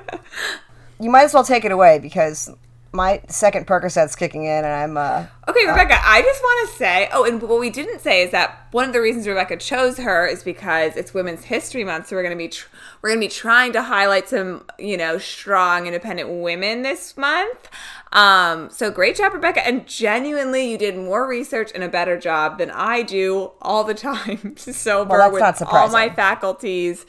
you 1.00 1.10
might 1.10 1.24
as 1.24 1.34
well 1.34 1.44
take 1.44 1.64
it 1.66 1.72
away 1.72 2.00
because 2.00 2.52
my 2.94 3.22
second 3.28 3.68
Percocet's 3.68 4.16
kicking 4.16 4.44
in 4.44 4.66
and 4.66 4.68
I'm 4.68 4.98
uh 4.98 5.26
Okay, 5.48 5.66
Rebecca, 5.66 5.98
I 6.04 6.22
just 6.22 6.42
want 6.42 6.70
to 6.70 6.76
say, 6.76 7.10
oh, 7.14 7.24
and 7.24 7.42
what 7.42 7.60
we 7.60 7.70
didn't 7.70 8.00
say 8.00 8.22
is 8.22 8.32
that 8.32 8.68
one 8.72 8.86
of 8.86 8.92
the 8.92 9.00
reasons 9.00 9.28
Rebecca 9.28 9.56
chose 9.58 9.98
her 9.98 10.26
is 10.28 10.44
because 10.44 10.98
it's 10.98 11.14
Women's 11.14 11.46
History 11.46 11.86
Month, 11.86 12.08
so 12.08 12.18
we're 12.18 12.24
gonna 12.24 12.36
be 12.36 12.50
tr- 12.50 12.68
we're 13.02 13.10
gonna 13.12 13.22
be 13.22 13.30
trying 13.30 13.72
to 13.74 13.84
highlight 13.84 14.28
some, 14.28 14.66
you 14.78 14.98
know, 14.98 15.18
strong, 15.18 15.86
independent 15.86 16.30
women 16.42 16.82
this 16.82 17.16
month. 17.16 17.70
Um, 18.12 18.70
so 18.70 18.90
great 18.90 19.16
job, 19.16 19.34
Rebecca, 19.34 19.66
and 19.66 19.86
genuinely, 19.86 20.72
you 20.72 20.78
did 20.78 20.96
more 20.96 21.28
research 21.28 21.72
and 21.76 21.84
a 21.84 21.90
better 21.90 22.18
job 22.18 22.58
than 22.58 22.72
I 22.72 23.02
do 23.02 23.52
all 23.62 23.84
the 23.84 23.94
time. 24.10 24.56
Sober 24.58 25.18
that's 25.18 25.60
with 25.60 25.70
all 25.70 25.90
my 25.90 26.10
faculties 26.10 27.06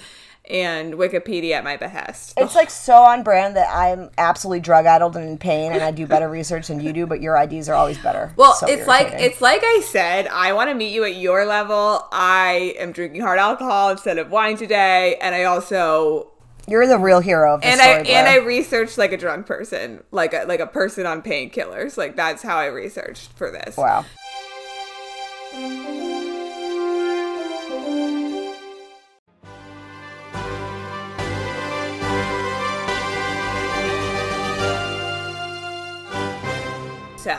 and 0.50 0.94
Wikipedia 0.94 1.52
at 1.52 1.64
my 1.64 1.76
behest. 1.76 2.32
it's 2.38 2.54
like 2.54 2.70
so 2.70 2.94
on 2.94 3.22
brand 3.22 3.54
that 3.56 3.68
I'm 3.70 4.08
absolutely 4.16 4.60
drug 4.60 4.86
addled 4.86 5.14
and 5.16 5.28
in 5.28 5.36
pain 5.36 5.72
and 5.72 5.82
I 5.82 5.90
do 5.90 6.06
better 6.06 6.26
research 6.28 6.68
than 6.68 6.80
you 6.80 6.92
do, 6.94 7.06
but 7.06 7.20
your 7.20 7.36
IDs 7.36 7.68
are 7.68 7.74
always 7.74 7.98
better. 7.98 8.32
Well, 8.36 8.54
So 8.54 8.66
it's 8.66 8.86
like 8.86 9.08
it's 9.12 9.40
like 9.42 9.60
I 9.62 9.82
said. 9.84 10.26
I 10.28 10.54
want 10.54 10.70
to 10.70 10.74
meet 10.74 10.92
you 10.92 11.04
at 11.04 11.16
your 11.16 11.44
level. 11.44 12.06
I 12.12 12.74
am 12.78 12.92
drinking 12.92 13.20
hard 13.20 13.38
alcohol 13.38 13.90
instead 13.90 14.16
of 14.18 14.30
wine 14.30 14.56
today, 14.56 15.16
and 15.20 15.34
I 15.34 15.44
also 15.44 16.30
you're 16.68 16.86
the 16.86 16.98
real 16.98 17.20
hero 17.20 17.54
of 17.54 17.62
this 17.62 17.70
and 17.72 17.80
I 17.80 18.02
story. 18.02 18.14
and 18.16 18.28
I 18.28 18.34
Blair. 18.36 18.46
researched 18.46 18.98
like 18.98 19.12
a 19.12 19.16
drunk 19.16 19.46
person, 19.46 20.02
like 20.10 20.34
a 20.34 20.44
like 20.46 20.60
a 20.60 20.66
person 20.66 21.06
on 21.06 21.22
painkillers. 21.22 21.96
Like 21.96 22.16
that's 22.16 22.42
how 22.42 22.56
I 22.58 22.66
researched 22.66 23.32
for 23.32 23.50
this. 23.50 23.76
wow. 23.76 24.04
So, 37.16 37.36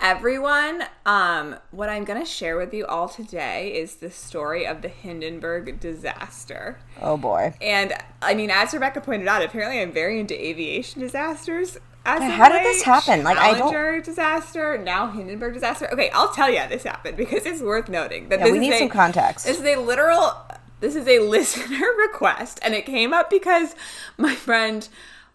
everyone, 0.00 0.84
um, 1.06 1.56
what 1.70 1.88
I'm 1.88 2.04
going 2.04 2.20
to 2.20 2.26
share 2.26 2.56
with 2.56 2.72
you 2.72 2.86
all 2.86 3.08
today 3.08 3.74
is 3.74 3.96
the 3.96 4.10
story 4.10 4.66
of 4.66 4.82
the 4.82 4.88
Hindenburg 4.88 5.80
disaster. 5.80 6.78
Oh 7.00 7.16
boy. 7.16 7.54
And 7.60 7.92
I 8.22 8.34
mean, 8.34 8.50
as 8.50 8.72
Rebecca 8.72 9.00
pointed 9.00 9.28
out, 9.28 9.42
apparently 9.42 9.80
I'm 9.80 9.92
very 9.92 10.20
into 10.20 10.34
aviation 10.40 11.00
disasters. 11.00 11.78
As 12.06 12.22
how 12.22 12.48
did 12.48 12.64
this 12.64 12.82
happen? 12.82 13.22
Like, 13.22 13.36
I 13.36 13.58
don't- 13.58 14.04
disaster, 14.04 14.78
now 14.78 15.10
Hindenburg 15.10 15.52
disaster. 15.54 15.92
Okay, 15.92 16.08
I'll 16.10 16.32
tell 16.32 16.48
you 16.50 16.58
how 16.58 16.66
this 16.68 16.84
happened 16.84 17.16
because 17.16 17.44
it's 17.44 17.60
worth 17.60 17.88
noting 17.88 18.28
that 18.30 18.38
Yeah, 18.38 18.44
this 18.46 18.52
we 18.52 18.58
is 18.58 18.62
need 18.62 18.72
a- 18.74 18.78
some 18.78 18.88
context. 18.88 19.44
This 19.44 19.58
is 19.58 19.64
a 19.66 19.76
literal. 19.76 20.32
This 20.80 20.94
is 20.94 21.06
a 21.08 21.18
listener 21.28 21.86
request, 21.98 22.60
and 22.62 22.72
it 22.72 22.86
came 22.86 23.12
up 23.12 23.28
because 23.28 23.74
my 24.16 24.34
friend, 24.34 24.88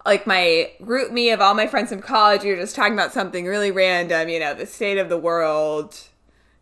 like 0.06 0.28
my 0.28 0.72
GroupMe 0.82 1.34
of 1.34 1.42
all 1.42 1.54
my 1.54 1.68
friends 1.68 1.90
from 1.90 2.02
college, 2.02 2.44
we're 2.44 2.58
just 2.58 2.76
talking 2.76 2.94
about 2.94 3.14
something 3.14 3.46
really 3.46 3.72
random. 3.72 4.30
You 4.30 4.40
know, 4.40 4.54
the 4.54 4.66
state 4.66 4.98
of 4.98 5.10
the 5.10 5.18
world. 5.18 5.98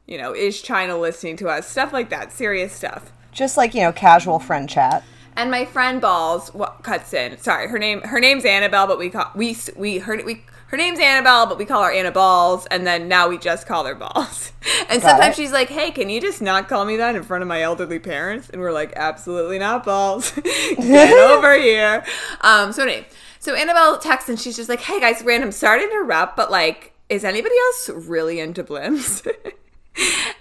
You 0.08 0.18
know, 0.18 0.34
is 0.34 0.62
China 0.62 0.98
listening 0.98 1.38
to 1.38 1.48
us? 1.48 1.68
Stuff 1.70 1.94
like 1.94 2.10
that, 2.10 2.34
serious 2.34 2.74
stuff. 2.74 3.14
Just 3.32 3.56
like, 3.56 3.74
you 3.74 3.82
know, 3.82 3.92
casual 3.94 4.40
friend 4.40 4.68
chat. 4.68 5.04
And 5.38 5.50
my 5.50 5.64
friend 5.64 6.02
Balls 6.02 6.54
wa- 6.54 6.74
cuts 6.82 7.14
in. 7.14 7.38
Sorry, 7.38 7.68
her 7.70 7.80
name 7.80 8.02
her 8.02 8.20
name's 8.20 8.44
Annabelle, 8.44 8.88
but 8.88 8.98
we 9.00 9.10
call 9.10 9.32
we 9.36 9.56
we 9.78 10.00
her 10.00 10.22
we 10.26 10.44
her 10.68 10.78
name's 10.78 11.00
Annabelle, 11.00 11.46
but 11.48 11.58
we 11.58 11.66
call 11.66 11.84
her 11.84 11.92
Anna 11.92 12.12
Balls, 12.12 12.66
and 12.68 12.86
then 12.88 13.08
now 13.08 13.28
we 13.30 13.38
just 13.38 13.68
call 13.68 13.86
her 13.86 13.96
Balls. 13.96 14.52
And 14.90 15.02
Got 15.02 15.12
sometimes 15.12 15.38
it. 15.40 15.42
she's 15.42 15.52
like, 15.54 15.70
"Hey, 15.70 15.92
can 15.92 16.10
you 16.10 16.20
just 16.20 16.42
not 16.42 16.68
call 16.68 16.84
me 16.86 16.98
that 16.98 17.16
in 17.16 17.24
front 17.24 17.42
of 17.44 17.48
my 17.48 17.62
elderly 17.62 18.00
parents?" 18.00 18.50
And 18.50 18.62
we're 18.62 18.74
like, 18.74 18.92
"Absolutely 18.96 19.58
not, 19.58 19.86
Balls. 19.86 20.32
Get 20.36 21.14
over 21.18 21.58
here." 21.58 22.04
Um. 22.42 22.74
So 22.74 22.84
anyway, 22.84 23.08
so 23.42 23.54
Annabelle 23.56 23.98
texts 23.98 24.30
and 24.30 24.40
she's 24.40 24.56
just 24.56 24.70
like, 24.70 24.80
"Hey 24.80 25.00
guys, 25.00 25.22
random. 25.24 25.52
Sorry 25.52 25.82
to 25.82 25.86
interrupt, 25.86 26.38
but 26.38 26.50
like, 26.50 26.94
is 27.10 27.26
anybody 27.26 27.56
else 27.68 27.90
really 27.90 28.40
into 28.40 28.64
blimps?" 28.64 29.28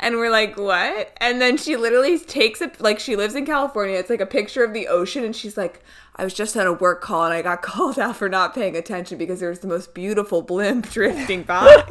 And 0.03 0.17
we're 0.17 0.31
like, 0.31 0.57
what? 0.57 1.13
And 1.19 1.43
then 1.43 1.59
she 1.59 1.77
literally 1.77 2.19
takes 2.19 2.63
a 2.63 2.73
like 2.79 2.99
she 2.99 3.17
lives 3.17 3.35
in 3.35 3.45
California. 3.45 3.99
It's 3.99 4.09
like 4.09 4.21
a 4.21 4.27
picture 4.27 4.65
of 4.65 4.73
the 4.73 4.89
ocean, 4.89 5.25
and 5.25 5.37
she's 5.37 5.59
like, 5.59 5.83
I 6.17 6.25
was 6.25 6.33
just 6.33 6.57
on 6.57 6.67
a 6.67 6.73
work 6.73 7.03
call 7.03 7.25
and 7.25 7.35
I 7.35 7.43
got 7.43 7.63
called 7.63 7.99
out 7.99 8.17
for 8.17 8.29
not 8.29 8.55
paying 8.55 8.77
attention 8.77 9.19
because 9.19 9.41
there 9.41 9.51
was 9.51 9.61
the 9.61 9.69
most 9.69 9.95
beautiful 9.95 10.43
blimp 10.43 10.89
drifting 10.91 11.43
by. 11.43 11.85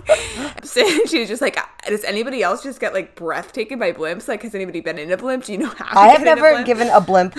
so 0.63 0.87
she 1.05 1.19
was 1.19 1.29
just 1.29 1.41
like, 1.41 1.57
uh, 1.57 1.65
does 1.87 2.03
anybody 2.03 2.41
else 2.41 2.63
just 2.63 2.79
get 2.79 2.93
like 2.93 3.15
breath 3.15 3.53
taken 3.53 3.77
by 3.77 3.91
blimps? 3.91 4.27
Like, 4.27 4.41
has 4.41 4.55
anybody 4.55 4.81
been 4.81 4.97
in 4.97 5.11
a 5.11 5.17
blimp? 5.17 5.45
Do 5.45 5.51
you 5.51 5.59
know 5.59 5.69
how? 5.69 5.93
To 5.93 5.99
I 5.99 6.07
have 6.07 6.23
get 6.23 6.27
in 6.27 6.37
a 6.39 6.41
never 6.41 6.63
given 6.63 6.89
a 6.89 7.01
blimp 7.01 7.37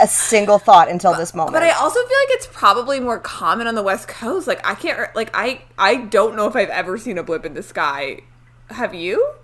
a 0.00 0.06
single 0.06 0.58
thought 0.58 0.90
until 0.90 1.14
this 1.14 1.34
moment. 1.34 1.52
But 1.52 1.62
I 1.62 1.70
also 1.70 1.98
feel 1.98 2.04
like 2.04 2.30
it's 2.30 2.46
probably 2.46 3.00
more 3.00 3.18
common 3.18 3.66
on 3.66 3.74
the 3.74 3.82
West 3.82 4.08
Coast. 4.08 4.46
Like 4.46 4.66
I 4.66 4.74
can't 4.74 5.14
like 5.14 5.30
I 5.34 5.62
I 5.78 5.96
don't 5.96 6.36
know 6.36 6.46
if 6.46 6.56
I've 6.56 6.70
ever 6.70 6.98
seen 6.98 7.18
a 7.18 7.22
blip 7.22 7.44
in 7.44 7.54
the 7.54 7.62
sky. 7.62 8.20
Have 8.70 8.94
you? 8.94 9.34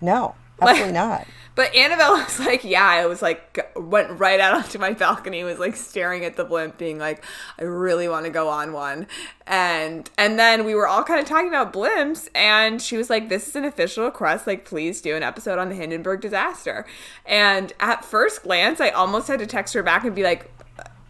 no, 0.00 0.34
absolutely 0.60 0.92
not. 0.92 1.26
But 1.58 1.74
Annabelle 1.74 2.12
was 2.24 2.38
like, 2.38 2.62
yeah, 2.62 2.86
I 2.86 3.06
was 3.06 3.20
like, 3.20 3.74
went 3.74 4.20
right 4.20 4.38
out 4.38 4.54
onto 4.54 4.78
my 4.78 4.92
balcony, 4.92 5.42
was 5.42 5.58
like 5.58 5.74
staring 5.74 6.24
at 6.24 6.36
the 6.36 6.44
blimp, 6.44 6.78
being 6.78 6.98
like, 7.00 7.24
I 7.58 7.64
really 7.64 8.06
want 8.06 8.26
to 8.26 8.30
go 8.30 8.48
on 8.48 8.72
one. 8.72 9.08
And 9.44 10.08
and 10.16 10.38
then 10.38 10.64
we 10.64 10.76
were 10.76 10.86
all 10.86 11.02
kind 11.02 11.18
of 11.18 11.26
talking 11.26 11.48
about 11.48 11.72
blimps, 11.72 12.28
and 12.32 12.80
she 12.80 12.96
was 12.96 13.10
like, 13.10 13.28
this 13.28 13.48
is 13.48 13.56
an 13.56 13.64
official 13.64 14.04
request, 14.04 14.46
like, 14.46 14.64
please 14.64 15.00
do 15.00 15.16
an 15.16 15.24
episode 15.24 15.58
on 15.58 15.68
the 15.68 15.74
Hindenburg 15.74 16.20
disaster. 16.20 16.86
And 17.26 17.72
at 17.80 18.04
first 18.04 18.44
glance, 18.44 18.80
I 18.80 18.90
almost 18.90 19.26
had 19.26 19.40
to 19.40 19.46
text 19.46 19.74
her 19.74 19.82
back 19.82 20.04
and 20.04 20.14
be 20.14 20.22
like, 20.22 20.48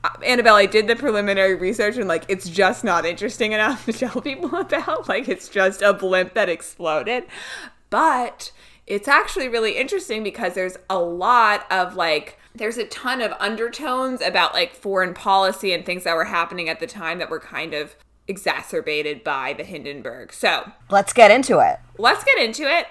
uh, 0.03 0.09
Annabelle, 0.25 0.55
I 0.55 0.65
did 0.65 0.87
the 0.87 0.97
preliminary 0.97 1.57
research 1.57 1.99
and 1.99 2.09
like 2.09 2.25
it's 2.29 2.49
just 2.49 2.85
not 2.85 3.05
interesting 3.05 3.53
enough 3.53 3.85
to 3.85 3.93
tell 3.93 4.23
people 4.23 4.55
about. 4.59 5.11
Like 5.11 5.29
it's 5.29 5.51
just 5.51 5.83
a 5.83 5.93
blimp 5.93 6.33
that 6.33 6.49
exploded. 6.49 7.25
But 7.91 8.53
it's 8.89 9.07
actually 9.09 9.49
really 9.49 9.76
interesting 9.76 10.22
because 10.22 10.55
there's 10.55 10.76
a 10.89 10.99
lot 10.99 11.70
of 11.70 11.95
like 11.95 12.39
there's 12.55 12.78
a 12.78 12.86
ton 12.86 13.20
of 13.20 13.32
undertones 13.39 14.20
about 14.20 14.55
like 14.55 14.74
foreign 14.74 15.14
policy 15.14 15.72
and 15.72 15.84
things 15.86 16.05
that 16.05 16.16
were 16.16 16.24
happening 16.24 16.68
at 16.68 16.80
the 16.80 16.86
time 16.86 17.18
that 17.18 17.30
were 17.30 17.39
kind 17.39 17.74
of 17.74 17.95
exacerbated 18.26 19.22
by 19.24 19.53
the 19.53 19.64
Hindenburg. 19.64 20.32
So, 20.32 20.72
Let's 20.91 21.12
get 21.12 21.30
into 21.30 21.59
it. 21.61 21.78
let's 21.99 22.24
get 22.24 22.39
into 22.39 22.62
it. 22.64 22.86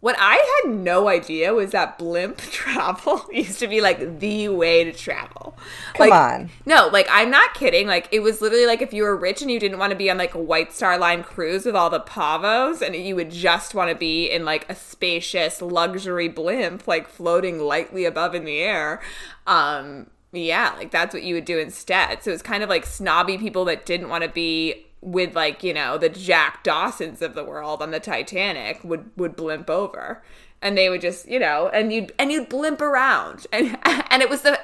What 0.00 0.16
I 0.18 0.60
had 0.64 0.72
no 0.72 1.08
idea 1.08 1.54
was 1.54 1.72
that 1.72 1.98
blimp 1.98 2.38
travel 2.52 3.24
used 3.32 3.58
to 3.60 3.66
be 3.68 3.80
like 3.80 4.20
the 4.20 4.48
way 4.50 4.84
to 4.84 4.92
travel. 4.92 5.56
Come 5.94 6.10
Like, 6.10 6.12
on. 6.12 6.50
No, 6.66 6.88
like 6.92 7.08
I'm 7.10 7.30
not 7.30 7.54
kidding. 7.54 7.86
Like 7.88 8.08
it 8.12 8.20
was 8.20 8.40
literally 8.40 8.66
like 8.66 8.82
if 8.82 8.92
you 8.92 9.02
were 9.04 9.16
rich 9.16 9.42
and 9.42 9.50
you 9.50 9.58
didn't 9.58 9.78
want 9.78 9.90
to 9.90 9.96
be 9.96 10.10
on 10.10 10.18
like 10.18 10.34
a 10.34 10.38
White 10.38 10.72
Star 10.72 10.98
Line 10.98 11.22
cruise 11.24 11.64
with 11.64 11.74
all 11.74 11.90
the 11.90 12.00
pavos 12.00 12.82
and 12.82 12.94
you 12.94 13.16
would 13.16 13.30
just 13.30 13.74
want 13.74 13.90
to 13.90 13.96
be 13.96 14.30
in 14.30 14.44
like 14.44 14.68
a 14.70 14.74
spacious 14.74 15.62
luxury 15.62 16.28
blimp 16.28 16.86
like 16.86 17.08
floating 17.08 17.58
lightly 17.58 18.04
above 18.04 18.34
in 18.34 18.44
the 18.44 18.58
air. 18.58 19.00
Um 19.46 20.08
yeah, 20.32 20.74
like 20.76 20.90
that's 20.90 21.14
what 21.14 21.22
you 21.22 21.34
would 21.34 21.44
do 21.46 21.58
instead. 21.58 22.22
So 22.22 22.30
it's 22.30 22.42
kind 22.42 22.62
of 22.62 22.68
like 22.68 22.84
snobby 22.84 23.38
people 23.38 23.64
that 23.66 23.86
didn't 23.86 24.08
want 24.10 24.22
to 24.24 24.28
be 24.28 24.86
with 25.06 25.36
like, 25.36 25.62
you 25.62 25.72
know, 25.72 25.96
the 25.96 26.08
Jack 26.08 26.64
Dawsons 26.64 27.22
of 27.22 27.34
the 27.34 27.44
world 27.44 27.80
on 27.80 27.92
the 27.92 28.00
Titanic 28.00 28.82
would 28.82 29.10
would 29.16 29.36
blimp 29.36 29.70
over. 29.70 30.22
And 30.60 30.76
they 30.76 30.88
would 30.88 31.00
just, 31.00 31.28
you 31.28 31.38
know, 31.38 31.68
and 31.68 31.92
you'd 31.92 32.12
and 32.18 32.32
you'd 32.32 32.48
blimp 32.48 32.80
around. 32.80 33.46
And 33.52 33.78
and 33.84 34.20
it 34.20 34.28
was 34.28 34.42
the 34.42 34.58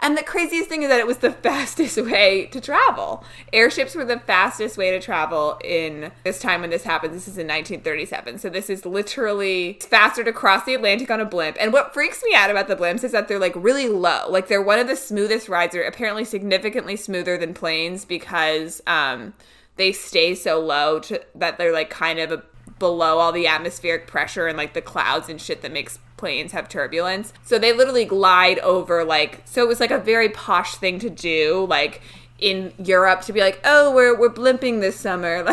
and 0.00 0.16
the 0.18 0.22
craziest 0.22 0.68
thing 0.68 0.82
is 0.82 0.88
that 0.88 1.00
it 1.00 1.06
was 1.06 1.18
the 1.18 1.32
fastest 1.42 1.98
way 1.98 2.46
to 2.46 2.60
travel. 2.62 3.24
Airships 3.52 3.94
were 3.94 4.06
the 4.06 4.20
fastest 4.20 4.78
way 4.78 4.90
to 4.90 5.00
travel 5.00 5.58
in 5.62 6.12
this 6.24 6.40
time 6.40 6.62
when 6.62 6.70
this 6.70 6.84
happened. 6.84 7.14
This 7.14 7.28
is 7.28 7.36
in 7.36 7.46
1937. 7.46 8.38
So 8.38 8.48
this 8.48 8.70
is 8.70 8.86
literally 8.86 9.78
faster 9.82 10.24
to 10.24 10.32
cross 10.32 10.64
the 10.64 10.74
Atlantic 10.74 11.10
on 11.10 11.20
a 11.20 11.26
blimp. 11.26 11.58
And 11.60 11.74
what 11.74 11.92
freaks 11.92 12.22
me 12.24 12.34
out 12.34 12.50
about 12.50 12.68
the 12.68 12.76
blimps 12.76 13.04
is 13.04 13.12
that 13.12 13.28
they're 13.28 13.38
like 13.38 13.54
really 13.54 13.88
low. 13.88 14.30
Like 14.30 14.48
they're 14.48 14.62
one 14.62 14.78
of 14.78 14.88
the 14.88 14.96
smoothest 14.96 15.50
rides. 15.50 15.74
They're 15.74 15.86
apparently 15.86 16.24
significantly 16.24 16.96
smoother 16.96 17.36
than 17.36 17.52
planes 17.52 18.06
because 18.06 18.82
um, 18.86 19.34
they 19.76 19.92
stay 19.92 20.34
so 20.34 20.60
low 20.60 21.00
to, 21.00 21.20
that 21.34 21.58
they're 21.58 21.72
like 21.72 21.90
kind 21.90 22.18
of 22.18 22.32
a, 22.32 22.42
below 22.78 23.18
all 23.18 23.32
the 23.32 23.46
atmospheric 23.46 24.06
pressure 24.06 24.46
and 24.46 24.56
like 24.56 24.74
the 24.74 24.82
clouds 24.82 25.28
and 25.28 25.40
shit 25.40 25.62
that 25.62 25.72
makes 25.72 25.98
planes 26.16 26.52
have 26.52 26.68
turbulence. 26.68 27.32
So 27.44 27.58
they 27.58 27.72
literally 27.72 28.04
glide 28.04 28.58
over 28.60 29.04
like 29.04 29.42
so 29.44 29.62
it 29.62 29.68
was 29.68 29.80
like 29.80 29.90
a 29.90 29.98
very 29.98 30.28
posh 30.28 30.76
thing 30.76 30.98
to 31.00 31.10
do 31.10 31.66
like 31.68 32.00
in 32.38 32.72
Europe 32.78 33.22
to 33.22 33.32
be 33.32 33.40
like, 33.40 33.60
"Oh, 33.64 33.94
we're 33.94 34.18
we're 34.18 34.30
blimping 34.32 34.80
this 34.80 34.98
summer." 34.98 35.46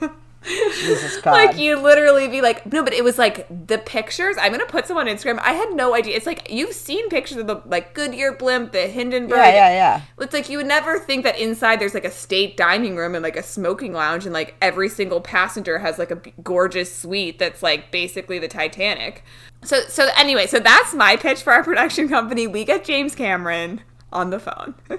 Jesus 0.44 1.16
God. 1.22 1.32
like 1.32 1.58
you 1.58 1.78
literally 1.80 2.28
be 2.28 2.40
like, 2.40 2.70
"No, 2.72 2.82
but 2.82 2.92
it 2.92 3.02
was 3.02 3.18
like 3.18 3.46
the 3.48 3.78
pictures. 3.78 4.36
I'm 4.38 4.52
going 4.52 4.64
to 4.64 4.70
put 4.70 4.86
some 4.86 4.96
on 4.96 5.06
Instagram. 5.06 5.38
I 5.40 5.52
had 5.52 5.72
no 5.72 5.94
idea. 5.94 6.16
It's 6.16 6.26
like 6.26 6.50
you've 6.50 6.74
seen 6.74 7.08
pictures 7.08 7.38
of 7.38 7.46
the 7.46 7.62
like 7.66 7.94
Goodyear 7.94 8.32
blimp, 8.34 8.72
the 8.72 8.86
Hindenburg. 8.86 9.38
yeah, 9.38 9.50
yeah, 9.50 9.70
yeah. 9.70 10.00
It's 10.18 10.32
like 10.34 10.48
you 10.48 10.58
would 10.58 10.66
never 10.66 10.98
think 10.98 11.24
that 11.24 11.38
inside 11.38 11.80
there's 11.80 11.94
like 11.94 12.04
a 12.04 12.10
state 12.10 12.56
dining 12.56 12.96
room 12.96 13.14
and 13.14 13.22
like 13.22 13.36
a 13.36 13.42
smoking 13.42 13.92
lounge 13.92 14.24
and 14.24 14.32
like 14.32 14.54
every 14.60 14.88
single 14.88 15.20
passenger 15.20 15.78
has 15.78 15.98
like 15.98 16.10
a 16.10 16.16
gorgeous 16.42 16.94
suite 16.94 17.38
that's 17.38 17.62
like 17.62 17.90
basically 17.90 18.38
the 18.38 18.48
Titanic. 18.48 19.24
So 19.62 19.80
so 19.88 20.08
anyway, 20.16 20.46
so 20.46 20.58
that's 20.58 20.94
my 20.94 21.16
pitch 21.16 21.42
for 21.42 21.52
our 21.52 21.64
production 21.64 22.08
company. 22.08 22.46
We 22.46 22.64
get 22.64 22.84
James 22.84 23.14
Cameron 23.14 23.80
on 24.14 24.30
the 24.30 24.38
phone 24.38 24.74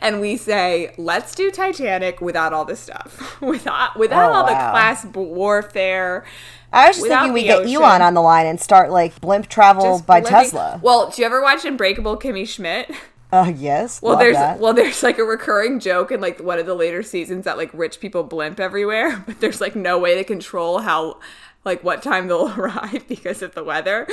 and 0.00 0.20
we 0.20 0.36
say, 0.36 0.92
"Let's 0.98 1.34
do 1.34 1.50
Titanic 1.50 2.20
without 2.20 2.52
all 2.52 2.64
this 2.64 2.80
stuff. 2.80 3.40
without 3.42 3.96
without 3.98 4.30
Oh, 4.30 4.34
all 4.34 4.42
the 4.46 4.52
class 4.52 5.04
warfare." 5.04 6.24
I 6.72 6.88
was 6.88 6.96
just 6.96 7.08
thinking 7.08 7.32
we 7.32 7.44
get 7.44 7.60
ocean. 7.60 7.76
Elon 7.76 8.02
on 8.02 8.12
the 8.14 8.20
line 8.20 8.44
and 8.46 8.60
start 8.60 8.90
like 8.90 9.18
blimp 9.22 9.48
travel 9.48 9.84
Just 9.96 10.06
by 10.06 10.20
blimping- 10.20 10.28
Tesla. 10.28 10.80
Well, 10.82 11.08
do 11.10 11.22
you 11.22 11.26
ever 11.26 11.40
watch 11.40 11.64
Unbreakable 11.64 12.18
Kimmy 12.18 12.46
Schmidt? 12.46 12.90
Uh, 13.30 13.52
yes. 13.58 14.00
Well, 14.00 14.16
there's 14.16 14.36
that. 14.36 14.58
well, 14.58 14.72
there's 14.72 15.02
like 15.02 15.18
a 15.18 15.22
recurring 15.22 15.80
joke 15.80 16.10
in 16.10 16.18
like 16.18 16.40
one 16.40 16.58
of 16.58 16.64
the 16.64 16.72
later 16.72 17.02
seasons 17.02 17.44
that 17.44 17.58
like 17.58 17.68
rich 17.74 18.00
people 18.00 18.22
blimp 18.22 18.58
everywhere, 18.58 19.22
but 19.26 19.38
there's 19.40 19.60
like 19.60 19.76
no 19.76 19.98
way 19.98 20.14
to 20.14 20.24
control 20.24 20.78
how 20.78 21.20
like 21.68 21.84
what 21.84 22.02
time 22.02 22.26
they'll 22.28 22.48
arrive 22.58 23.06
because 23.06 23.42
of 23.42 23.54
the 23.54 23.62
weather. 23.62 24.06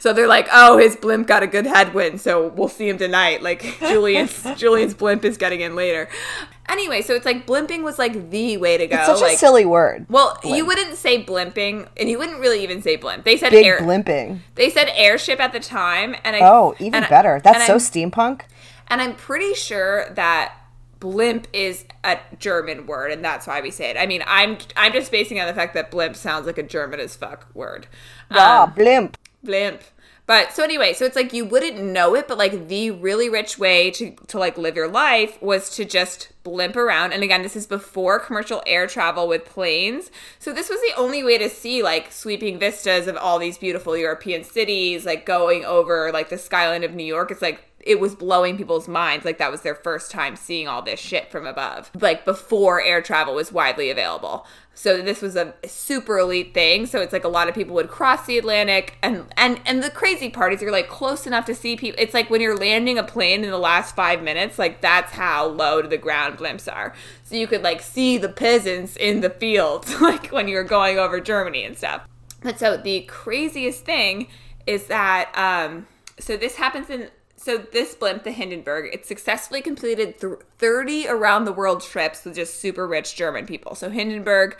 So 0.00 0.12
they're 0.12 0.26
like, 0.28 0.48
"Oh, 0.52 0.78
his 0.78 0.96
blimp 0.96 1.26
got 1.26 1.42
a 1.42 1.46
good 1.46 1.66
headwind, 1.66 2.20
so 2.20 2.48
we'll 2.48 2.68
see 2.68 2.88
him 2.88 2.98
tonight." 2.98 3.42
Like 3.42 3.60
Julian's 3.80 4.46
Julian's 4.56 4.94
blimp 4.94 5.24
is 5.24 5.36
getting 5.36 5.60
in 5.60 5.74
later. 5.76 6.08
Anyway, 6.68 7.02
so 7.02 7.14
it's 7.14 7.26
like 7.26 7.46
blimping 7.46 7.82
was 7.82 7.98
like 7.98 8.30
the 8.30 8.56
way 8.56 8.78
to 8.78 8.86
go. 8.86 8.96
It's 8.96 9.06
such 9.06 9.20
like, 9.20 9.34
a 9.34 9.36
silly 9.36 9.66
word. 9.66 10.06
well, 10.08 10.38
you 10.44 10.64
wouldn't 10.64 10.96
say 10.96 11.22
blimping, 11.22 11.88
and 11.98 12.08
you 12.08 12.18
wouldn't 12.18 12.38
really 12.40 12.62
even 12.62 12.80
say 12.80 12.96
blimp. 12.96 13.24
They 13.24 13.36
said 13.36 13.50
Big 13.50 13.66
air. 13.66 13.78
blimping. 13.80 14.38
They 14.54 14.70
said 14.70 14.88
airship 14.94 15.40
at 15.40 15.52
the 15.52 15.60
time, 15.60 16.14
and 16.24 16.36
I 16.36 16.40
Oh, 16.42 16.74
even 16.78 17.02
I- 17.04 17.08
better. 17.08 17.40
That's 17.44 17.66
so 17.66 17.72
I'm- 17.74 17.80
steampunk. 17.80 18.42
and 18.88 19.02
I'm 19.02 19.14
pretty 19.16 19.54
sure 19.54 20.08
that 20.14 20.54
blimp 21.00 21.48
is 21.52 21.84
a 22.04 22.18
German 22.38 22.86
word, 22.86 23.12
and 23.12 23.24
that's 23.24 23.46
why 23.46 23.60
we 23.60 23.70
say 23.70 23.90
it. 23.90 23.96
I 23.96 24.06
mean, 24.06 24.22
I'm 24.26 24.58
I'm 24.76 24.92
just 24.92 25.10
basing 25.12 25.40
on 25.40 25.46
the 25.46 25.54
fact 25.54 25.74
that 25.74 25.90
blimp 25.90 26.16
sounds 26.16 26.46
like 26.46 26.58
a 26.58 26.62
German 26.62 27.00
as 27.00 27.16
fuck 27.16 27.46
word. 27.54 27.86
Ah, 28.30 28.66
Um, 28.66 28.72
blimp. 28.74 29.16
blimp. 29.44 29.82
But 30.24 30.52
so 30.52 30.62
anyway, 30.62 30.92
so 30.94 31.04
it's 31.04 31.16
like 31.16 31.32
you 31.32 31.44
wouldn't 31.44 31.78
know 31.82 32.14
it, 32.14 32.28
but 32.28 32.38
like 32.38 32.68
the 32.68 32.92
really 32.92 33.28
rich 33.28 33.58
way 33.58 33.90
to 33.92 34.12
to 34.28 34.38
like 34.38 34.56
live 34.56 34.76
your 34.76 34.88
life 34.88 35.40
was 35.42 35.68
to 35.76 35.84
just 35.84 36.30
blimp 36.44 36.76
around. 36.76 37.12
And 37.12 37.24
again, 37.24 37.42
this 37.42 37.56
is 37.56 37.66
before 37.66 38.20
commercial 38.20 38.62
air 38.66 38.86
travel 38.86 39.26
with 39.26 39.44
planes. 39.44 40.10
So 40.38 40.52
this 40.52 40.70
was 40.70 40.80
the 40.80 40.94
only 40.96 41.24
way 41.24 41.38
to 41.38 41.50
see 41.50 41.82
like 41.82 42.12
sweeping 42.12 42.58
vistas 42.58 43.08
of 43.08 43.16
all 43.16 43.38
these 43.40 43.58
beautiful 43.58 43.96
European 43.96 44.44
cities, 44.44 45.04
like 45.04 45.26
going 45.26 45.64
over 45.64 46.12
like 46.12 46.28
the 46.28 46.38
skyline 46.38 46.84
of 46.84 46.94
New 46.94 47.04
York. 47.04 47.32
It's 47.32 47.42
like 47.42 47.64
it 47.82 47.98
was 47.98 48.14
blowing 48.14 48.56
people's 48.56 48.88
minds 48.88 49.24
like 49.24 49.38
that 49.38 49.50
was 49.50 49.62
their 49.62 49.74
first 49.74 50.10
time 50.10 50.36
seeing 50.36 50.68
all 50.68 50.82
this 50.82 51.00
shit 51.00 51.30
from 51.30 51.46
above 51.46 51.90
like 52.00 52.24
before 52.24 52.80
air 52.80 53.02
travel 53.02 53.34
was 53.34 53.52
widely 53.52 53.90
available. 53.90 54.46
So 54.74 55.02
this 55.02 55.20
was 55.20 55.36
a 55.36 55.54
super 55.66 56.18
elite 56.18 56.54
thing. 56.54 56.86
So 56.86 57.00
it's 57.00 57.12
like 57.12 57.24
a 57.24 57.28
lot 57.28 57.48
of 57.48 57.54
people 57.54 57.74
would 57.74 57.90
cross 57.90 58.24
the 58.24 58.38
atlantic 58.38 58.96
and 59.02 59.26
and 59.36 59.60
and 59.66 59.82
the 59.82 59.90
crazy 59.90 60.30
part 60.30 60.52
is 60.52 60.62
you're 60.62 60.72
like 60.72 60.88
close 60.88 61.26
enough 61.26 61.44
to 61.46 61.54
see 61.54 61.76
people 61.76 62.00
it's 62.00 62.14
like 62.14 62.30
when 62.30 62.40
you're 62.40 62.56
landing 62.56 62.98
a 62.98 63.02
plane 63.02 63.44
in 63.44 63.50
the 63.50 63.58
last 63.58 63.94
five 63.94 64.22
minutes 64.22 64.58
like 64.58 64.80
that's 64.80 65.12
how 65.12 65.46
low 65.46 65.82
to 65.82 65.88
the 65.88 65.98
ground 65.98 66.38
blimps 66.38 66.72
are. 66.72 66.94
So 67.24 67.36
you 67.36 67.46
could 67.46 67.62
like 67.62 67.82
see 67.82 68.16
the 68.16 68.28
peasants 68.28 68.96
in 68.96 69.20
the 69.20 69.30
fields 69.30 70.00
like 70.00 70.28
when 70.28 70.48
you're 70.48 70.64
going 70.64 70.98
over 70.98 71.20
germany 71.20 71.64
and 71.64 71.76
stuff. 71.76 72.06
But 72.42 72.58
so 72.58 72.76
the 72.76 73.02
craziest 73.02 73.84
thing 73.84 74.28
is 74.66 74.86
that 74.86 75.30
um 75.36 75.86
so 76.18 76.36
this 76.36 76.56
happens 76.56 76.88
in 76.88 77.10
so 77.42 77.58
this 77.58 77.94
blimp, 77.96 78.22
the 78.22 78.30
Hindenburg, 78.30 78.88
it 78.92 79.04
successfully 79.04 79.60
completed 79.60 80.20
th- 80.20 80.34
30 80.58 81.08
around 81.08 81.44
the 81.44 81.52
world 81.52 81.82
trips 81.82 82.24
with 82.24 82.36
just 82.36 82.60
super 82.60 82.86
rich 82.86 83.16
German 83.16 83.46
people. 83.46 83.74
So 83.74 83.90
Hindenburg, 83.90 84.56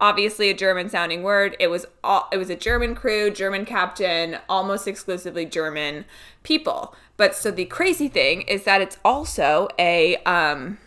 obviously 0.00 0.50
a 0.50 0.54
German 0.54 0.88
sounding 0.88 1.22
word. 1.22 1.56
It 1.60 1.68
was 1.68 1.86
all 2.02 2.28
it 2.32 2.38
was 2.38 2.50
a 2.50 2.56
German 2.56 2.96
crew, 2.96 3.30
German 3.30 3.64
captain, 3.64 4.38
almost 4.48 4.88
exclusively 4.88 5.46
German 5.46 6.06
people. 6.42 6.96
But 7.16 7.36
so 7.36 7.52
the 7.52 7.66
crazy 7.66 8.08
thing 8.08 8.42
is 8.42 8.64
that 8.64 8.80
it's 8.80 8.98
also 9.04 9.68
a 9.78 10.16
um 10.24 10.78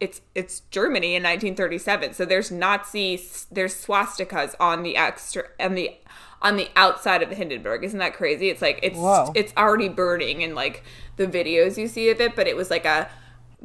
it's 0.00 0.22
it's 0.34 0.60
Germany 0.70 1.14
in 1.14 1.22
1937. 1.22 2.14
So 2.14 2.24
there's 2.24 2.50
Nazi 2.50 3.20
there's 3.50 3.74
swastikas 3.74 4.54
on 4.58 4.82
the 4.82 4.96
extra 4.96 5.44
and 5.60 5.76
the 5.76 5.96
on 6.42 6.56
the 6.56 6.68
outside 6.76 7.22
of 7.22 7.28
the 7.28 7.34
Hindenburg. 7.34 7.84
Isn't 7.84 7.98
that 7.98 8.14
crazy? 8.14 8.48
It's 8.50 8.62
like 8.62 8.78
it's 8.82 8.96
Whoa. 8.98 9.32
it's 9.34 9.52
already 9.56 9.88
burning 9.88 10.42
in 10.42 10.54
like 10.54 10.82
the 11.16 11.26
videos 11.26 11.76
you 11.78 11.88
see 11.88 12.10
of 12.10 12.20
it, 12.20 12.36
but 12.36 12.46
it 12.46 12.56
was 12.56 12.70
like 12.70 12.84
a 12.84 13.08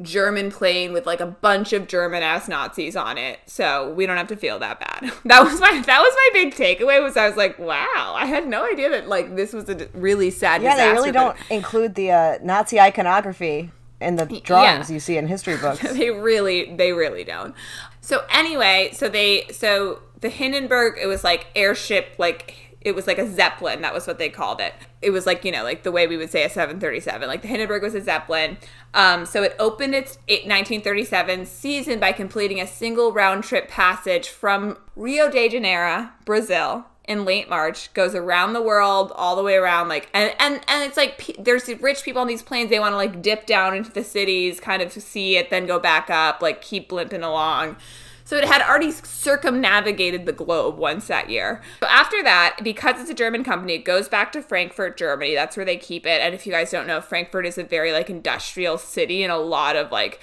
German 0.00 0.50
plane 0.50 0.92
with 0.92 1.06
like 1.06 1.20
a 1.20 1.26
bunch 1.26 1.72
of 1.74 1.86
German 1.86 2.22
ass 2.22 2.48
Nazis 2.48 2.96
on 2.96 3.18
it. 3.18 3.40
So 3.46 3.92
we 3.92 4.06
don't 4.06 4.16
have 4.16 4.28
to 4.28 4.36
feel 4.36 4.58
that 4.58 4.80
bad. 4.80 5.12
That 5.24 5.44
was 5.44 5.60
my 5.60 5.70
that 5.86 6.00
was 6.00 6.14
my 6.14 6.30
big 6.32 6.54
takeaway 6.54 7.02
was 7.02 7.16
I 7.16 7.28
was 7.28 7.36
like, 7.36 7.58
wow, 7.58 8.14
I 8.16 8.24
had 8.26 8.48
no 8.48 8.64
idea 8.64 8.88
that 8.90 9.08
like 9.08 9.36
this 9.36 9.52
was 9.52 9.68
a 9.68 9.88
really 9.92 10.30
sad 10.30 10.62
Yeah, 10.62 10.76
they 10.76 10.90
really 10.92 11.12
disaster, 11.12 11.38
don't 11.38 11.50
include 11.50 11.94
the 11.94 12.10
uh, 12.10 12.38
Nazi 12.42 12.80
iconography 12.80 13.70
in 14.00 14.16
the 14.16 14.26
drawings 14.26 14.90
you 14.90 14.98
see 14.98 15.16
in 15.16 15.28
history 15.28 15.56
books. 15.62 15.80
they 15.92 16.10
really 16.10 16.74
they 16.74 16.92
really 16.92 17.22
don't 17.22 17.54
so 18.02 18.24
anyway 18.28 18.90
so 18.92 19.08
they 19.08 19.46
so 19.50 20.00
the 20.20 20.28
hindenburg 20.28 20.98
it 21.00 21.06
was 21.06 21.24
like 21.24 21.46
airship 21.54 22.14
like 22.18 22.72
it 22.84 22.94
was 22.94 23.06
like 23.06 23.18
a 23.18 23.30
Zeppelin. 23.30 23.82
That 23.82 23.94
was 23.94 24.06
what 24.06 24.18
they 24.18 24.28
called 24.28 24.60
it. 24.60 24.74
It 25.00 25.10
was 25.10 25.24
like, 25.24 25.44
you 25.44 25.52
know, 25.52 25.62
like 25.62 25.82
the 25.82 25.92
way 25.92 26.06
we 26.06 26.16
would 26.16 26.30
say 26.30 26.44
a 26.44 26.50
737. 26.50 27.28
Like 27.28 27.42
the 27.42 27.48
Hindenburg 27.48 27.82
was 27.82 27.94
a 27.94 28.02
Zeppelin. 28.02 28.58
Um, 28.92 29.24
so 29.24 29.42
it 29.42 29.54
opened 29.58 29.94
its 29.94 30.16
1937 30.26 31.46
season 31.46 32.00
by 32.00 32.12
completing 32.12 32.60
a 32.60 32.66
single 32.66 33.12
round 33.12 33.44
trip 33.44 33.68
passage 33.68 34.28
from 34.28 34.78
Rio 34.96 35.30
de 35.30 35.48
Janeiro, 35.48 36.08
Brazil, 36.24 36.86
in 37.06 37.24
late 37.24 37.48
March, 37.48 37.92
goes 37.94 38.14
around 38.14 38.52
the 38.52 38.62
world, 38.62 39.12
all 39.16 39.34
the 39.34 39.42
way 39.42 39.56
around, 39.56 39.88
like, 39.88 40.08
and 40.14 40.34
and 40.38 40.60
and 40.68 40.84
it's 40.84 40.96
like 40.96 41.36
there's 41.38 41.68
rich 41.80 42.02
people 42.02 42.22
on 42.22 42.28
these 42.28 42.42
planes. 42.42 42.70
They 42.70 42.78
want 42.78 42.92
to 42.92 42.96
like 42.96 43.22
dip 43.22 43.46
down 43.46 43.74
into 43.74 43.90
the 43.90 44.04
cities, 44.04 44.60
kind 44.60 44.82
of 44.82 44.92
see 44.92 45.36
it, 45.36 45.50
then 45.50 45.66
go 45.66 45.78
back 45.78 46.10
up, 46.10 46.40
like 46.40 46.62
keep 46.62 46.92
limping 46.92 47.22
along. 47.22 47.76
So 48.24 48.36
it 48.36 48.44
had 48.44 48.62
already 48.62 48.92
circumnavigated 48.92 50.26
the 50.26 50.32
globe 50.32 50.78
once 50.78 51.08
that 51.08 51.28
year. 51.28 51.60
So 51.80 51.86
after 51.88 52.22
that, 52.22 52.60
because 52.62 53.00
it's 53.00 53.10
a 53.10 53.14
German 53.14 53.44
company, 53.44 53.74
it 53.74 53.84
goes 53.84 54.08
back 54.08 54.32
to 54.32 54.42
Frankfurt, 54.42 54.96
Germany. 54.96 55.34
That's 55.34 55.56
where 55.56 55.66
they 55.66 55.76
keep 55.76 56.06
it. 56.06 56.20
And 56.22 56.34
if 56.34 56.46
you 56.46 56.52
guys 56.52 56.70
don't 56.70 56.86
know, 56.86 57.00
Frankfurt 57.00 57.44
is 57.44 57.58
a 57.58 57.64
very 57.64 57.92
like 57.92 58.08
industrial 58.08 58.78
city 58.78 59.22
and 59.22 59.32
a 59.32 59.36
lot 59.36 59.76
of 59.76 59.90
like 59.90 60.20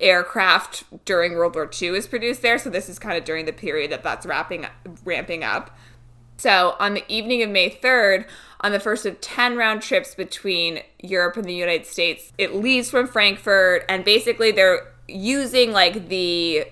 aircraft 0.00 0.84
during 1.04 1.34
World 1.34 1.54
War 1.54 1.68
II 1.80 1.88
is 1.96 2.06
produced 2.06 2.42
there. 2.42 2.58
So 2.58 2.70
this 2.70 2.88
is 2.88 2.98
kind 2.98 3.16
of 3.18 3.24
during 3.24 3.46
the 3.46 3.52
period 3.52 3.90
that 3.90 4.02
that's 4.02 4.26
wrapping 4.26 4.66
ramping 5.04 5.42
up. 5.42 5.76
So 6.38 6.76
on 6.78 6.94
the 6.94 7.04
evening 7.08 7.42
of 7.42 7.50
May 7.50 7.68
3rd, 7.68 8.26
on 8.60 8.72
the 8.72 8.80
first 8.80 9.04
of 9.06 9.20
10 9.20 9.56
round 9.56 9.82
trips 9.82 10.14
between 10.14 10.80
Europe 11.02 11.36
and 11.36 11.44
the 11.44 11.54
United 11.54 11.86
States, 11.86 12.32
it 12.38 12.54
leaves 12.54 12.90
from 12.90 13.06
Frankfurt 13.06 13.84
and 13.88 14.04
basically 14.04 14.52
they're 14.52 14.92
using 15.06 15.72
like 15.72 16.08
the 16.08 16.64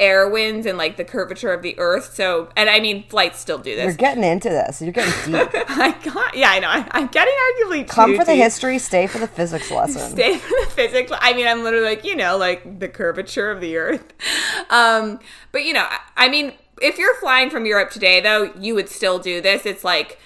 air 0.00 0.28
winds 0.28 0.66
and 0.66 0.76
like 0.76 0.96
the 0.96 1.04
curvature 1.04 1.52
of 1.52 1.62
the 1.62 1.78
earth. 1.78 2.14
So, 2.14 2.48
and 2.56 2.68
I 2.68 2.80
mean, 2.80 3.04
flights 3.08 3.38
still 3.38 3.58
do 3.58 3.76
this. 3.76 3.84
You're 3.84 3.94
getting 3.94 4.24
into 4.24 4.48
this. 4.48 4.82
You're 4.82 4.92
getting 4.92 5.32
deep. 5.32 5.48
I 5.68 5.96
got, 6.02 6.36
yeah, 6.36 6.50
I 6.50 6.58
know. 6.58 6.68
I, 6.68 7.00
am 7.00 7.06
getting 7.08 7.34
arguably 7.34 7.88
Come 7.88 8.16
for 8.16 8.24
the 8.24 8.34
history, 8.34 8.78
stay 8.78 9.06
for 9.06 9.18
the 9.18 9.28
physics 9.28 9.70
lesson. 9.70 10.10
stay 10.10 10.38
for 10.38 10.54
the 10.64 10.70
physics. 10.70 11.12
I 11.14 11.32
mean, 11.34 11.46
I'm 11.46 11.62
literally 11.62 11.86
like, 11.86 12.04
you 12.04 12.16
know, 12.16 12.36
like 12.36 12.80
the 12.80 12.88
curvature 12.88 13.50
of 13.50 13.60
the 13.60 13.76
earth. 13.76 14.12
Um, 14.70 15.20
but 15.52 15.64
you 15.64 15.72
know, 15.72 15.86
I 16.16 16.28
mean, 16.28 16.52
if 16.84 16.98
you're 16.98 17.14
flying 17.16 17.48
from 17.48 17.64
Europe 17.64 17.90
today, 17.90 18.20
though, 18.20 18.52
you 18.60 18.74
would 18.74 18.90
still 18.90 19.18
do 19.18 19.40
this. 19.40 19.64
It's 19.64 19.84
like 19.84 20.18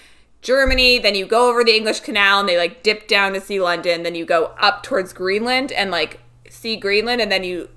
Germany, 0.42 0.98
then 0.98 1.14
you 1.14 1.24
go 1.24 1.48
over 1.48 1.62
the 1.62 1.76
English 1.76 2.00
Canal 2.00 2.40
and 2.40 2.48
they 2.48 2.59
like 2.59 2.82
dip 2.82 3.06
down 3.06 3.32
to 3.34 3.40
see 3.40 3.61
London, 3.61 4.02
then 4.02 4.16
you 4.16 4.24
go 4.24 4.52
up 4.59 4.82
towards 4.82 5.12
Greenland 5.12 5.70
and 5.70 5.92
like 5.92 6.20
see 6.50 6.76
Greenland, 6.76 7.20
and 7.20 7.30
then 7.30 7.44
you 7.44 7.68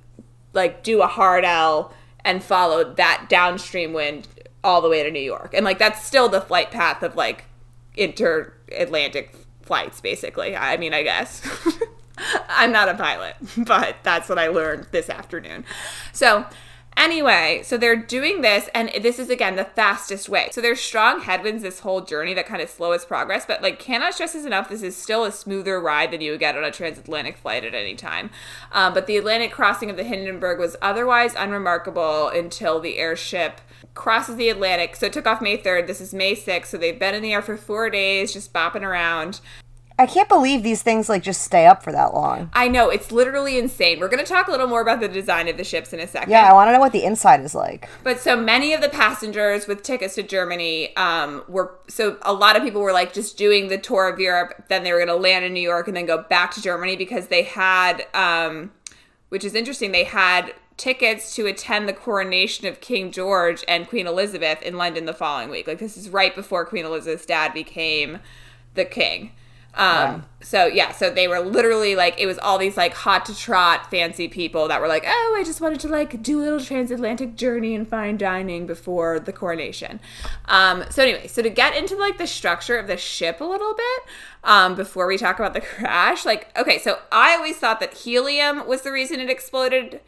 like 0.54 0.84
do 0.84 1.02
a 1.02 1.08
hard 1.08 1.46
L 1.46 1.94
and 2.26 2.44
follow 2.44 2.84
that 2.96 3.28
downstream 3.30 3.94
wind 3.94 4.28
all 4.64 4.82
the 4.82 4.90
way 4.90 5.04
to 5.04 5.12
New 5.12 5.20
York. 5.20 5.54
And 5.54 5.64
like 5.64 5.78
that's 5.78 6.04
still 6.04 6.28
the 6.28 6.42
flight 6.42 6.72
path 6.72 7.04
of 7.04 7.16
like 7.16 7.46
inter-Atlantic 7.96 9.36
flights 9.62 10.02
basically. 10.02 10.56
I 10.56 10.78
mean, 10.78 10.94
I 10.94 11.04
guess. 11.04 11.42
I'm 12.50 12.72
not 12.72 12.90
a 12.90 12.96
pilot, 12.96 13.36
but 13.58 13.98
that's 14.04 14.28
what 14.28 14.40
I 14.40 14.48
learned 14.48 14.88
this 14.92 15.10
afternoon. 15.10 15.66
So, 16.14 16.46
Anyway, 16.98 17.62
so 17.64 17.78
they're 17.78 17.96
doing 17.96 18.42
this, 18.42 18.70
and 18.76 18.92
this 19.02 19.18
is 19.18 19.30
again 19.30 19.56
the 19.56 19.66
fastest 19.66 20.30
way. 20.30 20.50
So 20.52 20.62
there's 20.62 20.80
strong 20.80 21.22
headwinds 21.22 21.64
this 21.64 21.80
whole 21.80 22.02
journey 22.02 22.34
that 22.34 22.46
kind 22.46 22.62
of 22.62 22.70
slow 22.70 22.92
its 22.92 23.06
progress, 23.06 23.46
but 23.46 23.62
like 23.62 23.80
cannot 23.80 24.14
stress 24.14 24.34
this 24.34 24.46
enough. 24.46 24.70
This 24.70 24.84
is 24.84 24.96
still 24.96 25.24
a 25.24 25.32
smoother 25.32 25.80
ride 25.80 26.12
than 26.12 26.22
you 26.22 26.32
would 26.32 26.40
get 26.40 26.58
on 26.58 26.64
a 26.64 26.72
transatlantic 26.72 27.38
flight 27.38 27.64
at 27.64 27.74
any 27.74 27.96
time. 27.96 28.30
Um, 28.72 28.94
but 28.94 29.08
the 29.08 29.18
Atlantic 29.18 29.52
crossing 29.52 29.90
of 29.90 29.98
the 29.98 30.04
Hindenburg 30.04 30.60
was 30.60 30.76
otherwise 30.82 31.34
unremarkable 31.36 32.28
until 32.28 32.80
the 32.80 32.98
airship 32.98 33.62
crosses 33.94 34.36
the 34.36 34.50
Atlantic. 34.50 34.96
So 34.96 35.08
it 35.08 35.14
took 35.14 35.28
off 35.28 35.42
May 35.42 35.58
3rd. 35.58 35.88
This 35.88 36.02
is 36.02 36.14
May 36.14 36.36
6th. 36.36 36.68
So 36.68 36.78
they've 36.78 37.00
been 37.00 37.16
in 37.16 37.24
the 37.24 37.34
air 37.34 37.42
for 37.42 37.58
four 37.58 37.90
days, 37.90 38.34
just 38.34 38.54
bopping 38.54 38.84
around. 38.84 39.40
I 40.02 40.08
can't 40.08 40.28
believe 40.28 40.64
these 40.64 40.82
things 40.82 41.10
like 41.10 41.22
just 41.22 41.44
stay 41.44 41.68
up 41.68 41.84
for 41.84 41.92
that 41.92 42.16
long. 42.16 42.50
I 42.54 42.68
know 42.68 42.90
it's 42.90 43.12
literally 43.12 43.60
insane. 43.60 44.00
We're 44.00 44.08
going 44.08 44.24
to 44.24 44.30
talk 44.30 44.48
a 44.48 44.52
little 44.52 44.66
more 44.66 44.82
about 44.82 45.00
the 45.00 45.08
design 45.08 45.48
of 45.48 45.58
the 45.58 45.64
ships 45.64 45.94
in 45.94 46.00
a 46.00 46.08
second. 46.08 46.32
Yeah, 46.32 46.50
I 46.50 46.54
want 46.54 46.70
to 46.70 46.72
know 46.74 46.80
what 46.80 46.92
the 46.92 47.04
inside 47.04 47.42
is 47.42 47.54
like. 47.54 47.88
But 48.04 48.20
so 48.20 48.36
many 48.36 48.74
of 48.74 48.82
the 48.82 48.90
passengers 48.90 49.68
with 49.68 49.84
tickets 49.84 50.16
to 50.16 50.24
Germany 50.24 50.96
um, 50.98 51.44
were 51.48 51.76
so 51.88 52.18
a 52.24 52.34
lot 52.34 52.56
of 52.56 52.64
people 52.64 52.82
were 52.82 52.92
like 52.92 53.14
just 53.14 53.38
doing 53.38 53.68
the 53.68 53.78
tour 53.78 54.10
of 54.10 54.20
Europe. 54.20 54.66
Then 54.70 54.84
they 54.84 54.92
were 54.92 54.98
going 54.98 55.08
to 55.08 55.16
land 55.16 55.46
in 55.46 55.54
New 55.54 55.62
York 55.62 55.88
and 55.88 55.96
then 55.96 56.08
go 56.08 56.24
back 56.24 56.50
to 56.56 56.62
Germany 56.64 56.96
because 56.96 57.28
they 57.28 57.44
had, 57.44 58.08
um, 58.16 58.72
which 59.30 59.44
is 59.44 59.54
interesting, 59.54 59.92
they 59.92 60.06
had 60.06 60.52
tickets 60.78 61.36
to 61.36 61.46
attend 61.46 61.88
the 61.88 61.94
coronation 61.94 62.66
of 62.66 62.82
King 62.82 63.12
George 63.12 63.64
and 63.68 63.88
Queen 63.88 64.08
Elizabeth 64.08 64.64
in 64.64 64.78
London 64.78 65.06
the 65.06 65.14
following 65.14 65.52
week. 65.52 65.68
Like 65.68 65.78
this 65.78 65.96
is 65.96 66.10
right 66.10 66.34
before 66.34 66.66
Queen 66.66 66.86
Elizabeth's 66.86 67.28
dad 67.28 67.54
became 67.54 68.18
the 68.74 68.86
king. 68.86 69.34
Um, 69.74 70.26
so 70.42 70.66
yeah, 70.66 70.92
so 70.92 71.10
they 71.10 71.28
were 71.28 71.40
literally 71.40 71.96
like, 71.96 72.20
it 72.20 72.26
was 72.26 72.38
all 72.40 72.58
these 72.58 72.76
like 72.76 72.94
hot 72.94 73.26
to 73.28 73.36
trot 73.36 73.90
fancy 73.90 74.28
people 74.28 74.68
that 74.68 74.82
were 74.82 74.88
like, 74.88 75.04
oh, 75.08 75.38
I 75.40 75.44
just 75.44 75.62
wanted 75.62 75.80
to 75.82 75.88
like 75.88 76.22
do 76.22 76.40
a 76.40 76.44
little 76.44 76.60
transatlantic 76.60 77.36
journey 77.36 77.74
and 77.74 77.88
fine 77.88 78.18
dining 78.18 78.68
before 78.68 79.20
the 79.20 79.32
coronation. 79.32 80.00
Um, 80.46 80.84
so 80.90 81.04
anyway, 81.04 81.28
so 81.28 81.42
to 81.42 81.50
get 81.50 81.76
into 81.76 81.96
like 81.96 82.18
the 82.18 82.28
structure 82.28 82.78
of 82.78 82.88
the 82.88 82.98
ship 82.98 83.40
a 83.40 83.46
little 83.46 83.74
bit, 83.74 84.02
um, 84.44 84.76
before 84.76 85.08
we 85.08 85.18
talk 85.18 85.40
about 85.40 85.54
the 85.54 85.62
crash, 85.62 86.26
like, 86.26 86.56
okay, 86.58 86.80
so 86.80 87.00
I 87.12 87.36
always 87.36 87.58
thought 87.58 87.80
that 87.80 87.94
helium 87.94 88.68
was 88.68 88.82
the 88.82 88.92
reason 88.92 89.20
it 89.20 89.30
exploded. 89.30 90.02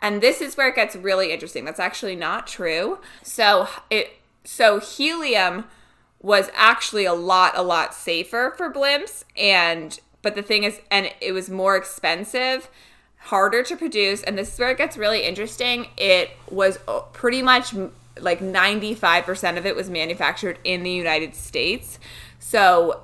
And 0.00 0.20
this 0.20 0.40
is 0.40 0.56
where 0.56 0.68
it 0.68 0.76
gets 0.76 0.94
really 0.94 1.32
interesting. 1.32 1.64
That's 1.64 1.80
actually 1.80 2.14
not 2.14 2.46
true. 2.46 2.98
So 3.22 3.68
it, 3.90 4.12
so 4.44 4.78
helium 4.78 5.64
was 6.20 6.50
actually 6.54 7.04
a 7.04 7.14
lot 7.14 7.56
a 7.56 7.62
lot 7.62 7.94
safer 7.94 8.52
for 8.56 8.72
blimps 8.72 9.24
and 9.36 10.00
but 10.22 10.34
the 10.34 10.42
thing 10.42 10.64
is 10.64 10.80
and 10.90 11.10
it 11.20 11.32
was 11.32 11.48
more 11.48 11.76
expensive 11.76 12.68
harder 13.18 13.62
to 13.62 13.76
produce 13.76 14.22
and 14.22 14.36
this 14.36 14.52
is 14.52 14.58
where 14.58 14.70
it 14.70 14.78
gets 14.78 14.96
really 14.96 15.24
interesting 15.24 15.86
it 15.96 16.30
was 16.50 16.78
uh, 16.88 17.00
pretty 17.12 17.42
much 17.42 17.74
like 18.20 18.40
95% 18.40 19.58
of 19.58 19.64
it 19.64 19.76
was 19.76 19.88
manufactured 19.88 20.58
in 20.64 20.82
the 20.82 20.90
United 20.90 21.34
States 21.34 22.00
so 22.40 23.02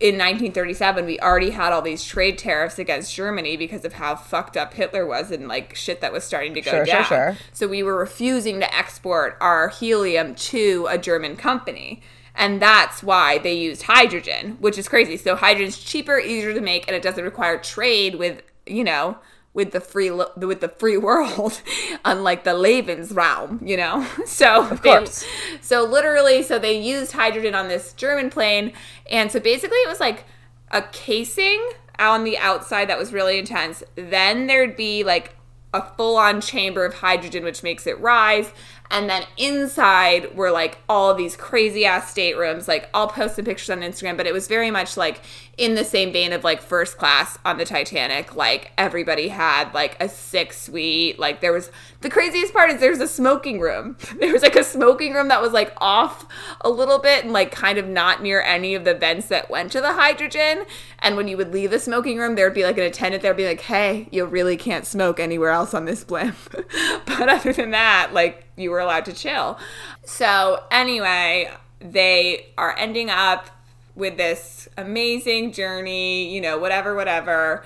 in 0.00 0.14
1937 0.14 1.04
we 1.04 1.20
already 1.20 1.50
had 1.50 1.72
all 1.72 1.82
these 1.82 2.04
trade 2.04 2.38
tariffs 2.38 2.78
against 2.78 3.14
Germany 3.14 3.56
because 3.56 3.84
of 3.84 3.94
how 3.94 4.16
fucked 4.16 4.56
up 4.56 4.74
Hitler 4.74 5.06
was 5.06 5.30
and 5.30 5.46
like 5.46 5.74
shit 5.74 6.00
that 6.00 6.12
was 6.12 6.24
starting 6.24 6.54
to 6.54 6.62
go 6.62 6.70
sure, 6.70 6.84
down. 6.84 7.04
Sure, 7.04 7.34
sure. 7.34 7.36
So 7.52 7.68
we 7.68 7.82
were 7.82 7.96
refusing 7.96 8.60
to 8.60 8.74
export 8.74 9.36
our 9.40 9.68
helium 9.68 10.34
to 10.36 10.86
a 10.90 10.96
German 10.96 11.36
company. 11.36 12.00
And 12.34 12.60
that's 12.60 13.02
why 13.02 13.38
they 13.38 13.54
used 13.54 13.82
hydrogen, 13.82 14.56
which 14.60 14.78
is 14.78 14.88
crazy. 14.88 15.16
So 15.16 15.36
hydrogen's 15.36 15.78
cheaper, 15.78 16.18
easier 16.18 16.54
to 16.54 16.60
make, 16.60 16.86
and 16.86 16.96
it 16.96 17.02
doesn't 17.02 17.24
require 17.24 17.58
trade 17.58 18.14
with, 18.14 18.42
you 18.66 18.84
know, 18.84 19.18
with 19.52 19.72
the 19.72 19.80
free 19.80 20.10
with 20.10 20.60
the 20.60 20.72
free 20.78 20.96
world, 21.08 21.60
unlike 22.04 22.44
the 22.44 22.52
Lebensraum, 22.52 23.66
you 23.66 23.76
know. 23.76 24.06
So 24.26 24.68
of 24.70 24.82
course. 24.82 25.22
They, 25.22 25.58
so 25.60 25.84
literally, 25.84 26.42
so 26.42 26.58
they 26.58 26.80
used 26.80 27.12
hydrogen 27.12 27.54
on 27.54 27.68
this 27.68 27.92
German 27.92 28.30
plane, 28.30 28.72
and 29.10 29.30
so 29.30 29.40
basically 29.40 29.78
it 29.78 29.88
was 29.88 30.00
like 30.00 30.24
a 30.70 30.82
casing 30.82 31.60
on 31.98 32.24
the 32.24 32.38
outside 32.38 32.88
that 32.88 32.98
was 32.98 33.12
really 33.12 33.38
intense. 33.38 33.82
Then 33.96 34.46
there'd 34.46 34.76
be 34.76 35.04
like 35.04 35.34
a 35.72 35.82
full 35.96 36.16
on 36.16 36.40
chamber 36.40 36.84
of 36.84 36.94
hydrogen, 36.94 37.44
which 37.44 37.62
makes 37.62 37.86
it 37.86 37.98
rise. 38.00 38.52
And 38.90 39.08
then 39.08 39.24
inside 39.36 40.34
were 40.34 40.50
like 40.50 40.78
all 40.88 41.14
these 41.14 41.36
crazy 41.36 41.84
ass 41.84 42.10
staterooms. 42.10 42.66
Like 42.66 42.88
I'll 42.92 43.08
post 43.08 43.36
some 43.36 43.44
pictures 43.44 43.70
on 43.70 43.80
Instagram, 43.80 44.16
but 44.16 44.26
it 44.26 44.32
was 44.32 44.48
very 44.48 44.70
much 44.70 44.96
like 44.96 45.20
in 45.60 45.74
the 45.74 45.84
same 45.84 46.10
vein 46.10 46.32
of 46.32 46.42
like 46.42 46.62
first 46.62 46.96
class 46.96 47.38
on 47.44 47.58
the 47.58 47.66
Titanic. 47.66 48.34
Like 48.34 48.72
everybody 48.78 49.28
had 49.28 49.74
like 49.74 49.94
a 50.00 50.08
six 50.08 50.58
suite. 50.58 51.18
Like 51.18 51.42
there 51.42 51.52
was 51.52 51.70
the 52.00 52.08
craziest 52.08 52.54
part 52.54 52.70
is 52.70 52.80
there's 52.80 52.98
a 52.98 53.06
smoking 53.06 53.60
room. 53.60 53.96
There 54.20 54.32
was 54.32 54.42
like 54.42 54.56
a 54.56 54.64
smoking 54.64 55.14
room 55.14 55.28
that 55.28 55.40
was 55.42 55.52
like 55.52 55.72
off 55.78 56.26
a 56.60 56.68
little 56.68 56.98
bit 56.98 57.24
and 57.24 57.32
like 57.32 57.52
kind 57.52 57.78
of 57.78 57.86
not 57.86 58.22
near 58.22 58.40
any 58.40 58.74
of 58.74 58.84
the 58.84 58.94
vents 58.94 59.28
that 59.28 59.50
went 59.50 59.72
to 59.72 59.80
the 59.80 59.92
hydrogen. 59.92 60.64
And 60.98 61.16
when 61.16 61.28
you 61.28 61.36
would 61.36 61.52
leave 61.52 61.70
the 61.70 61.78
smoking 61.78 62.18
room, 62.18 62.34
there 62.34 62.46
would 62.46 62.54
be 62.54 62.64
like 62.64 62.78
an 62.78 62.84
attendant 62.84 63.22
there 63.22 63.32
would 63.32 63.36
be 63.38 63.46
like, 63.46 63.62
hey, 63.62 64.08
you 64.10 64.24
really 64.24 64.56
can't 64.56 64.86
smoke 64.86 65.20
anywhere 65.20 65.50
else 65.50 65.74
on 65.74 65.84
this 65.84 66.04
blimp. 66.04 66.36
but 67.06 67.28
other 67.28 67.52
than 67.52 67.70
that, 67.72 68.12
like 68.12 68.44
you 68.56 68.70
were 68.70 68.80
allowed 68.80 69.04
to 69.06 69.12
chill. 69.12 69.58
So 70.04 70.62
anyway, 70.70 71.50
they 71.80 72.46
are 72.56 72.76
ending 72.78 73.10
up 73.10 73.50
with 73.94 74.16
this 74.16 74.68
amazing 74.76 75.52
journey, 75.52 76.32
you 76.32 76.40
know, 76.40 76.58
whatever, 76.58 76.94
whatever. 76.94 77.64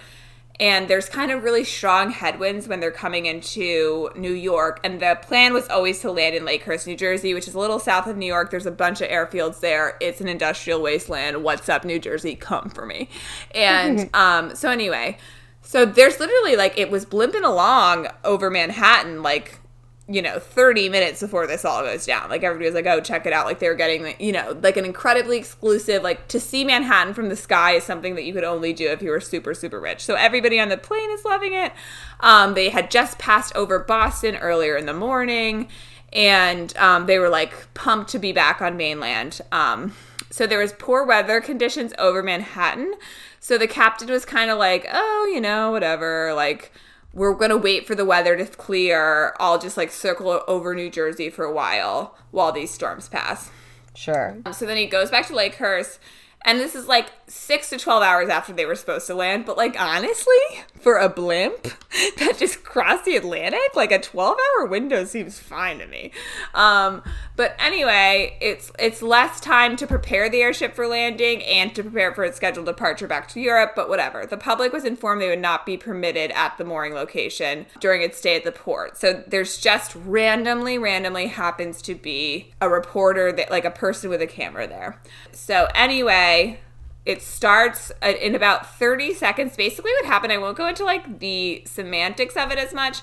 And 0.60 0.86
there's 0.86 1.08
kind 1.08 1.32
of 1.32 1.42
really 1.42 1.64
strong 1.64 2.10
headwinds 2.10 2.68
when 2.68 2.78
they're 2.78 2.92
coming 2.92 3.26
into 3.26 4.10
New 4.14 4.32
York. 4.32 4.78
And 4.84 5.00
the 5.00 5.18
plan 5.20 5.52
was 5.52 5.68
always 5.68 6.00
to 6.00 6.12
land 6.12 6.36
in 6.36 6.44
Lakehurst, 6.44 6.86
New 6.86 6.96
Jersey, 6.96 7.34
which 7.34 7.48
is 7.48 7.54
a 7.54 7.58
little 7.58 7.80
south 7.80 8.06
of 8.06 8.16
New 8.16 8.26
York. 8.26 8.50
There's 8.52 8.66
a 8.66 8.70
bunch 8.70 9.00
of 9.00 9.08
airfields 9.08 9.58
there. 9.60 9.96
It's 10.00 10.20
an 10.20 10.28
industrial 10.28 10.80
wasteland. 10.80 11.42
What's 11.42 11.68
up, 11.68 11.84
New 11.84 11.98
Jersey? 11.98 12.36
Come 12.36 12.70
for 12.70 12.86
me. 12.86 13.08
And 13.52 14.08
um, 14.14 14.54
so, 14.54 14.70
anyway, 14.70 15.18
so 15.62 15.84
there's 15.84 16.20
literally 16.20 16.54
like 16.54 16.78
it 16.78 16.88
was 16.88 17.04
blimping 17.04 17.44
along 17.44 18.06
over 18.22 18.48
Manhattan, 18.48 19.24
like 19.24 19.58
you 20.06 20.20
know, 20.20 20.38
30 20.38 20.90
minutes 20.90 21.20
before 21.20 21.46
this 21.46 21.64
all 21.64 21.82
goes 21.82 22.04
down. 22.04 22.28
Like 22.28 22.42
everybody 22.42 22.66
was 22.66 22.74
like, 22.74 22.86
oh, 22.86 23.00
check 23.00 23.24
it 23.24 23.32
out. 23.32 23.46
Like 23.46 23.58
they 23.58 23.68
were 23.68 23.74
getting, 23.74 24.14
you 24.18 24.32
know, 24.32 24.58
like 24.62 24.76
an 24.76 24.84
incredibly 24.84 25.38
exclusive, 25.38 26.02
like 26.02 26.28
to 26.28 26.38
see 26.38 26.62
Manhattan 26.62 27.14
from 27.14 27.30
the 27.30 27.36
sky 27.36 27.72
is 27.72 27.84
something 27.84 28.14
that 28.16 28.24
you 28.24 28.34
could 28.34 28.44
only 28.44 28.74
do 28.74 28.88
if 28.88 29.00
you 29.00 29.10
were 29.10 29.20
super, 29.20 29.54
super 29.54 29.80
rich. 29.80 30.04
So 30.04 30.14
everybody 30.14 30.60
on 30.60 30.68
the 30.68 30.76
plane 30.76 31.10
is 31.12 31.24
loving 31.24 31.54
it. 31.54 31.72
Um, 32.20 32.52
they 32.52 32.68
had 32.68 32.90
just 32.90 33.18
passed 33.18 33.56
over 33.56 33.78
Boston 33.78 34.36
earlier 34.36 34.76
in 34.76 34.84
the 34.84 34.92
morning 34.92 35.68
and 36.12 36.76
um, 36.76 37.06
they 37.06 37.18
were 37.18 37.30
like 37.30 37.72
pumped 37.72 38.10
to 38.10 38.18
be 38.18 38.32
back 38.32 38.60
on 38.60 38.76
mainland. 38.76 39.40
Um, 39.52 39.94
so 40.28 40.46
there 40.46 40.58
was 40.58 40.74
poor 40.74 41.04
weather 41.06 41.40
conditions 41.40 41.94
over 41.98 42.22
Manhattan. 42.22 42.94
So 43.40 43.56
the 43.56 43.66
captain 43.66 44.08
was 44.08 44.24
kind 44.24 44.50
of 44.50 44.58
like, 44.58 44.86
oh, 44.92 45.30
you 45.32 45.40
know, 45.40 45.70
whatever. 45.70 46.34
Like, 46.34 46.72
we're 47.14 47.34
gonna 47.34 47.56
wait 47.56 47.86
for 47.86 47.94
the 47.94 48.04
weather 48.04 48.36
to 48.36 48.44
clear. 48.44 49.34
I'll 49.38 49.58
just 49.58 49.76
like 49.76 49.90
circle 49.90 50.42
over 50.46 50.74
New 50.74 50.90
Jersey 50.90 51.30
for 51.30 51.44
a 51.44 51.52
while 51.52 52.16
while 52.32 52.52
these 52.52 52.70
storms 52.70 53.08
pass. 53.08 53.50
Sure. 53.94 54.36
So 54.52 54.66
then 54.66 54.76
he 54.76 54.86
goes 54.86 55.10
back 55.10 55.28
to 55.28 55.32
Lakehurst, 55.32 55.98
and 56.44 56.58
this 56.58 56.74
is 56.74 56.88
like 56.88 57.06
six 57.34 57.68
to 57.70 57.78
12 57.78 58.02
hours 58.02 58.28
after 58.28 58.52
they 58.52 58.64
were 58.64 58.74
supposed 58.74 59.06
to 59.08 59.14
land. 59.14 59.44
But, 59.44 59.56
like, 59.56 59.78
honestly, 59.78 60.34
for 60.78 60.98
a 60.98 61.08
blimp 61.08 61.62
that 62.18 62.36
just 62.38 62.62
crossed 62.62 63.04
the 63.04 63.16
Atlantic, 63.16 63.74
like 63.74 63.90
a 63.90 64.00
12 64.00 64.36
hour 64.38 64.66
window 64.66 65.04
seems 65.04 65.38
fine 65.38 65.78
to 65.78 65.86
me. 65.86 66.12
Um, 66.54 67.02
but 67.36 67.56
anyway, 67.58 68.36
it's 68.40 68.70
it's 68.78 69.02
less 69.02 69.40
time 69.40 69.76
to 69.76 69.86
prepare 69.86 70.28
the 70.28 70.40
airship 70.40 70.74
for 70.74 70.86
landing 70.86 71.42
and 71.42 71.74
to 71.74 71.82
prepare 71.82 72.14
for 72.14 72.24
its 72.24 72.36
scheduled 72.36 72.66
departure 72.66 73.08
back 73.08 73.28
to 73.28 73.40
Europe, 73.40 73.72
but 73.74 73.88
whatever. 73.88 74.26
The 74.26 74.36
public 74.36 74.72
was 74.72 74.84
informed 74.84 75.20
they 75.20 75.28
would 75.28 75.38
not 75.40 75.66
be 75.66 75.76
permitted 75.76 76.30
at 76.32 76.56
the 76.58 76.64
mooring 76.64 76.94
location 76.94 77.66
during 77.80 78.02
its 78.02 78.18
stay 78.18 78.36
at 78.36 78.44
the 78.44 78.52
port. 78.52 78.96
So 78.96 79.24
there's 79.26 79.58
just 79.58 79.96
randomly, 80.04 80.78
randomly 80.78 81.26
happens 81.26 81.82
to 81.82 81.94
be 81.94 82.52
a 82.60 82.68
reporter 82.68 83.32
that 83.32 83.50
like 83.50 83.64
a 83.64 83.70
person 83.70 84.10
with 84.10 84.22
a 84.22 84.26
camera 84.26 84.68
there. 84.68 85.00
So 85.32 85.68
anyway, 85.74 86.60
it 87.06 87.22
starts 87.22 87.92
in 88.02 88.34
about 88.34 88.78
30 88.78 89.14
seconds. 89.14 89.56
Basically, 89.56 89.92
what 89.92 90.06
happened, 90.06 90.32
I 90.32 90.38
won't 90.38 90.56
go 90.56 90.66
into 90.66 90.84
like 90.84 91.18
the 91.18 91.62
semantics 91.66 92.36
of 92.36 92.50
it 92.50 92.58
as 92.58 92.72
much, 92.72 93.02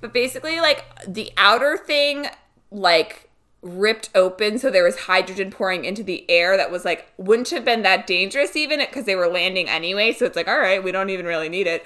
but 0.00 0.12
basically, 0.12 0.60
like 0.60 0.84
the 1.06 1.32
outer 1.36 1.76
thing, 1.76 2.26
like 2.70 3.30
ripped 3.62 4.08
open 4.14 4.58
so 4.58 4.70
there 4.70 4.84
was 4.84 5.00
hydrogen 5.00 5.50
pouring 5.50 5.84
into 5.84 6.02
the 6.02 6.24
air 6.30 6.56
that 6.56 6.70
was 6.70 6.82
like 6.82 7.12
wouldn't 7.18 7.50
have 7.50 7.62
been 7.62 7.82
that 7.82 8.06
dangerous 8.06 8.56
even 8.56 8.78
because 8.78 9.04
they 9.04 9.14
were 9.14 9.28
landing 9.28 9.68
anyway 9.68 10.12
so 10.12 10.24
it's 10.24 10.34
like 10.34 10.48
all 10.48 10.58
right 10.58 10.82
we 10.82 10.90
don't 10.90 11.10
even 11.10 11.26
really 11.26 11.50
need 11.50 11.66
it 11.66 11.84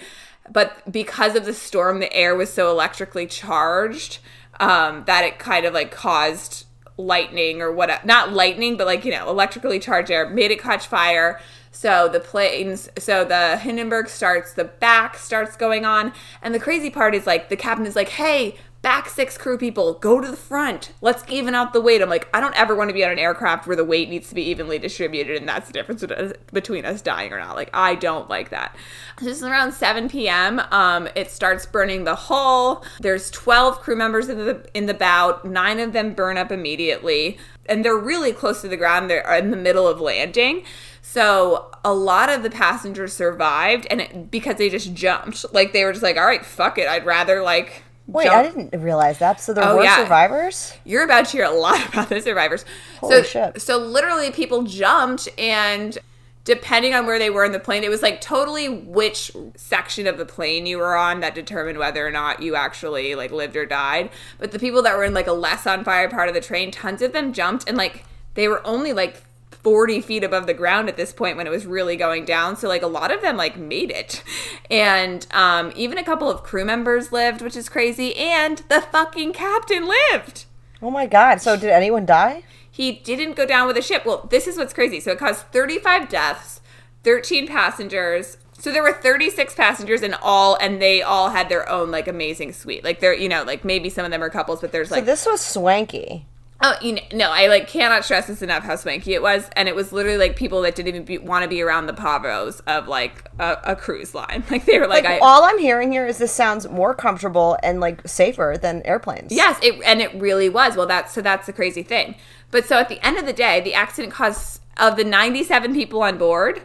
but 0.53 0.93
because 0.93 1.35
of 1.35 1.45
the 1.45 1.53
storm 1.53 1.99
the 1.99 2.13
air 2.13 2.37
was 2.37 2.53
so 2.53 2.71
electrically 2.71 3.27
charged 3.27 4.19
um, 4.61 5.03
that 5.07 5.25
it 5.25 5.41
kind 5.41 5.67
of 5.67 5.75
like 5.75 5.91
caused 5.91 6.65
lightning 6.97 7.61
or 7.61 7.73
what 7.73 8.05
not 8.07 8.33
lightning 8.33 8.77
but 8.77 8.87
like 8.87 9.05
you 9.05 9.11
know 9.11 9.29
electrically 9.29 9.81
charged 9.81 10.11
air 10.11 10.29
made 10.29 10.51
it 10.51 10.61
catch 10.61 10.87
fire. 10.87 11.41
So 11.71 12.09
the 12.09 12.21
planes 12.21 12.89
so 12.99 13.25
the 13.25 13.57
hindenburg 13.59 14.09
starts 14.09 14.53
the 14.53 14.65
back 14.65 15.17
starts 15.17 15.57
going 15.57 15.85
on. 15.85 16.13
And 16.43 16.55
the 16.55 16.61
crazy 16.61 16.91
part 16.91 17.15
is 17.15 17.27
like 17.27 17.49
the 17.49 17.57
captain 17.57 17.87
is 17.87 17.97
like 17.97 18.11
hey 18.11 18.57
back 18.85 19.09
six 19.09 19.39
crew 19.39 19.57
people 19.57 19.95
go 19.95 20.21
to 20.21 20.31
the 20.31 20.37
front. 20.37 20.93
Let's 21.01 21.25
even 21.27 21.55
out 21.55 21.73
the 21.73 21.81
weight. 21.81 22.03
I'm 22.03 22.11
like 22.11 22.29
i 22.35 22.39
don't 22.39 22.55
ever 22.55 22.77
want 22.77 22.91
to 22.91 22.95
be 22.95 23.03
on 23.03 23.11
an 23.11 23.19
aircraft 23.19 23.67
where 23.67 23.75
the 23.75 23.85
weight 23.85 24.11
needs 24.11 24.29
to 24.29 24.35
be 24.35 24.43
evenly 24.43 24.79
distributed 24.79 25.39
and 25.39 25.49
that's 25.49 25.69
the 25.69 25.73
difference 25.73 26.05
between 26.53 26.85
us 26.85 27.01
dying 27.01 27.33
or 27.33 27.39
not. 27.39 27.57
Like 27.57 27.71
i 27.73 27.95
don't 27.95 28.29
like 28.29 28.51
that. 28.51 28.77
This 29.19 29.39
is 29.39 29.43
around 29.43 29.73
7 29.73 30.11
p.m 30.11 30.61
um, 30.71 31.09
it 31.17 31.31
starts 31.31 31.65
burning 31.65 32.05
the 32.05 32.15
hull. 32.15 32.85
There's 33.01 33.31
12 33.31 33.81
crew 33.81 33.97
members 33.97 34.29
in 34.29 34.37
the 34.37 34.69
in 34.75 34.85
the 34.85 34.95
bow 34.95 35.41
nine 35.45 35.81
of 35.81 35.95
them 35.95 36.13
burn 36.13 36.37
up 36.37 36.53
immediately. 36.53 37.39
And 37.67 37.83
they're 37.83 37.97
really 37.97 38.35
close 38.35 38.61
to 38.61 38.69
the 38.69 38.77
ground. 38.77 39.09
They're 39.09 39.35
in 39.39 39.51
the 39.51 39.57
middle 39.57 39.89
of 39.89 39.99
landing. 39.99 40.65
So 41.01 41.71
a 41.83 41.95
lot 41.95 42.29
of 42.29 42.43
the 42.43 42.51
passengers 42.51 43.15
survived 43.15 43.87
and 43.91 44.03
it, 44.03 44.31
because 44.31 44.57
they 44.57 44.69
just 44.69 44.93
jumped. 44.93 45.47
Like 45.55 45.73
they 45.73 45.85
were 45.85 45.93
just 45.93 46.03
like 46.03 46.19
all 46.19 46.27
right 46.27 46.45
fuck 46.45 46.77
it. 46.77 46.87
I'd 46.87 47.07
rather 47.07 47.41
like 47.43 47.84
Wait, 48.07 48.25
jump. 48.25 48.37
I 48.37 48.43
didn't 48.43 48.83
realize 48.83 49.19
that. 49.19 49.41
So 49.41 49.55
there 49.55 49.65
oh, 49.65 49.77
were 49.77 49.85
yeah. 49.85 49.97
survivors. 49.97 50.75
You're 50.85 51.05
about 51.05 51.27
to 51.27 51.33
hear 51.33 51.45
a 51.45 51.51
lot 51.51 51.89
about 51.89 52.09
the 52.09 52.21
survivors. 52.21 52.65
Holy 53.01 53.17
so, 53.17 53.23
shit! 53.23 53.63
So 53.63 53.79
literally, 53.79 54.31
people 54.31 54.63
jumped, 54.63 55.29
and 55.39 55.97
depending 56.45 56.95
on 56.95 57.07
where 57.07 57.19
they 57.19 57.31
were 57.31 57.45
in 57.45 57.53
the 57.53 57.61
plane, 57.61 57.83
it 57.83 57.89
was 57.89 58.03
like 58.03 58.21
totally 58.21 58.69
which 58.69 59.33
section 59.57 60.07
of 60.07 60.19
the 60.19 60.27
plane 60.27 60.67
you 60.67 60.77
were 60.77 60.95
on 60.95 61.21
that 61.21 61.35
determined 61.35 61.79
whether 61.79 62.07
or 62.07 62.11
not 62.11 62.43
you 62.43 62.55
actually 62.55 63.15
like 63.15 63.31
lived 63.31 63.57
or 63.57 63.65
died. 63.65 64.11
But 64.39 64.53
the 64.53 64.59
people 64.59 64.83
that 64.83 64.97
were 64.97 65.05
in 65.05 65.15
like 65.15 65.27
a 65.27 65.33
less 65.33 65.67
on 65.67 65.85
fire 65.85 66.09
part 66.09 66.29
of 66.29 66.35
the 66.35 66.43
train, 66.43 66.71
tons 66.71 67.01
of 67.01 67.13
them 67.13 67.33
jumped, 67.33 67.67
and 67.67 67.77
like 67.77 68.05
they 68.35 68.49
were 68.49 68.65
only 68.67 68.93
like 68.93 69.23
40 69.65 70.03
feet 70.03 70.23
above 70.23 70.47
the 70.47 70.55
ground 70.55 70.89
at 70.91 70.99
this 70.99 71.13
point 71.13 71.39
when 71.39 71.47
it 71.47 71.51
was 71.51 71.65
really 71.65 71.97
going 71.97 72.27
down. 72.27 72.57
So 72.57 72.69
like 72.69 72.83
a 72.83 72.87
lot 72.87 73.11
of 73.11 73.23
them 73.23 73.37
like 73.37 73.57
made 73.57 73.91
it. 73.91 74.23
And 74.71 75.27
um, 75.33 75.73
even 75.75 75.99
a 75.99 76.05
couple 76.05 76.31
of 76.31 76.43
crew 76.43 76.65
members 76.65 77.11
lived, 77.11 77.41
which 77.41 77.57
is 77.57 77.69
crazy. 77.69 78.15
And 78.15 78.59
the 78.69 78.83
fucking 78.83 79.33
captain 79.33 79.89
lived. 79.89 80.45
Oh 80.83 80.91
my 80.91 81.07
God. 81.07 81.41
So 81.41 81.57
did 81.57 81.71
anyone 81.71 82.05
die? 82.05 82.45
He 82.71 82.93
didn't 82.93 83.37
go 83.37 83.47
down 83.47 83.67
with 83.67 83.77
the 83.77 83.83
ship. 83.83 84.05
Well, 84.05 84.27
this 84.31 84.47
is 84.47 84.59
what's 84.59 84.75
crazy. 84.75 85.01
So 85.01 85.13
it 85.13 85.19
caused 85.19 85.47
35 85.53 86.09
deaths, 86.09 86.61
13 87.05 87.47
passengers. 87.47 88.37
So 88.59 88.71
there 88.71 88.83
were 88.83 88.93
36 88.93 89.55
passengers 89.55 90.03
in 90.03 90.15
all, 90.15 90.57
and 90.61 90.81
they 90.83 91.01
all 91.01 91.31
had 91.31 91.49
their 91.49 91.69
own 91.69 91.91
like 91.91 92.09
amazing 92.09 92.53
suite. 92.53 92.85
Like 92.85 93.01
they're, 93.01 93.15
you 93.15 93.29
know, 93.29 93.45
like 93.45 93.65
maybe 93.65 93.89
some 93.89 94.05
of 94.05 94.11
them 94.11 94.23
are 94.23 94.31
couples, 94.31 94.61
but 94.61 94.73
there's 94.73 94.91
like. 94.91 95.03
So 95.03 95.07
this 95.07 95.25
was 95.25 95.41
swanky. 95.41 96.27
Oh, 96.67 96.75
you 96.81 96.93
know, 96.93 97.03
no, 97.13 97.31
I 97.31 97.49
like 97.49 97.69
cannot 97.69 98.07
stress 98.07 98.27
this 98.27 98.41
enough 98.41 98.63
how 98.63 98.77
swanky 98.77 99.13
it 99.13 99.21
was, 99.21 99.51
and 99.55 99.69
it 99.69 99.75
was 99.75 99.93
literally 99.93 100.17
like 100.17 100.35
people 100.35 100.63
that 100.63 100.75
didn't 100.75 101.11
even 101.11 101.27
want 101.27 101.43
to 101.43 101.49
be 101.49 101.61
around 101.61 101.85
the 101.85 101.93
pavos 101.93 102.63
of 102.67 102.89
like 102.89 103.31
a, 103.39 103.59
a, 103.65 103.77
cruise 103.77 104.15
line. 104.15 104.43
Like 104.51 104.65
they 104.65 104.79
were 104.79 104.87
like, 104.87 105.05
like 105.05 105.21
I, 105.21 105.27
all 105.27 105.45
I'm 105.45 105.59
hearing 105.59 105.93
here 105.93 106.07
is 106.07 106.17
this 106.17 106.33
sounds 106.33 106.67
more 106.71 106.95
comfortable 106.95 107.59
and 107.63 107.81
like 107.81 108.09
safer 108.09 108.57
than 108.59 108.81
airplanes. 108.87 109.31
Yes, 109.31 109.59
it 109.63 109.79
and 109.85 110.01
it 110.01 110.15
really 110.15 110.49
was. 110.49 110.75
Well, 110.75 110.87
that's 110.87 111.13
so 111.13 111.21
that's 111.21 111.45
the 111.47 111.53
crazy 111.53 111.83
thing. 111.83 112.15
But 112.51 112.65
so 112.65 112.79
at 112.79 112.89
the 112.89 113.05
end 113.07 113.19
of 113.19 113.27
the 113.27 113.35
day, 113.35 113.61
the 113.61 113.75
accident 113.75 114.15
caused 114.15 114.63
of 114.79 114.97
the 114.97 115.05
97 115.05 115.75
people 115.75 116.03
on 116.03 116.17
board, 116.17 116.63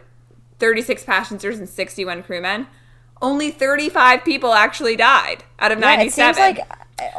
36 0.60 1.04
passengers 1.04 1.58
and 1.58 1.68
61 1.68 2.22
crewmen, 2.22 2.68
only 3.20 3.50
35 3.50 4.24
people 4.24 4.54
actually 4.54 4.96
died 4.96 5.44
out 5.58 5.72
of 5.72 5.78
yeah, 5.78 5.96
97. 5.96 6.30
It 6.30 6.36
seems 6.36 6.58
like 6.58 6.68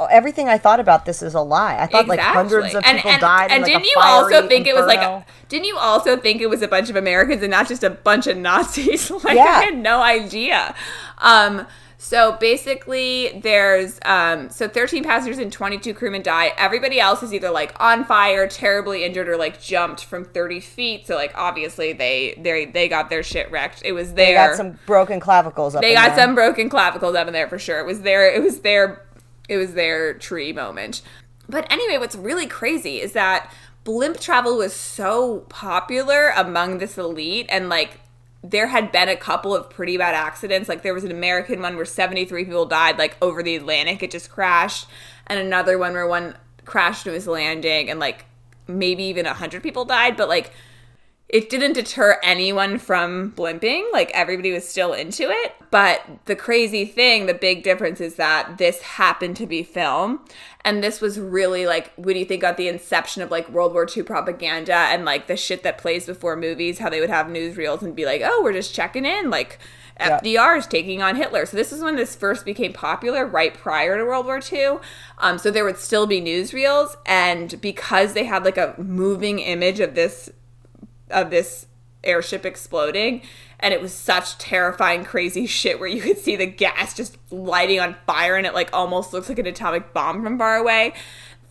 everything 0.09 0.47
I 0.47 0.57
thought 0.57 0.79
about 0.79 1.05
this 1.05 1.21
is 1.21 1.33
a 1.33 1.41
lie. 1.41 1.75
I 1.75 1.87
thought 1.87 2.05
exactly. 2.05 2.17
like 2.17 2.25
hundreds 2.25 2.75
of 2.75 2.83
people 2.83 3.11
and, 3.11 3.21
died. 3.21 3.51
And, 3.51 3.63
and 3.63 3.65
didn't 3.65 3.85
you 3.85 3.95
also 3.97 4.47
think 4.47 4.67
inferno. 4.67 4.69
it 4.69 4.79
was 4.79 4.87
like? 4.87 4.99
A, 4.99 5.25
didn't 5.49 5.65
you 5.65 5.77
also 5.77 6.17
think 6.17 6.41
it 6.41 6.49
was 6.49 6.61
a 6.61 6.67
bunch 6.67 6.89
of 6.89 6.95
Americans 6.95 7.41
and 7.41 7.51
not 7.51 7.67
just 7.67 7.83
a 7.83 7.89
bunch 7.89 8.27
of 8.27 8.37
Nazis? 8.37 9.11
like 9.23 9.35
yeah. 9.35 9.43
I 9.43 9.63
had 9.65 9.77
no 9.77 10.01
idea. 10.01 10.75
Um, 11.17 11.67
so 12.03 12.35
basically, 12.39 13.39
there's 13.43 13.99
um, 14.05 14.49
so 14.49 14.67
13 14.67 15.03
passengers 15.03 15.37
and 15.37 15.53
22 15.53 15.93
crewmen 15.93 16.23
die. 16.23 16.51
Everybody 16.57 16.99
else 16.99 17.21
is 17.21 17.31
either 17.31 17.51
like 17.51 17.75
on 17.79 18.05
fire, 18.05 18.47
terribly 18.47 19.03
injured, 19.03 19.29
or 19.29 19.37
like 19.37 19.61
jumped 19.61 20.05
from 20.05 20.25
30 20.25 20.61
feet. 20.61 21.05
So 21.05 21.13
like 21.13 21.31
obviously 21.35 21.93
they 21.93 22.33
they 22.41 22.65
they 22.65 22.87
got 22.87 23.11
their 23.11 23.21
shit 23.21 23.51
wrecked. 23.51 23.83
It 23.85 23.91
was 23.91 24.15
there. 24.15 24.25
They 24.25 24.33
got 24.33 24.57
some 24.57 24.79
broken 24.87 25.19
clavicles. 25.19 25.73
They 25.73 25.93
got 25.93 26.15
there. 26.15 26.25
some 26.25 26.33
broken 26.33 26.69
clavicles 26.69 27.13
up 27.13 27.27
in 27.27 27.33
there 27.33 27.47
for 27.47 27.59
sure. 27.59 27.79
It 27.79 27.85
was 27.85 28.01
there. 28.01 28.33
It 28.33 28.41
was 28.41 28.61
their 28.61 29.03
it 29.49 29.57
was 29.57 29.73
their 29.73 30.13
tree 30.13 30.53
moment. 30.53 31.01
But 31.49 31.69
anyway, 31.71 31.97
what's 31.97 32.15
really 32.15 32.47
crazy 32.47 33.01
is 33.01 33.13
that 33.13 33.53
blimp 33.83 34.19
travel 34.19 34.57
was 34.57 34.73
so 34.73 35.39
popular 35.49 36.29
among 36.35 36.77
this 36.77 36.97
elite 36.97 37.47
and 37.49 37.67
like 37.67 37.99
there 38.43 38.67
had 38.67 38.91
been 38.91 39.09
a 39.09 39.15
couple 39.15 39.55
of 39.55 39.69
pretty 39.69 39.97
bad 39.97 40.15
accidents. 40.15 40.67
Like 40.67 40.81
there 40.81 40.93
was 40.93 41.03
an 41.03 41.11
American 41.11 41.61
one 41.61 41.75
where 41.75 41.85
73 41.85 42.45
people 42.45 42.65
died 42.65 42.97
like 42.97 43.15
over 43.21 43.43
the 43.43 43.55
Atlantic, 43.55 44.01
it 44.01 44.11
just 44.11 44.31
crashed, 44.31 44.87
and 45.27 45.39
another 45.39 45.77
one 45.77 45.93
where 45.93 46.07
one 46.07 46.35
crashed 46.65 47.05
and 47.05 47.13
was 47.13 47.27
landing 47.27 47.89
and 47.89 47.99
like 47.99 48.25
maybe 48.67 49.03
even 49.03 49.25
100 49.25 49.61
people 49.61 49.85
died, 49.85 50.17
but 50.17 50.27
like 50.27 50.51
it 51.31 51.49
didn't 51.49 51.73
deter 51.73 52.19
anyone 52.21 52.77
from 52.77 53.31
blimping. 53.31 53.85
Like 53.93 54.11
everybody 54.13 54.51
was 54.51 54.67
still 54.67 54.91
into 54.91 55.29
it. 55.29 55.55
But 55.71 56.01
the 56.25 56.35
crazy 56.35 56.83
thing, 56.83 57.25
the 57.25 57.33
big 57.33 57.63
difference 57.63 58.01
is 58.01 58.15
that 58.15 58.57
this 58.57 58.81
happened 58.81 59.37
to 59.37 59.47
be 59.47 59.63
film. 59.63 60.25
And 60.65 60.83
this 60.83 60.99
was 60.99 61.17
really 61.17 61.65
like, 61.65 61.93
what 61.95 62.13
do 62.13 62.19
you 62.19 62.25
think 62.25 62.43
of 62.43 62.57
the 62.57 62.67
inception 62.67 63.21
of 63.21 63.31
like 63.31 63.49
World 63.49 63.71
War 63.71 63.87
II 63.87 64.03
propaganda 64.03 64.73
and 64.73 65.05
like 65.05 65.27
the 65.27 65.37
shit 65.37 65.63
that 65.63 65.77
plays 65.77 66.05
before 66.05 66.35
movies, 66.35 66.79
how 66.79 66.89
they 66.89 66.99
would 66.99 67.09
have 67.09 67.27
newsreels 67.27 67.81
and 67.81 67.95
be 67.95 68.05
like, 68.05 68.21
oh, 68.23 68.41
we're 68.43 68.51
just 68.51 68.75
checking 68.75 69.05
in. 69.05 69.29
Like, 69.29 69.57
FDR 69.99 70.57
is 70.57 70.65
taking 70.65 71.03
on 71.03 71.15
Hitler. 71.15 71.45
So 71.45 71.55
this 71.55 71.71
is 71.71 71.83
when 71.83 71.95
this 71.95 72.15
first 72.15 72.43
became 72.43 72.73
popular, 72.73 73.25
right 73.25 73.53
prior 73.53 73.97
to 73.97 74.03
World 74.03 74.25
War 74.25 74.41
II. 74.51 74.77
Um, 75.19 75.37
so 75.37 75.51
there 75.51 75.63
would 75.63 75.77
still 75.77 76.07
be 76.07 76.19
newsreels, 76.19 76.95
and 77.05 77.61
because 77.61 78.13
they 78.13 78.23
had 78.23 78.43
like 78.43 78.57
a 78.57 78.73
moving 78.79 79.37
image 79.39 79.79
of 79.79 79.93
this 79.93 80.31
of 81.11 81.29
this 81.29 81.67
airship 82.03 82.45
exploding 82.45 83.21
and 83.59 83.75
it 83.75 83.81
was 83.81 83.93
such 83.93 84.35
terrifying 84.39 85.03
crazy 85.03 85.45
shit 85.45 85.79
where 85.79 85.87
you 85.87 86.01
could 86.01 86.17
see 86.17 86.35
the 86.35 86.47
gas 86.47 86.95
just 86.95 87.15
lighting 87.31 87.79
on 87.79 87.95
fire 88.07 88.35
and 88.35 88.47
it 88.47 88.55
like 88.55 88.69
almost 88.73 89.13
looks 89.13 89.29
like 89.29 89.37
an 89.37 89.45
atomic 89.45 89.93
bomb 89.93 90.23
from 90.23 90.37
far 90.37 90.55
away 90.57 90.93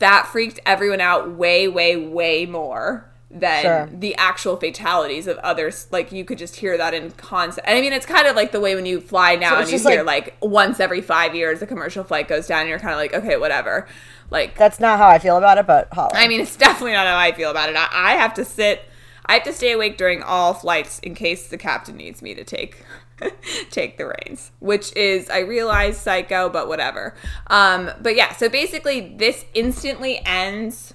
that 0.01 0.27
freaked 0.27 0.59
everyone 0.67 1.01
out 1.01 1.31
way 1.31 1.69
way 1.69 1.97
way 1.97 2.47
more 2.47 3.07
than 3.31 3.63
Sure. 3.63 3.89
the 3.93 4.17
actual 4.17 4.57
fatalities 4.57 5.29
of 5.29 5.39
others 5.39 5.87
like 5.93 6.11
you 6.11 6.25
could 6.25 6.37
just 6.39 6.57
hear 6.57 6.77
that 6.77 6.95
in 6.95 7.13
concept 7.13 7.65
and 7.69 7.79
i 7.79 7.81
mean 7.81 7.93
it's 7.93 8.07
kind 8.07 8.27
of 8.27 8.35
like 8.35 8.51
the 8.51 8.59
way 8.59 8.75
when 8.75 8.87
you 8.87 9.01
fly 9.01 9.37
now 9.37 9.51
So 9.51 9.61
and 9.61 9.71
you 9.71 9.79
hear 9.79 10.03
like- 10.03 10.25
like 10.27 10.37
once 10.43 10.81
every 10.81 11.01
five 11.01 11.37
years 11.37 11.63
a 11.63 11.67
commercial 11.69 12.03
flight 12.03 12.27
goes 12.27 12.49
down 12.49 12.63
and 12.63 12.69
you're 12.69 12.81
kind 12.81 12.91
of 12.93 12.97
like 12.99 13.15
okay 13.15 13.37
whatever 13.37 13.87
like 14.31 14.57
That's 14.57 14.81
not 14.81 14.99
how 14.99 15.09
I 15.09 15.19
feel 15.19 15.37
about 15.39 15.59
it, 15.59 15.67
but. 15.67 15.89
I 16.15 16.29
mean, 16.29 16.41
it's 16.41 16.55
definitely 16.55 16.93
not 16.93 17.05
how 17.05 17.17
I 17.17 17.33
feel 17.33 17.51
about 17.51 17.69
it. 17.69 17.75
I, 17.77 17.89
I 17.93 18.13
have 18.13 18.33
to 18.35 18.45
sit. 18.45 18.85
I 19.31 19.35
have 19.35 19.45
to 19.45 19.53
stay 19.53 19.71
awake 19.71 19.97
during 19.97 20.23
all 20.25 20.55
flights 20.55 20.99
in 20.99 21.15
case 21.15 21.47
the 21.47 21.57
captain 21.57 21.97
needs 21.97 22.21
me 22.21 22.35
to 22.35 22.43
take 22.43 22.83
take 23.71 23.97
the 23.97 24.07
reins, 24.07 24.51
which 24.59 24.95
is 24.97 25.31
I 25.31 25.39
realize 25.41 25.99
psycho, 25.99 26.49
but 26.49 26.67
whatever. 26.67 27.15
Um, 27.47 27.91
but 28.03 28.17
yeah, 28.17 28.35
so 28.35 28.49
basically, 28.49 29.15
this 29.17 29.45
instantly 29.55 30.21
ends 30.27 30.95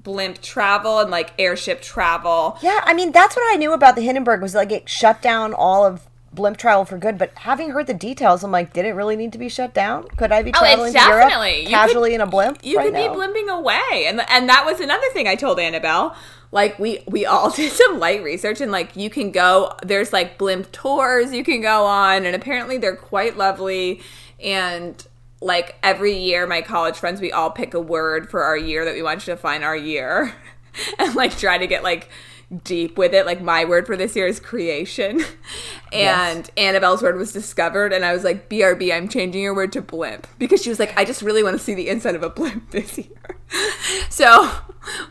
blimp 0.00 0.40
travel 0.40 1.00
and 1.00 1.10
like 1.10 1.32
airship 1.38 1.82
travel. 1.82 2.58
Yeah, 2.62 2.80
I 2.84 2.94
mean 2.94 3.10
that's 3.10 3.34
what 3.34 3.52
I 3.52 3.56
knew 3.56 3.72
about 3.72 3.96
the 3.96 4.02
Hindenburg 4.02 4.40
was 4.40 4.54
like 4.54 4.70
it 4.70 4.88
shut 4.88 5.20
down 5.20 5.52
all 5.52 5.84
of 5.84 6.06
blimp 6.32 6.58
travel 6.58 6.84
for 6.84 6.98
good. 6.98 7.16
But 7.18 7.32
having 7.38 7.70
heard 7.70 7.86
the 7.88 7.94
details, 7.94 8.44
I'm 8.44 8.52
like, 8.52 8.72
did 8.72 8.84
it 8.84 8.92
really 8.92 9.16
need 9.16 9.32
to 9.32 9.38
be 9.38 9.48
shut 9.48 9.72
down? 9.74 10.04
Could 10.16 10.30
I 10.30 10.42
be 10.42 10.52
traveling 10.52 10.90
Oh, 10.90 10.92
traveling 10.92 10.92
to 10.92 10.98
definitely- 10.98 11.60
Europe 11.62 11.70
casually 11.70 12.10
could- 12.10 12.14
in 12.16 12.20
a 12.20 12.26
blimp? 12.26 12.58
You 12.62 12.76
right 12.78 12.84
could 12.86 12.94
now? 12.94 13.12
be 13.12 13.18
blimping 13.18 13.48
away, 13.48 14.06
and 14.06 14.20
and 14.28 14.48
that 14.48 14.64
was 14.64 14.78
another 14.80 15.08
thing 15.12 15.26
I 15.26 15.34
told 15.34 15.58
Annabelle. 15.58 16.14
Like 16.54 16.78
we 16.78 17.02
we 17.08 17.26
all 17.26 17.50
did 17.54 17.72
some 17.72 17.98
light 17.98 18.22
research, 18.22 18.60
and 18.60 18.70
like 18.70 18.96
you 18.96 19.10
can 19.10 19.32
go. 19.32 19.74
There's 19.82 20.12
like 20.12 20.38
blimp 20.38 20.70
tours 20.70 21.32
you 21.32 21.42
can 21.42 21.60
go 21.60 21.84
on, 21.84 22.24
and 22.24 22.34
apparently 22.34 22.78
they're 22.78 22.96
quite 22.96 23.36
lovely. 23.36 24.00
And 24.40 25.04
like 25.42 25.76
every 25.82 26.16
year, 26.16 26.46
my 26.46 26.62
college 26.62 26.96
friends, 26.96 27.20
we 27.20 27.32
all 27.32 27.50
pick 27.50 27.74
a 27.74 27.80
word 27.80 28.30
for 28.30 28.44
our 28.44 28.56
year 28.56 28.84
that 28.84 28.94
we 28.94 29.02
want 29.02 29.26
you 29.26 29.34
to 29.34 29.36
find 29.36 29.64
our 29.64 29.76
year, 29.76 30.32
and 30.98 31.16
like 31.16 31.36
try 31.36 31.58
to 31.58 31.66
get 31.66 31.82
like 31.82 32.08
deep 32.62 32.98
with 32.98 33.14
it. 33.14 33.26
Like 33.26 33.40
my 33.40 33.64
word 33.64 33.86
for 33.86 33.96
this 33.96 34.14
year 34.14 34.26
is 34.26 34.38
creation, 34.40 35.22
and 35.92 36.50
Annabelle's 36.56 37.02
word 37.02 37.16
was 37.16 37.32
discovered, 37.32 37.92
and 37.92 38.04
I 38.04 38.12
was 38.12 38.24
like, 38.24 38.48
BRB, 38.48 38.94
I'm 38.94 39.08
changing 39.08 39.42
your 39.42 39.54
word 39.54 39.72
to 39.72 39.82
blimp 39.82 40.26
because 40.38 40.62
she 40.62 40.68
was 40.68 40.78
like, 40.78 40.96
I 40.98 41.04
just 41.04 41.22
really 41.22 41.42
want 41.42 41.56
to 41.56 41.62
see 41.62 41.74
the 41.74 41.88
inside 41.88 42.14
of 42.14 42.22
a 42.22 42.30
blimp 42.30 42.70
this 42.70 42.98
year. 42.98 43.38
so 44.08 44.50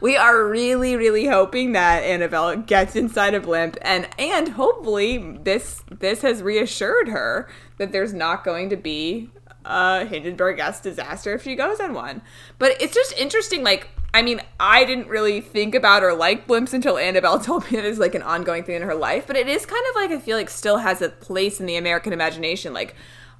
we 0.01 0.15
are 0.15 0.45
really, 0.45 0.95
really 0.95 1.25
hoping 1.25 1.73
that 1.73 2.03
Annabelle 2.03 2.57
gets 2.57 2.95
inside 2.95 3.33
a 3.33 3.39
blimp, 3.39 3.77
and 3.81 4.07
and 4.17 4.49
hopefully 4.49 5.37
this 5.43 5.83
this 5.89 6.21
has 6.21 6.41
reassured 6.41 7.07
her 7.09 7.49
that 7.77 7.91
there's 7.91 8.13
not 8.13 8.43
going 8.43 8.69
to 8.69 8.77
be 8.77 9.29
a 9.65 10.05
Hindenburg-esque 10.05 10.83
disaster 10.83 11.33
if 11.33 11.43
she 11.43 11.55
goes 11.55 11.79
on 11.79 11.93
one. 11.93 12.21
But 12.59 12.81
it's 12.81 12.93
just 12.93 13.17
interesting, 13.17 13.63
like. 13.63 13.89
I 14.13 14.21
mean, 14.21 14.41
I 14.59 14.85
didn't 14.85 15.07
really 15.07 15.41
think 15.41 15.73
about 15.73 16.03
or 16.03 16.13
like 16.13 16.47
blimps 16.47 16.73
until 16.73 16.97
Annabelle 16.97 17.39
told 17.43 17.69
me 17.71 17.77
it 17.77 17.85
is 17.85 17.97
like 17.99 18.15
an 18.15 18.21
ongoing 18.21 18.63
thing 18.63 18.75
in 18.75 18.81
her 18.83 18.95
life. 18.95 19.25
But 19.27 19.35
it 19.37 19.47
is 19.47 19.65
kind 19.65 19.83
of 19.89 19.95
like 19.95 20.11
I 20.11 20.19
feel 20.19 20.37
like 20.37 20.49
still 20.49 20.77
has 20.77 21.01
a 21.01 21.09
place 21.09 21.59
in 21.59 21.65
the 21.65 21.75
American 21.77 22.13
imagination, 22.13 22.73
like 22.73 22.95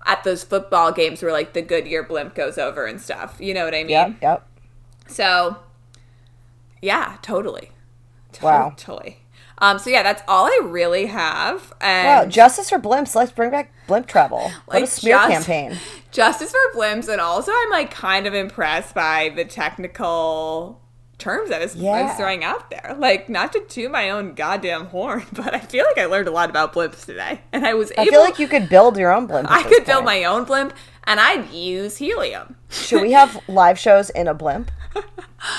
at 0.06 0.24
those 0.24 0.44
football 0.44 0.92
games 0.92 1.22
where 1.22 1.32
like 1.32 1.54
the 1.54 1.62
Goodyear 1.62 2.04
blimp 2.04 2.36
goes 2.36 2.58
over 2.58 2.86
and 2.86 3.00
stuff. 3.00 3.38
You 3.40 3.54
know 3.54 3.66
what 3.66 3.76
I 3.76 3.84
mean? 3.84 3.90
Yep, 3.90 4.16
yep. 4.22 4.48
So, 5.08 5.58
yeah, 6.82 7.18
totally, 7.22 7.72
Wow. 8.42 8.74
totally. 8.76 9.23
Um, 9.64 9.80
so 9.80 9.90
yeah, 9.90 10.04
that's 10.04 10.22
all 10.28 10.46
I 10.46 10.60
really 10.64 11.06
have. 11.06 11.72
And 11.80 12.06
Wow, 12.08 12.26
justice 12.26 12.70
for 12.70 12.80
blimps. 12.80 13.16
Let's 13.16 13.32
bring 13.32 13.50
back 13.50 13.72
blimp 13.88 14.08
travel. 14.08 14.52
What 14.66 14.84
a 14.84 14.88
smear 14.88 15.16
just- 15.16 15.32
campaign. 15.32 15.78
Justice 16.12 16.52
for 16.52 16.78
blimps, 16.80 17.08
and 17.08 17.22
also 17.22 17.52
I'm 17.56 17.70
like 17.72 17.90
kind 17.90 18.28
of 18.28 18.34
impressed 18.34 18.94
by 18.94 19.32
the 19.36 19.46
technical 19.46 20.80
terms 21.18 21.50
I 21.52 21.60
was, 21.60 21.76
I 21.76 21.80
Yeah. 21.80 22.08
was 22.08 22.18
throwing 22.18 22.44
out 22.44 22.70
there. 22.70 22.96
Like, 23.00 23.30
not 23.30 23.54
to 23.54 23.62
toot 23.62 23.90
my 23.90 24.10
own 24.10 24.34
goddamn 24.34 24.88
horn, 24.88 25.24
but 25.34 25.54
I 25.56 25.60
feel 25.60 25.86
like 25.86 25.98
I 25.98 26.06
learned 26.06 26.28
a 26.28 26.32
lot 26.32 26.50
about 26.50 26.74
blimps 26.74 27.06
today, 27.06 27.40
and 27.54 27.66
I 27.66 27.74
was 27.74 27.92
I 27.98 28.02
able. 28.02 28.12
feel 28.12 28.22
like 28.22 28.40
you 28.40 28.48
could 28.48 28.68
build 28.68 28.98
your 28.98 29.12
own 29.14 29.26
blimp. 29.28 29.48
I 29.52 29.64
could 29.64 29.86
build 29.86 30.04
my 30.06 30.26
own 30.26 30.44
blimp, 30.44 30.74
and 31.06 31.20
I'd 31.20 31.50
use 31.52 31.98
helium. 31.98 32.58
Should 32.70 33.02
we 33.02 33.14
have 33.14 33.40
live 33.48 33.80
shows 33.80 34.10
in 34.10 34.28
a 34.28 34.34
blimp? 34.34 34.70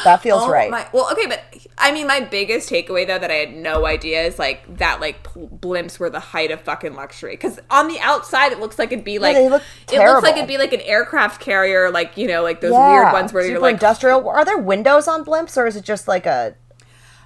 That 0.04 0.22
feels 0.22 0.42
Oh 0.42 0.50
right. 0.50 0.70
My, 0.70 0.88
well, 0.92 1.10
okay, 1.12 1.26
but 1.26 1.42
I 1.76 1.92
mean, 1.92 2.06
my 2.06 2.20
biggest 2.20 2.70
takeaway 2.70 3.06
though 3.06 3.18
that 3.18 3.30
I 3.30 3.34
had 3.34 3.54
no 3.54 3.84
idea 3.86 4.22
is 4.22 4.38
like 4.38 4.78
that 4.78 5.00
like 5.00 5.22
pl- 5.22 5.48
blimps 5.48 5.98
were 5.98 6.08
the 6.08 6.20
height 6.20 6.50
of 6.50 6.60
fucking 6.62 6.94
luxury. 6.94 7.32
Because 7.32 7.60
on 7.70 7.88
the 7.88 8.00
outside, 8.00 8.52
it 8.52 8.60
looks 8.60 8.78
like 8.78 8.92
it'd 8.92 9.04
be 9.04 9.18
like 9.18 9.36
they 9.36 9.48
look 9.48 9.62
it 9.92 9.98
looks 9.98 10.22
like 10.22 10.36
it'd 10.36 10.48
be 10.48 10.58
like 10.58 10.72
an 10.72 10.80
aircraft 10.82 11.40
carrier, 11.40 11.90
like 11.90 12.16
you 12.16 12.26
know, 12.26 12.42
like 12.42 12.60
those 12.60 12.72
yeah, 12.72 13.02
weird 13.02 13.12
ones 13.12 13.32
where 13.32 13.46
you're 13.46 13.60
like, 13.60 13.74
industrial. 13.74 14.26
Are 14.28 14.44
there 14.44 14.58
windows 14.58 15.06
on 15.06 15.24
blimps, 15.24 15.56
or 15.56 15.66
is 15.66 15.76
it 15.76 15.84
just 15.84 16.08
like 16.08 16.24
a? 16.26 16.54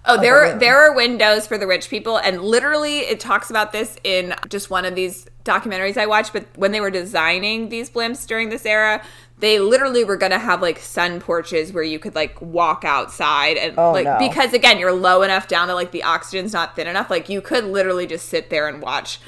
Oh, 0.05 0.21
there 0.21 0.39
are 0.39 0.51
room. 0.51 0.59
there 0.59 0.79
are 0.79 0.95
windows 0.95 1.47
for 1.47 1.59
the 1.59 1.67
rich 1.67 1.89
people, 1.91 2.17
and 2.17 2.41
literally, 2.41 3.01
it 3.01 3.21
talks 3.21 3.51
about 3.51 3.73
this 3.73 3.99
in 4.03 4.35
just 4.49 4.71
one 4.71 4.85
of 4.85 4.95
these 4.95 5.27
documentaries 5.45 5.97
I 5.97 6.07
watched. 6.07 6.33
But 6.33 6.47
when 6.57 6.73
they 6.73 6.81
were 6.81 6.91
designing 6.91 7.69
these 7.69 7.91
blimps 7.91 8.27
during 8.27 8.49
this 8.49 8.65
era, 8.65 9.03
they 9.41 9.61
literally 9.61 10.05
were 10.05 10.17
gonna 10.17 10.39
have 10.39 10.61
like 10.61 10.79
sun 10.79 11.21
porches 11.21 11.73
where 11.73 11.85
you 11.85 11.99
could 11.99 12.15
like 12.15 12.41
walk 12.43 12.85
outside 12.85 13.57
and 13.57 13.75
Oh, 13.79 13.93
like 13.93 14.05
no. 14.05 14.19
because 14.19 14.53
again, 14.53 14.79
you're 14.79 14.93
low 14.93 15.23
enough 15.23 15.47
down 15.49 15.69
that 15.69 15.75
like 15.75 15.93
the 15.93 16.03
oxygen's 16.03 16.53
not 16.53 16.75
thin 16.75 16.87
enough. 16.87 17.09
Like 17.11 17.29
you 17.29 17.41
could 17.41 17.65
literally 17.65 18.07
just 18.07 18.29
sit 18.29 18.51
there 18.51 18.67
and 18.69 18.83
watch 18.83 19.21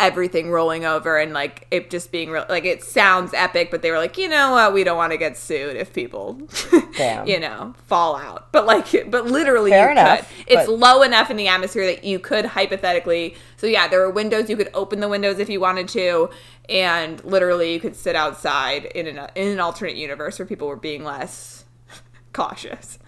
everything 0.00 0.50
rolling 0.50 0.84
over 0.84 1.18
and 1.18 1.32
like 1.32 1.66
it 1.70 1.90
just 1.90 2.10
being 2.10 2.30
real 2.30 2.44
like 2.48 2.64
it 2.64 2.82
sounds 2.82 3.32
epic 3.34 3.70
but 3.70 3.82
they 3.82 3.90
were 3.90 3.98
like 3.98 4.16
you 4.18 4.28
know 4.28 4.52
what? 4.52 4.72
We 4.72 4.82
don't 4.82 4.96
want 4.96 5.12
to 5.12 5.18
get 5.18 5.36
sued 5.36 5.76
if 5.76 5.92
people 5.92 6.40
you 7.26 7.38
know 7.38 7.74
fall 7.86 8.16
out. 8.16 8.50
But 8.50 8.66
like 8.66 8.86
but 9.10 9.26
literally 9.26 9.70
Fair 9.70 9.86
you 9.86 9.92
enough, 9.92 10.28
could 10.38 10.44
it's 10.48 10.66
but- 10.66 10.78
low 10.78 11.02
enough 11.02 11.30
in 11.30 11.36
the 11.36 11.48
atmosphere 11.48 11.86
that 11.86 12.02
you 12.04 12.18
could 12.18 12.46
hypothetically 12.46 13.36
so 13.56 13.66
yeah 13.66 13.86
there 13.86 14.00
were 14.00 14.10
windows 14.10 14.48
you 14.50 14.56
could 14.56 14.70
open 14.74 15.00
the 15.00 15.08
windows 15.08 15.38
if 15.38 15.48
you 15.48 15.60
wanted 15.60 15.86
to 15.88 16.30
and 16.68 17.22
literally 17.24 17.72
you 17.74 17.80
could 17.80 17.94
sit 17.96 18.16
outside 18.16 18.86
in 18.86 19.06
an 19.06 19.28
in 19.34 19.48
an 19.48 19.60
alternate 19.60 19.96
universe 19.96 20.38
where 20.38 20.46
people 20.46 20.66
were 20.68 20.76
being 20.76 21.04
less 21.04 21.64
cautious 22.32 22.98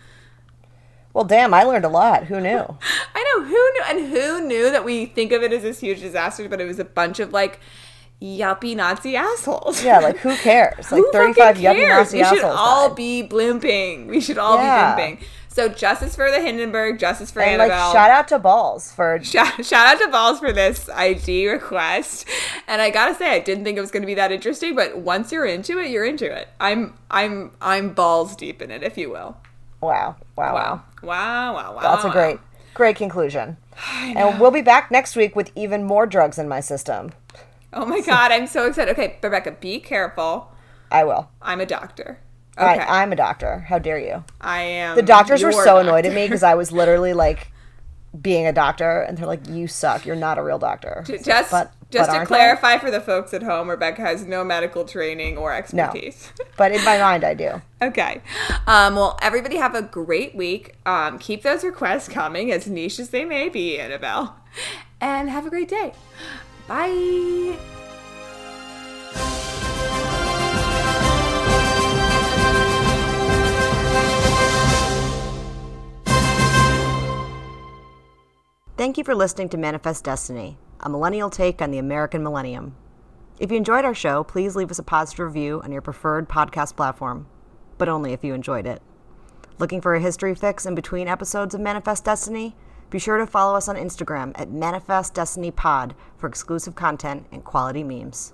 Well, 1.14 1.24
damn, 1.24 1.52
I 1.52 1.62
learned 1.64 1.84
a 1.84 1.88
lot. 1.90 2.24
Who 2.24 2.40
knew? 2.40 2.76
I 3.14 3.24
know 3.36 3.44
who 3.44 3.52
knew, 3.52 3.82
and 3.88 4.12
who 4.12 4.46
knew 4.46 4.70
that 4.70 4.84
we 4.84 5.06
think 5.06 5.32
of 5.32 5.42
it 5.42 5.52
as 5.52 5.62
this 5.62 5.80
huge 5.80 6.00
disaster, 6.00 6.48
but 6.48 6.60
it 6.60 6.66
was 6.66 6.78
a 6.78 6.84
bunch 6.84 7.20
of 7.20 7.32
like 7.32 7.60
yuppie 8.20 8.76
Nazi 8.76 9.16
assholes. 9.16 9.84
Yeah, 9.84 9.98
like 9.98 10.16
who 10.18 10.34
cares? 10.36 10.90
Like 10.92 11.00
Who 11.00 11.12
thirty-five 11.12 11.56
fucking 11.56 11.62
yuppie 11.62 11.74
cares? 11.76 11.98
Nazi 12.12 12.18
We 12.18 12.24
should 12.24 12.38
assholes. 12.38 12.56
all 12.58 12.88
died. 12.88 12.96
be 12.96 13.22
blimping. 13.28 14.06
We 14.06 14.20
should 14.20 14.38
all 14.38 14.56
Yeah. 14.56 14.94
be 14.96 15.02
blimping. 15.02 15.22
So 15.48 15.68
justice 15.68 16.16
for 16.16 16.30
the 16.30 16.40
Hindenburg, 16.40 16.98
justice 16.98 17.30
for 17.30 17.42
and 17.42 17.58
like 17.58 17.70
shout 17.70 18.10
out 18.10 18.26
to 18.28 18.38
Balls 18.38 18.90
for 18.90 19.18
Shout, 19.22 19.62
shout 19.66 19.86
out 19.86 20.00
to 20.00 20.08
Balls 20.08 20.38
for 20.40 20.50
this 20.50 20.88
ID 20.88 21.46
request. 21.50 22.26
And 22.66 22.80
I 22.80 22.88
gotta 22.88 23.14
say, 23.14 23.32
I 23.34 23.38
didn't 23.40 23.64
think 23.64 23.76
it 23.76 23.82
was 23.82 23.90
gonna 23.90 24.06
be 24.06 24.14
that 24.14 24.32
interesting, 24.32 24.74
but 24.74 24.96
once 24.96 25.30
you're 25.30 25.44
into 25.44 25.78
it, 25.78 25.90
you're 25.90 26.06
into 26.06 26.24
it. 26.34 26.48
I'm 26.58 26.94
I'm 27.10 27.50
I'm 27.60 27.92
balls 27.92 28.34
deep 28.34 28.62
in 28.62 28.70
it, 28.70 28.82
if 28.82 28.96
you 28.96 29.10
will. 29.10 29.36
wow, 29.82 30.16
wow, 30.36 30.54
wow. 30.54 30.82
Wow. 31.02 31.54
Wow, 31.54 31.74
wow. 31.74 31.80
That's 31.82 32.04
a 32.04 32.10
great, 32.10 32.38
great 32.74 32.96
conclusion. 32.96 33.56
And 33.90 34.40
we'll 34.40 34.50
be 34.50 34.62
back 34.62 34.90
next 34.90 35.16
week 35.16 35.34
with 35.36 35.50
even 35.54 35.84
more 35.84 36.06
drugs 36.06 36.38
in 36.38 36.48
my 36.48 36.60
system. 36.60 37.12
Oh 37.72 37.86
my 37.86 38.00
god, 38.00 38.30
I'm 38.32 38.46
so 38.46 38.66
excited. 38.66 38.92
Okay, 38.92 39.18
Rebecca, 39.22 39.52
be 39.52 39.80
careful. 39.80 40.52
I 40.90 41.04
will. 41.04 41.30
I'm 41.40 41.60
a 41.60 41.66
doctor. 41.66 42.18
Okay. 42.58 42.66
right, 42.66 42.86
I'm 42.86 43.12
a 43.12 43.16
doctor. 43.16 43.60
How 43.60 43.78
dare 43.78 43.98
you? 43.98 44.24
I 44.40 44.60
am. 44.60 44.94
The 44.96 45.02
doctors 45.02 45.42
were 45.42 45.52
so 45.52 45.78
annoyed 45.78 46.04
at 46.04 46.14
me 46.14 46.26
because 46.26 46.42
I 46.42 46.54
was 46.54 46.70
literally 46.80 47.14
like 47.14 47.50
being 48.20 48.46
a 48.46 48.52
doctor, 48.52 49.00
and 49.00 49.16
they're 49.16 49.26
like, 49.26 49.48
"You 49.48 49.66
suck. 49.66 50.04
You're 50.04 50.16
not 50.16 50.36
a 50.36 50.42
real 50.42 50.58
doctor." 50.58 51.02
Just, 51.06 51.50
But- 51.50 51.72
just 51.92 52.08
but 52.08 52.12
to 52.12 52.18
aren't 52.18 52.28
they? 52.28 52.34
clarify 52.34 52.78
for 52.78 52.90
the 52.90 53.00
folks 53.00 53.32
at 53.34 53.42
home, 53.42 53.68
Rebecca 53.70 54.02
has 54.02 54.24
no 54.24 54.42
medical 54.42 54.84
training 54.84 55.36
or 55.36 55.52
expertise. 55.52 56.32
No, 56.38 56.46
But 56.56 56.72
in 56.72 56.84
my 56.84 56.98
mind, 56.98 57.22
I 57.24 57.34
do. 57.34 57.62
okay. 57.80 58.20
Um, 58.66 58.96
well, 58.96 59.18
everybody 59.22 59.56
have 59.56 59.74
a 59.74 59.82
great 59.82 60.34
week. 60.34 60.74
Um, 60.86 61.18
keep 61.18 61.42
those 61.42 61.62
requests 61.62 62.08
coming, 62.08 62.50
as 62.50 62.66
niche 62.66 62.98
as 62.98 63.10
they 63.10 63.24
may 63.24 63.48
be, 63.48 63.78
Annabelle. 63.78 64.36
And 65.00 65.30
have 65.30 65.46
a 65.46 65.50
great 65.50 65.68
day. 65.68 65.92
Bye. 66.66 67.58
Thank 78.76 78.98
you 78.98 79.04
for 79.04 79.14
listening 79.14 79.48
to 79.50 79.56
Manifest 79.58 80.04
Destiny, 80.04 80.56
a 80.82 80.88
millennial 80.88 81.30
take 81.30 81.60
on 81.60 81.70
the 81.70 81.78
American 81.78 82.22
millennium. 82.22 82.76
If 83.40 83.50
you 83.50 83.56
enjoyed 83.56 83.84
our 83.84 83.94
show, 83.94 84.22
please 84.22 84.54
leave 84.54 84.70
us 84.70 84.78
a 84.78 84.84
positive 84.84 85.26
review 85.26 85.60
on 85.64 85.72
your 85.72 85.82
preferred 85.82 86.28
podcast 86.28 86.76
platform, 86.76 87.26
but 87.76 87.88
only 87.88 88.12
if 88.12 88.22
you 88.22 88.34
enjoyed 88.34 88.66
it. 88.66 88.80
Looking 89.58 89.80
for 89.80 89.96
a 89.96 90.00
history 90.00 90.34
fix 90.34 90.64
in 90.64 90.76
between 90.76 91.08
episodes 91.08 91.54
of 91.54 91.60
Manifest 91.60 92.04
Destiny? 92.04 92.54
Be 92.88 93.00
sure 93.00 93.18
to 93.18 93.26
follow 93.26 93.56
us 93.56 93.68
on 93.68 93.74
Instagram 93.74 94.32
at 94.36 94.52
Manifest 94.52 95.14
Destiny 95.14 95.50
Pod 95.50 95.96
for 96.16 96.28
exclusive 96.28 96.76
content 96.76 97.26
and 97.32 97.42
quality 97.42 97.82
memes. 97.82 98.30